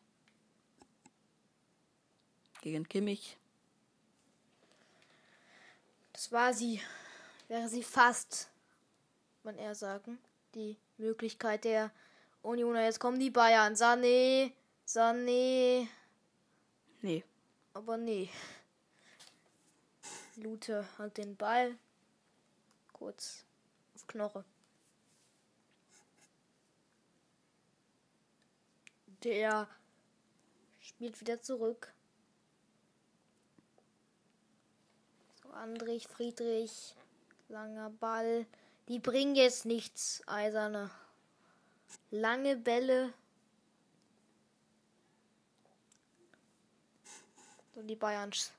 [2.60, 3.38] gegen Kimmich.
[6.12, 6.80] Das war sie.
[7.48, 8.50] Wäre sie fast,
[9.42, 10.18] man eher sagen,
[10.55, 11.90] die Möglichkeit der
[12.43, 12.85] Unioner.
[12.85, 13.74] Jetzt kommen die Bayern.
[13.74, 14.52] Sané,
[14.86, 15.89] Sané.
[17.02, 17.24] Nee.
[17.74, 18.28] Aber nee.
[20.36, 21.77] Lute hat den Ball.
[22.93, 23.44] Kurz
[23.94, 24.44] auf Knoche.
[29.22, 29.68] Der
[30.81, 31.93] spielt wieder zurück.
[35.43, 36.94] So, Andrich, Friedrich,
[37.48, 38.47] langer Ball.
[38.90, 40.90] Die bringen jetzt nichts, Eiserne.
[42.10, 43.14] Lange Bälle.
[47.76, 48.50] Und die Bayerns.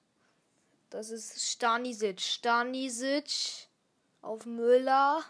[0.90, 2.22] Das ist Stanisic.
[2.22, 3.68] Stanisic
[4.22, 5.22] auf Müller.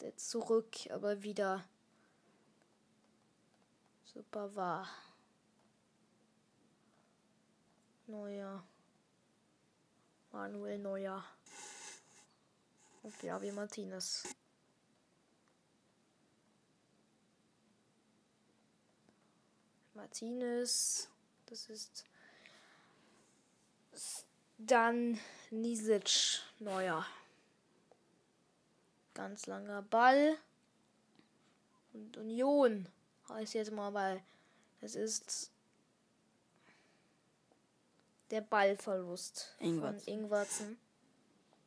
[0.00, 1.64] Der zurück, aber wieder
[4.04, 4.88] Super war.
[8.08, 8.64] Neuer.
[10.32, 11.24] Manuel Neuer.
[13.02, 14.22] Und Javi Martinez.
[19.94, 21.08] Martinez.
[21.46, 22.04] Das ist
[24.58, 25.18] dann
[25.50, 26.40] Nisic.
[26.60, 27.04] Neuer.
[29.14, 30.38] Ganz langer Ball.
[31.92, 32.86] Und Union
[33.28, 34.22] heißt jetzt mal, weil
[34.80, 35.50] es ist
[38.30, 40.04] der Ballverlust Ingwertsen.
[40.04, 40.78] von Ingwertsen.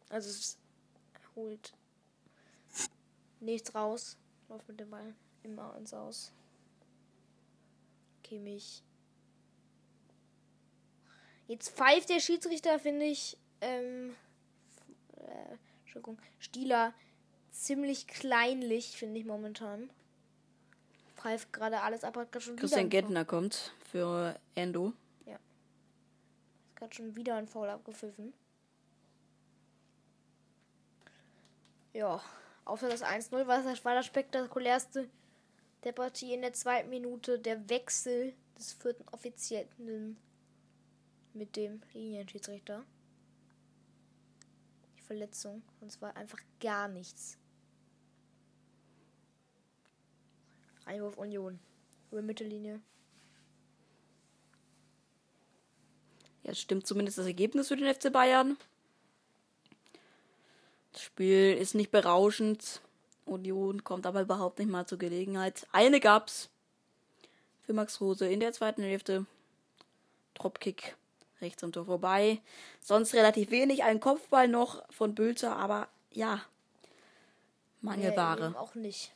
[0.10, 0.57] Also es
[1.36, 1.74] holt
[3.40, 4.18] nichts raus,
[4.49, 5.14] läuft mit dem Ball
[5.44, 6.32] immer ins Aus.
[8.24, 8.84] Kimmich.
[11.48, 14.16] Jetzt pfeift der Schiedsrichter, finde ich, ähm,
[15.18, 16.94] äh, Entschuldigung, Stieler
[17.52, 19.90] ziemlich kleinlich, finde ich momentan
[21.26, 23.02] pfeift gerade alles ab, hat gerade schon Christian wieder.
[23.02, 24.94] Gentner kommt für Endo.
[25.26, 25.40] Hat
[26.76, 28.34] gerade schon wieder ein Foul abgepfiffen.
[31.95, 32.22] Ja,
[32.65, 35.09] außer das 1-0 war das, war das spektakulärste
[35.85, 37.39] der Partie in der zweiten Minute.
[37.39, 40.17] Der Wechsel des vierten Offiziellen
[41.34, 42.84] mit dem Linienschiedsrichter.
[44.97, 45.63] Die Verletzung.
[45.80, 47.38] Und zwar einfach gar nichts.
[50.84, 51.61] Einwurf Union.
[52.11, 52.81] Über Mittellinie.
[56.43, 58.57] Jetzt stimmt zumindest das Ergebnis für den FC Bayern.
[60.95, 62.80] Das Spiel ist nicht berauschend.
[63.26, 65.67] Union kommt aber überhaupt nicht mal zur Gelegenheit.
[65.73, 66.49] Eine gab's
[67.63, 69.26] für Max Rose in der zweiten Hälfte.
[70.35, 70.95] Dropkick
[71.41, 72.39] rechts am Tor vorbei.
[72.80, 73.84] Sonst relativ wenig.
[73.84, 76.41] Ein Kopfball noch von Bülter, aber ja.
[77.81, 78.51] Mangelware.
[78.51, 79.13] Nee, auch nicht.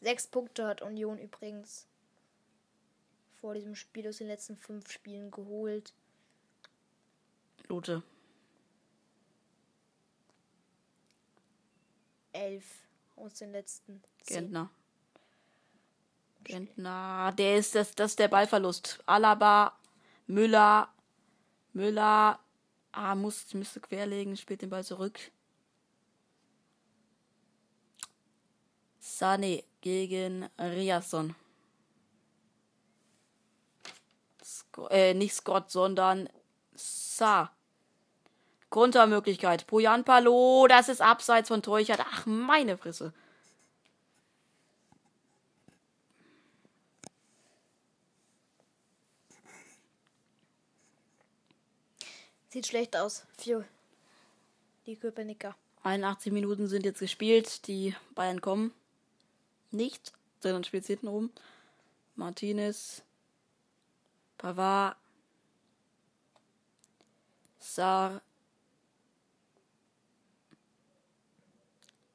[0.00, 1.86] Sechs Punkte hat Union übrigens
[3.38, 5.92] vor diesem Spiel aus den letzten fünf Spielen geholt.
[7.68, 8.02] Lute.
[12.32, 12.64] Elf
[13.16, 14.36] aus den letzten zehn.
[14.36, 14.70] Gentner.
[16.44, 19.00] Gentner, der ist das, das ist der Ballverlust.
[19.06, 19.76] Alaba,
[20.26, 20.88] Müller,
[21.72, 22.38] Müller,
[22.92, 25.18] ah, muss, müsste querlegen, spielt den Ball zurück.
[29.00, 31.34] Sané gegen Riasson.
[34.42, 36.28] Sco äh, nicht Scott, sondern
[36.74, 37.50] Sa.
[38.70, 39.66] Kontermöglichkeit.
[39.66, 42.00] Poyan Palo, das ist abseits von Teuchert.
[42.00, 43.12] Ach, meine Fresse.
[52.50, 53.64] Sieht schlecht aus für
[54.86, 55.54] die Köpenicker.
[55.82, 57.66] 81 Minuten sind jetzt gespielt.
[57.66, 58.72] Die Bayern kommen
[59.70, 61.30] nicht, sondern spielt hinten rum.
[62.16, 63.02] Martinez,
[64.38, 64.96] Pavard,
[67.58, 68.22] Sar,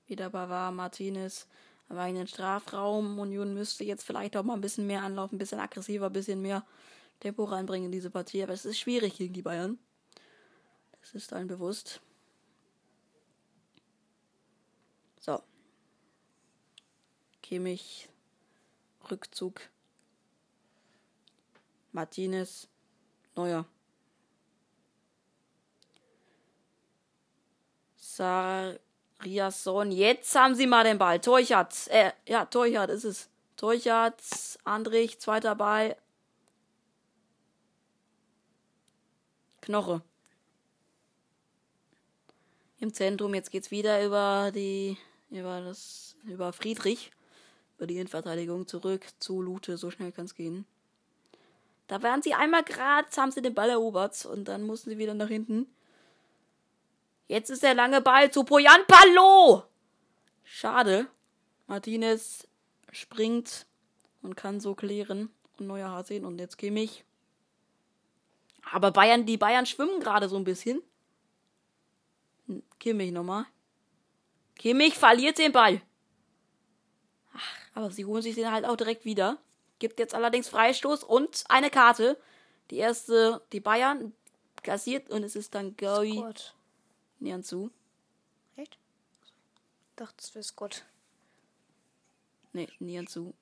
[0.07, 1.47] wieder Pavard, Martinez
[1.89, 3.19] am eigenen Strafraum.
[3.19, 6.41] Union müsste jetzt vielleicht auch mal ein bisschen mehr anlaufen, ein bisschen aggressiver, ein bisschen
[6.41, 6.65] mehr
[7.19, 8.43] Tempo reinbringen in diese Partie.
[8.43, 9.77] Aber es ist schwierig gegen die Bayern.
[11.01, 12.01] Das ist allen bewusst.
[15.19, 15.41] So.
[17.41, 18.09] Kimmich,
[19.09, 19.61] Rückzug.
[21.91, 22.67] Martinez,
[23.35, 23.65] Neuer.
[29.23, 29.91] Sariason.
[29.91, 31.19] Jetzt haben sie mal den Ball.
[31.19, 31.87] Teuchert.
[31.89, 33.29] Äh, ja, Teuchert ist es.
[33.55, 34.21] Teuchert.
[34.63, 35.95] Andrich, zweiter Ball.
[39.61, 40.01] Knoche.
[42.79, 43.33] Im Zentrum.
[43.33, 44.97] Jetzt geht's wieder über die,
[45.29, 47.11] über das, über Friedrich.
[47.77, 49.77] Über die Innenverteidigung zurück zu Lute.
[49.77, 50.65] So schnell kann's gehen.
[51.87, 55.13] Da waren sie einmal gerade, haben sie den Ball erobert und dann mussten sie wieder
[55.13, 55.67] nach hinten.
[57.27, 59.63] Jetzt ist der lange Ball zu Poyan Palo.
[60.43, 61.07] Schade.
[61.67, 62.47] Martinez
[62.91, 63.65] springt
[64.21, 65.29] und kann so klären.
[65.57, 67.05] Und neuer Hasen und jetzt Kimmich.
[68.71, 70.81] Aber Bayern, die Bayern schwimmen gerade so ein bisschen.
[72.79, 73.45] Kimmich nochmal.
[74.55, 75.81] Kimmich verliert den Ball.
[77.33, 79.37] Ach, aber sie holen sich den halt auch direkt wieder.
[79.79, 82.17] Gibt jetzt allerdings Freistoß und eine Karte.
[82.69, 84.13] Die erste, die Bayern
[84.61, 86.23] kassiert und es ist dann Goy
[87.23, 87.29] Scott.
[87.29, 87.71] Nianzu.
[88.57, 88.77] Echt?
[89.95, 90.85] Dachte, es wäre Scott.
[92.51, 93.33] Nee, Nianzu.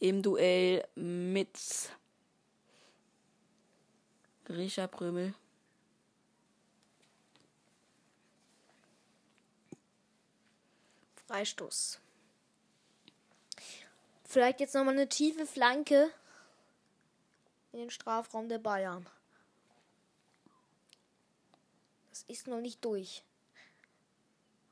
[0.00, 1.58] Im Duell mit
[4.44, 5.34] Grisha Prömel.
[11.26, 12.00] Freistoß.
[14.24, 16.10] Vielleicht jetzt nochmal eine tiefe Flanke
[17.72, 19.08] in den Strafraum der Bayern.
[22.26, 23.22] Das ist noch nicht durch.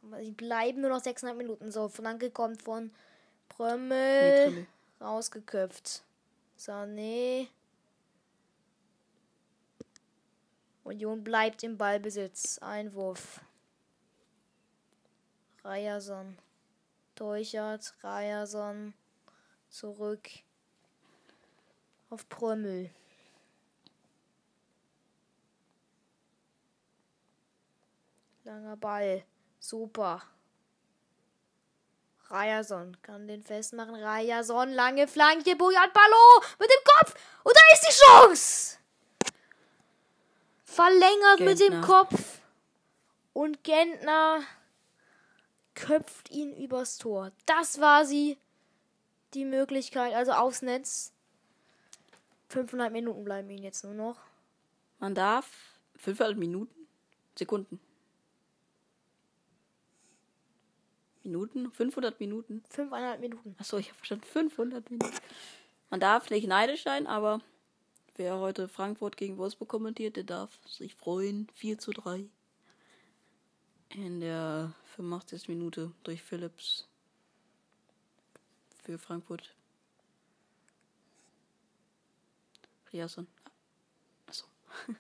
[0.03, 1.71] Aber sie bleiben nur noch 6,5 Minuten.
[1.71, 2.91] So, Flanke kommt von Nee,
[3.49, 4.45] Prömmel.
[4.47, 4.67] Prömel.
[5.01, 6.03] Rausgeköpft.
[6.59, 7.49] Sané.
[10.85, 12.59] Union bleibt im Ballbesitz.
[12.59, 13.41] Einwurf.
[15.65, 16.39] Ryerson.
[17.15, 17.95] Teuchert.
[18.03, 18.95] Ryerson.
[19.69, 20.29] Zurück.
[22.11, 22.91] Auf Prömmel.
[28.45, 29.25] Langer Ball.
[29.59, 30.23] Super.
[32.31, 33.95] Ryerson kann den festmachen.
[33.95, 35.55] Ryerson, lange Flanke.
[35.55, 37.15] Bojan Ballon mit dem Kopf.
[37.45, 38.79] Und da ist die Chance.
[40.65, 41.87] Verlängert mit dem Gentner.
[41.87, 42.39] Kopf.
[43.35, 44.41] Und Gentner
[45.75, 47.33] köpft ihn übers Tor.
[47.47, 48.39] Das war sie.
[49.35, 51.13] Die Möglichkeit, also aufs Netz.
[52.49, 54.21] 500 Minuten bleiben ihnen jetzt nur noch.
[54.99, 55.47] Man darf
[55.97, 56.87] 500 Minuten,
[57.39, 57.81] Sekunden.
[61.25, 61.71] Minuten?
[61.71, 62.63] 500 Minuten?
[62.71, 63.55] 500 Minuten.
[63.59, 65.17] Achso, ich habe verstanden 500 Minuten.
[65.91, 67.41] Man darf nicht neidisch sein, aber
[68.17, 71.49] wer heute Frankfurt gegen Wolfsburg kommentiert, der darf sich freuen.
[71.55, 72.25] 4 zu 3.
[73.91, 75.49] In der 85.
[75.49, 76.89] Minute durch Phillips
[78.83, 79.55] für Frankfurt.
[82.93, 83.27] Riasson.
[84.27, 84.47] Achso.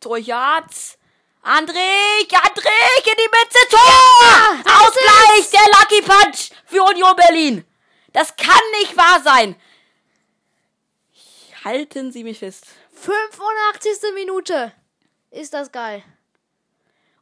[0.00, 0.98] Torjat!
[1.44, 2.32] Andrik!
[2.32, 3.58] Andrik in die Mitte!
[3.68, 4.74] Tor!
[4.80, 5.50] Ausgleich!
[5.50, 7.64] Der Lucky Punch für Union Berlin!
[8.12, 9.56] Das kann nicht wahr sein!
[11.64, 12.66] Halten Sie mich fest.
[12.92, 14.14] 85.
[14.14, 14.72] Minute.
[15.30, 16.04] Ist das geil.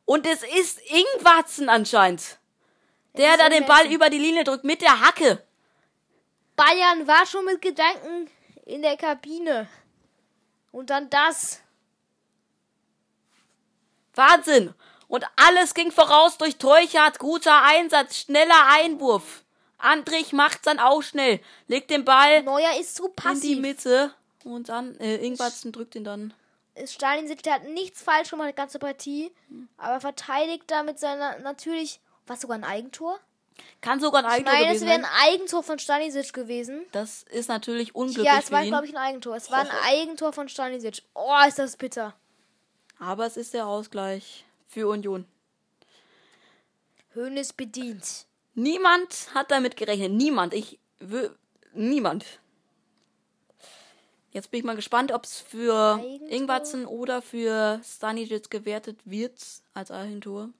[0.05, 2.39] Und es ist Ingwatzen anscheinend.
[3.17, 5.43] Der da den Ball über die Linie drückt mit der Hacke.
[6.57, 8.31] Bayern war schon mit Gedanken
[8.67, 9.67] in der Kabine.
[10.73, 11.63] Und dann das.
[14.15, 14.75] Wahnsinn.
[15.09, 17.19] Und alles ging voraus durch Teuchert.
[17.19, 19.43] Guter Einsatz, schneller Einwurf.
[19.79, 21.41] Andrich macht dann auch schnell.
[21.67, 23.61] Legt den Ball Neuer ist zu in die passiv.
[23.61, 24.15] Mitte.
[24.45, 26.33] Und dann, äh, Ingwatzen drückt ihn dann.
[26.87, 29.33] Stalin der hat nichts falsch gemacht, die ganze Partie.
[29.77, 32.01] Aber verteidigt da mit seiner natürlich.
[32.27, 33.19] Was sogar ein Eigentor?
[33.81, 35.11] Kann sogar ein Eigentor Nein, es wäre ein sein.
[35.23, 36.87] Eigentor von Stanisic gewesen.
[36.93, 39.35] Das ist natürlich unglücklich Ja, es war, glaube ich, ein Eigentor.
[39.37, 41.03] Es war ein Eigentor von Stanisic.
[41.15, 42.15] Oh, ist das bitter.
[43.01, 45.25] Aber es ist der Ausgleich für Union.
[47.15, 48.27] Hönes bedient.
[48.55, 50.13] Niemand hat damit gerechnet.
[50.13, 50.55] Niemand.
[50.55, 51.35] Ich wö-
[51.73, 52.25] niemand.
[54.33, 56.29] Jetzt bin ich mal gespannt, ob es für Eigentor?
[56.31, 59.43] Ingwatzen oder für Stanisic gewertet wird
[59.75, 60.51] als Eigentor.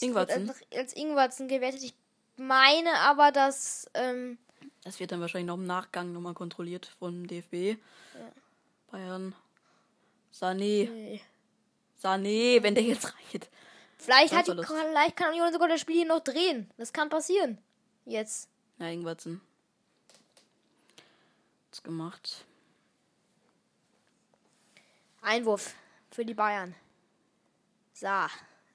[0.00, 1.82] Einfach als Ingwertsen gewertet.
[1.82, 1.94] Ich
[2.36, 3.90] meine aber, dass.
[3.94, 4.38] Ähm,
[4.84, 7.78] Das wird dann wahrscheinlich noch im Nachgang nochmal kontrolliert vom DFB.
[8.90, 9.34] Bayern.
[10.32, 10.88] Sané.
[10.90, 11.20] nee.
[12.02, 13.50] Sané, wenn der jetzt reicht.
[13.98, 16.70] Vielleicht, hat die, vielleicht kann Union sogar das Spiel hier noch drehen.
[16.76, 17.58] Das kann passieren.
[18.04, 18.48] Jetzt.
[18.78, 19.40] Ja, Ingwatzen.
[21.66, 22.44] Hat's gemacht.
[25.20, 25.74] Einwurf
[26.10, 26.76] für die Bayern.
[27.92, 28.30] Sa.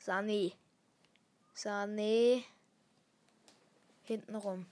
[0.06, 0.52] Sané.
[1.56, 2.44] Sané.
[4.04, 4.66] Hintenrum.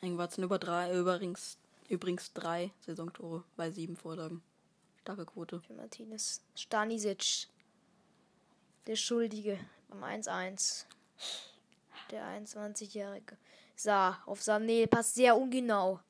[0.00, 1.58] Ingwatzen über drei, über rings
[1.88, 4.42] Übrigens drei Saisontore bei sieben Vorlagen.
[5.00, 5.60] Starke Quote.
[5.60, 6.42] Für Martinez.
[6.56, 7.48] Stanisic.
[8.86, 9.58] Der Schuldige
[9.88, 10.84] beim 1-1.
[12.10, 13.36] Der 21-Jährige.
[13.76, 16.00] Sa, auf Sané passt sehr ungenau.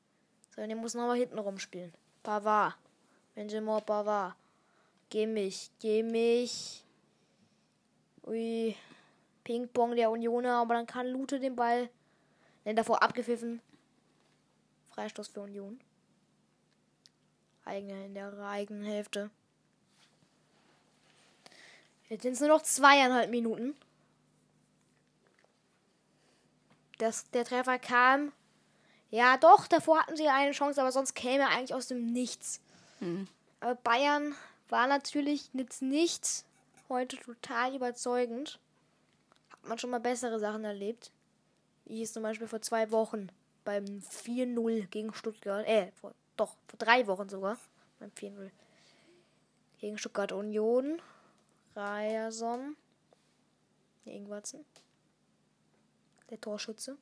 [0.55, 1.93] Sané muss nochmal hinten rumspielen.
[2.23, 2.75] Pavard.
[3.35, 4.35] Benjamin Pavard.
[5.09, 6.83] Geh mich, geh mich.
[8.25, 8.75] Ui.
[9.43, 11.89] Ping-Pong der Unioner, aber dann kann Lute den Ball.
[12.65, 13.61] Ne, davor abgepfiffen.
[14.97, 15.79] Freistoß für Union.
[17.65, 19.29] Eigene in der eigenen Hälfte.
[22.09, 23.75] Jetzt sind es nur noch zweieinhalb Minuten.
[26.97, 28.31] Das, der Treffer kam.
[29.11, 32.59] Ja, doch, davor hatten sie eine Chance, aber sonst käme er eigentlich aus dem Nichts.
[32.99, 33.27] Mhm.
[33.59, 34.33] Aber Bayern
[34.69, 36.43] war natürlich jetzt nicht
[36.89, 38.57] heute total überzeugend.
[39.51, 41.11] Hat man schon mal bessere Sachen erlebt.
[41.85, 43.29] Wie es zum Beispiel vor zwei Wochen
[43.67, 45.67] beim 4-0 gegen Stuttgart.
[45.67, 47.57] Äh, vor, doch, vor drei Wochen sogar.
[47.99, 48.49] Beim 4-0.
[49.79, 51.01] Gegen Stuttgart Union.
[51.75, 52.77] Ryerson.
[54.05, 54.65] Ingwertsen.
[56.29, 56.97] Der Torschütze.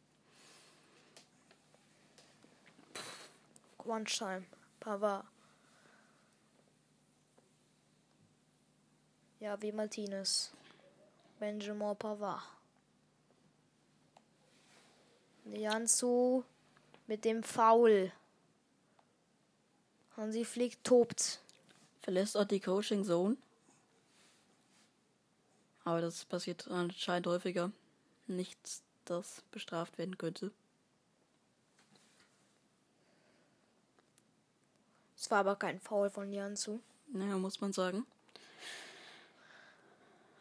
[3.77, 4.47] Quanschein.
[4.79, 5.27] Pavard.
[9.39, 10.51] Ja, wie Martinez.
[11.37, 12.41] Benjamin Pavard.
[15.45, 16.43] Jansu
[17.07, 18.11] mit dem Foul.
[20.17, 21.39] Hansi Flick tobt.
[22.01, 23.37] Verlässt auch die Coaching Zone.
[25.83, 27.71] Aber das passiert anscheinend häufiger.
[28.27, 30.51] Nichts, das bestraft werden könnte.
[35.17, 36.79] Es war aber kein Foul von Jansu.
[37.07, 38.05] Naja, muss man sagen.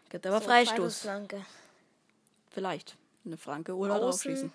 [0.09, 1.09] Gibt aber So, Freistoß.
[2.51, 2.97] Vielleicht.
[3.25, 4.53] Eine Flanke oder Außen draufschießen.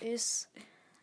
[0.00, 0.48] ist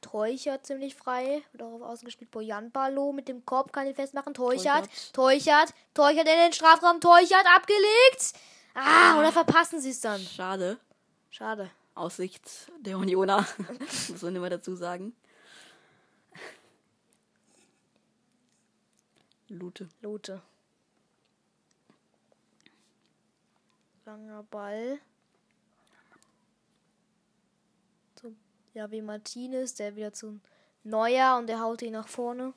[0.01, 1.41] Teuchert ziemlich frei.
[1.51, 2.31] Wird auch auf Außen gespielt.
[2.31, 4.33] Bojan Balo mit dem Korb kann ihn festmachen.
[4.33, 4.89] Teuchert.
[5.13, 5.73] Teuchert.
[5.93, 7.01] Teuchert in den Strafraum.
[7.01, 8.33] Teuchert abgelegt.
[8.73, 10.21] Ah, oder verpassen sie es dann.
[10.21, 10.79] Schade.
[11.29, 11.69] Schade.
[11.95, 12.43] Aus Sicht
[12.79, 13.45] der Unioner.
[14.09, 15.13] muss man immer dazu sagen.
[19.49, 19.89] Lute.
[20.01, 20.41] Lute.
[24.05, 24.99] Langer Ball.
[28.15, 28.35] Zu
[28.73, 30.39] Javi Martinez, der wieder zu
[30.83, 32.53] Neuer und der haut ihn nach vorne.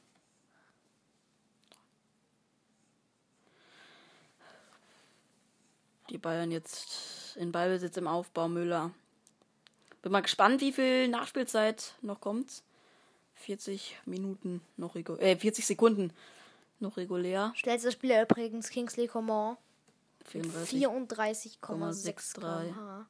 [6.10, 8.48] Die Bayern jetzt in Ballbesitz im Aufbau.
[8.48, 8.90] Müller.
[10.02, 12.62] Bin mal gespannt, wie viel Nachspielzeit noch kommt.
[13.36, 15.22] 40 Minuten noch regulär.
[15.22, 16.12] Äh, 40 Sekunden
[16.80, 17.52] noch regulär.
[17.54, 19.56] Schnellster Spieler übrigens Kingsley Coman.
[20.26, 20.82] 34.
[20.82, 23.04] 34,63 0,63.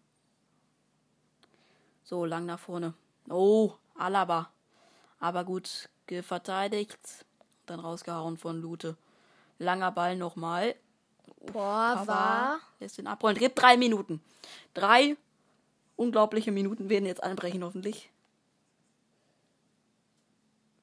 [2.12, 2.92] So, lang nach vorne.
[3.30, 4.50] Oh, Alaba.
[5.18, 5.88] Aber gut
[6.20, 7.24] verteidigt.
[7.64, 8.98] Dann rausgehauen von Lute.
[9.58, 10.74] Langer Ball nochmal.
[11.54, 12.60] Boah, war.
[12.80, 13.38] Lässt den abrollen.
[13.38, 14.20] Gibt drei Minuten.
[14.74, 15.16] Drei
[15.96, 18.10] unglaubliche Minuten werden jetzt anbrechen, hoffentlich.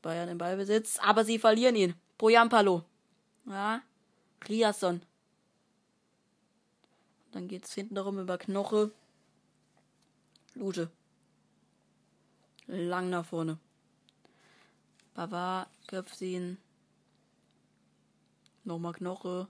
[0.01, 0.97] Bayern im Ballbesitz.
[0.97, 1.93] Aber sie verlieren ihn.
[2.17, 2.85] Poyampalo.
[3.45, 3.83] Ja.
[4.47, 5.03] Riasson.
[7.33, 8.89] Dann geht's hinten darum über Knoche.
[10.55, 10.89] Lute.
[12.71, 13.57] Lang nach vorne.
[15.15, 16.59] Pavard, köpft ihn.
[18.63, 19.47] Nochmal Knoche.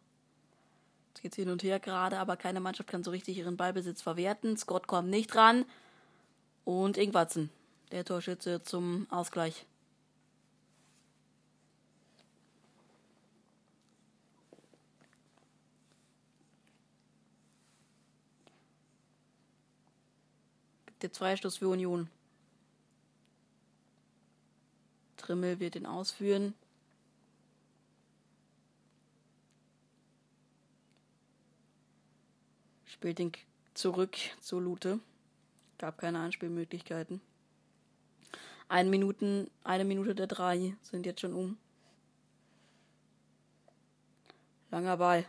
[1.10, 4.56] Jetzt geht's hin und her gerade, aber keine Mannschaft kann so richtig ihren Ballbesitz verwerten.
[4.56, 5.66] Scott kommt nicht ran.
[6.64, 7.50] Und Ingwatzen,
[7.91, 9.66] der Torschütze zum Ausgleich.
[20.86, 22.10] Gibt jetzt Freistoß für Union.
[25.30, 26.56] Trimmel wird ihn ausführen.
[32.86, 33.32] Spielt ihn
[33.76, 35.00] zurück zu Lute.
[35.78, 37.22] Gab keine Anspielmöglichkeiten.
[38.70, 41.60] Eine, Minuten, eine Minute der drei sind jetzt schon um.
[44.72, 45.26] Langer Ball.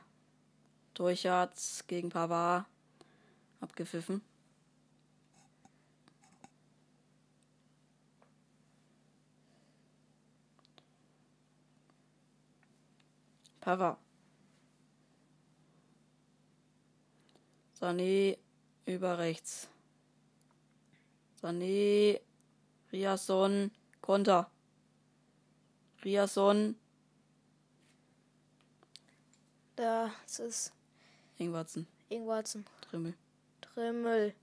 [0.94, 2.64] Durcharz gegen Pavard.
[3.60, 4.22] Abgepfiffen.
[13.60, 13.98] Pavard.
[17.78, 18.38] Sané
[18.86, 19.68] über rechts.
[21.40, 22.20] Sané,
[22.92, 23.70] Riasson,
[24.02, 24.50] Konter.
[26.04, 26.76] Riasson,
[29.76, 30.72] Das ist
[31.38, 32.66] Ingwatzen, Ingwarzen.
[32.82, 33.14] Trimmel.
[33.62, 34.34] Trimmel.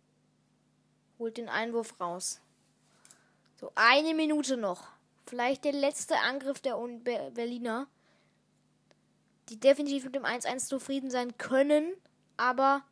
[1.20, 2.42] Holt den Einwurf raus.
[3.60, 4.88] So, eine Minute noch.
[5.28, 7.88] vielleicht der letzte Angriff der Un Be Berliner,
[9.50, 11.94] die definitiv mit dem 1-1 zufrieden sein können,
[12.36, 12.84] aber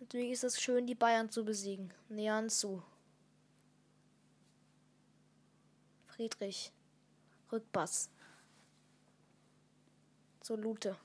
[0.00, 1.92] natürlich ist es schön, die Bayern zu besiegen.
[2.08, 2.82] Nähern zu.
[6.06, 6.72] Friedrich.
[7.52, 8.10] Rückpass.
[10.40, 10.96] Zur Lute.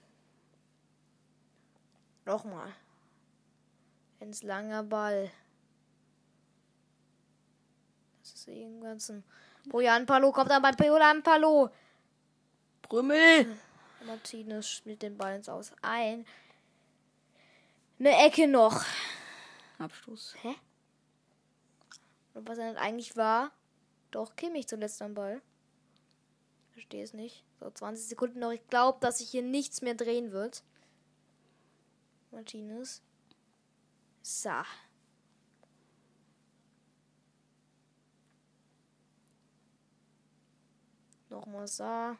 [2.26, 2.72] Nochmal.
[4.20, 5.32] Ins langer Ball.
[8.20, 9.14] Das ist irgendwas.
[9.66, 11.70] Bojan Palo kommt dann bei Bojan Palo.
[12.92, 13.58] Brümmel!
[14.06, 15.72] Martinez spielt den Ball ins Aus.
[15.82, 16.26] Ein.
[17.98, 18.84] Eine Ecke noch.
[19.80, 20.36] Abstoß.
[20.42, 20.56] Hä?
[22.34, 23.54] Und was dann eigentlich war?
[24.12, 25.42] Doch Kimmich zuletzt am Ball.
[26.74, 27.46] Verstehe es nicht.
[27.62, 28.52] So, 20 Sekunden noch.
[28.52, 30.62] Ich glaube, dass sich hier nichts mehr drehen wird.
[32.32, 33.02] Martinez.
[34.22, 34.52] So.
[41.30, 42.18] Nochmal so.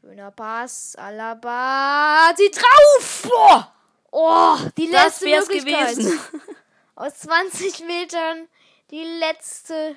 [0.00, 0.94] Schöner Pass.
[0.96, 2.32] Alaba.
[2.36, 3.22] Sie drauf!
[3.28, 3.74] Boah!
[4.10, 5.96] Oh, die Das letzte wär's Möglichkeit.
[5.96, 6.20] gewesen.
[6.94, 8.48] Aus 20 Metern
[8.90, 9.96] die letzte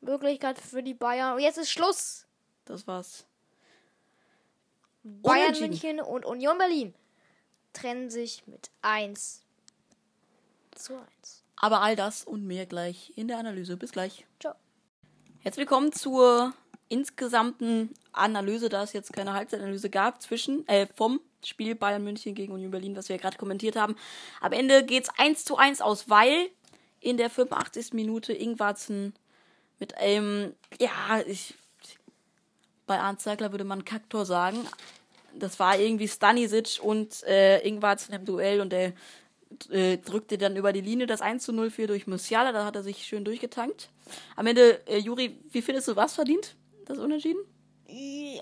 [0.00, 1.34] Möglichkeit für die Bayern.
[1.34, 2.26] Und jetzt ist Schluss.
[2.64, 3.26] Das war's.
[5.02, 5.58] Bayern.
[5.58, 6.94] München und Union Berlin
[7.72, 9.42] trennen sich mit 1
[10.74, 11.44] zu 1.
[11.56, 13.76] Aber all das und mehr gleich in der Analyse.
[13.76, 14.26] Bis gleich.
[14.40, 14.54] Ciao.
[15.40, 16.52] Herzlich willkommen zur
[16.88, 22.52] insgesamten Analyse, da es jetzt keine Halbzeitanalyse gab zwischen äh, vom Spiel Bayern München gegen
[22.52, 23.96] Union Berlin, was wir ja gerade kommentiert haben.
[24.40, 26.48] Am Ende geht's 1 zu 1 aus, weil
[27.00, 27.92] in der 85.
[27.92, 29.14] Minute Ingwarzen
[29.78, 31.54] mit einem, ja, ich,
[32.86, 34.66] bei Arndt Zeigler würde man Kaktor sagen.
[35.34, 38.92] Das war irgendwie Stanisic und äh, Ingwarzen im Duell und der
[39.70, 42.52] äh, drückte dann über die Linie das 1 zu 0 für durch Musiala.
[42.52, 43.90] Da hat er sich schön durchgetankt.
[44.34, 46.56] Am Ende, äh, Juri, wie findest du, was verdient?
[46.88, 47.42] Das Unentschieden?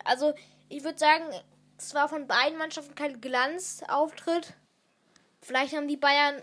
[0.05, 0.32] Also,
[0.68, 1.24] ich würde sagen,
[1.77, 4.55] es war von beiden Mannschaften kein Glanzauftritt.
[5.43, 6.40] Vielleicht haben die Bayern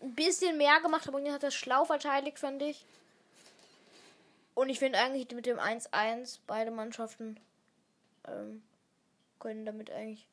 [0.00, 2.86] ein bisschen mehr gemacht, aber Union hat das schlau verteidigt, fand ich.
[4.54, 7.38] Und ich finde eigentlich mit dem 1-1 beide Mannschaften
[8.26, 8.62] ähm,
[9.38, 10.26] können damit eigentlich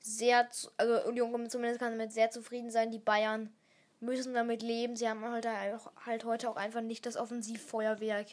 [0.00, 2.90] sehr, also Union zumindest kann damit sehr zufrieden sein.
[2.90, 3.52] Die Bayern
[4.00, 4.96] müssen damit leben.
[4.96, 8.28] Sie haben halt, halt heute auch einfach nicht das Offensivfeuerwerk,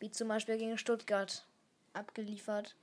[0.00, 1.46] wie zum Beispiel gegen Stuttgart,
[1.92, 2.74] abgeliefert.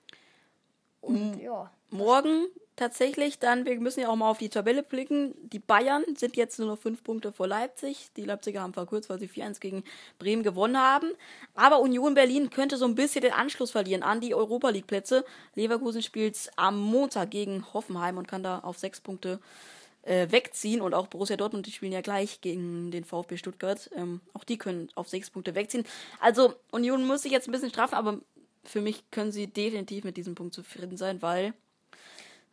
[1.01, 5.33] Und ja, Morgen tatsächlich dann, wir müssen ja auch mal auf die Tabelle blicken.
[5.49, 8.09] Die Bayern sind jetzt nur noch fünf Punkte vor Leipzig.
[8.17, 9.83] Die Leipziger haben verkürzt, weil sie 4-1 gegen
[10.19, 11.11] Bremen gewonnen haben.
[11.55, 15.23] Aber Union Berlin könnte so ein bisschen den Anschluss verlieren an die Europa League Plätze.
[15.55, 19.76] Leverkusen spielt am Montag gegen Hoffenheim und kann da auf sechs Punkte äh,
[20.07, 20.81] wegziehen.
[20.81, 23.89] Und auch Borussia Dortmund, die spielen ja gleich gegen den VfB Stuttgart.
[23.95, 25.85] Ähm, auch die können auf sechs Punkte wegziehen.
[26.19, 28.19] Also Union muss sich jetzt ein bisschen straffen, aber
[28.63, 31.53] für mich können sie definitiv mit diesem Punkt zufrieden sein, weil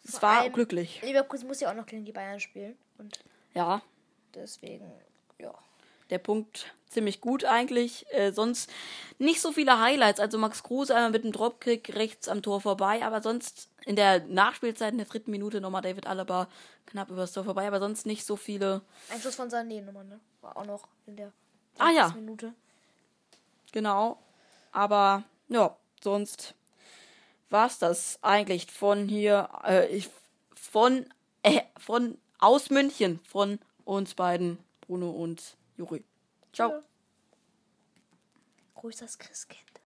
[0.04, 1.00] es Vor war glücklich.
[1.02, 2.76] Leverkusen muss ja auch noch gegen die Bayern spielen.
[2.98, 3.18] Und
[3.54, 3.82] Ja,
[4.34, 4.90] deswegen.
[6.10, 8.06] Der Punkt ziemlich gut eigentlich.
[8.10, 8.70] Äh, sonst
[9.18, 10.20] nicht so viele Highlights.
[10.20, 14.20] Also Max Kruse einmal mit dem Dropkick rechts am Tor vorbei, aber sonst in der
[14.20, 16.48] Nachspielzeit in der dritten Minute nochmal David Alaba
[16.86, 18.82] knapp übers Tor vorbei, aber sonst nicht so viele.
[19.10, 20.20] Ein Schuss von Sané nochmal, ne?
[20.40, 21.32] War auch noch in der
[21.78, 22.06] Ah, ja.
[22.06, 22.20] 60.
[22.20, 22.54] Minute.
[23.72, 24.18] Genau.
[24.72, 26.54] Aber ja, sonst
[27.50, 30.08] war's das eigentlich von hier, äh, ich,
[30.54, 31.06] von,
[31.42, 36.04] äh, von aus München, von uns beiden, Bruno und Juri.
[36.52, 36.82] Ciao.
[38.74, 39.73] Grüß das Christkind.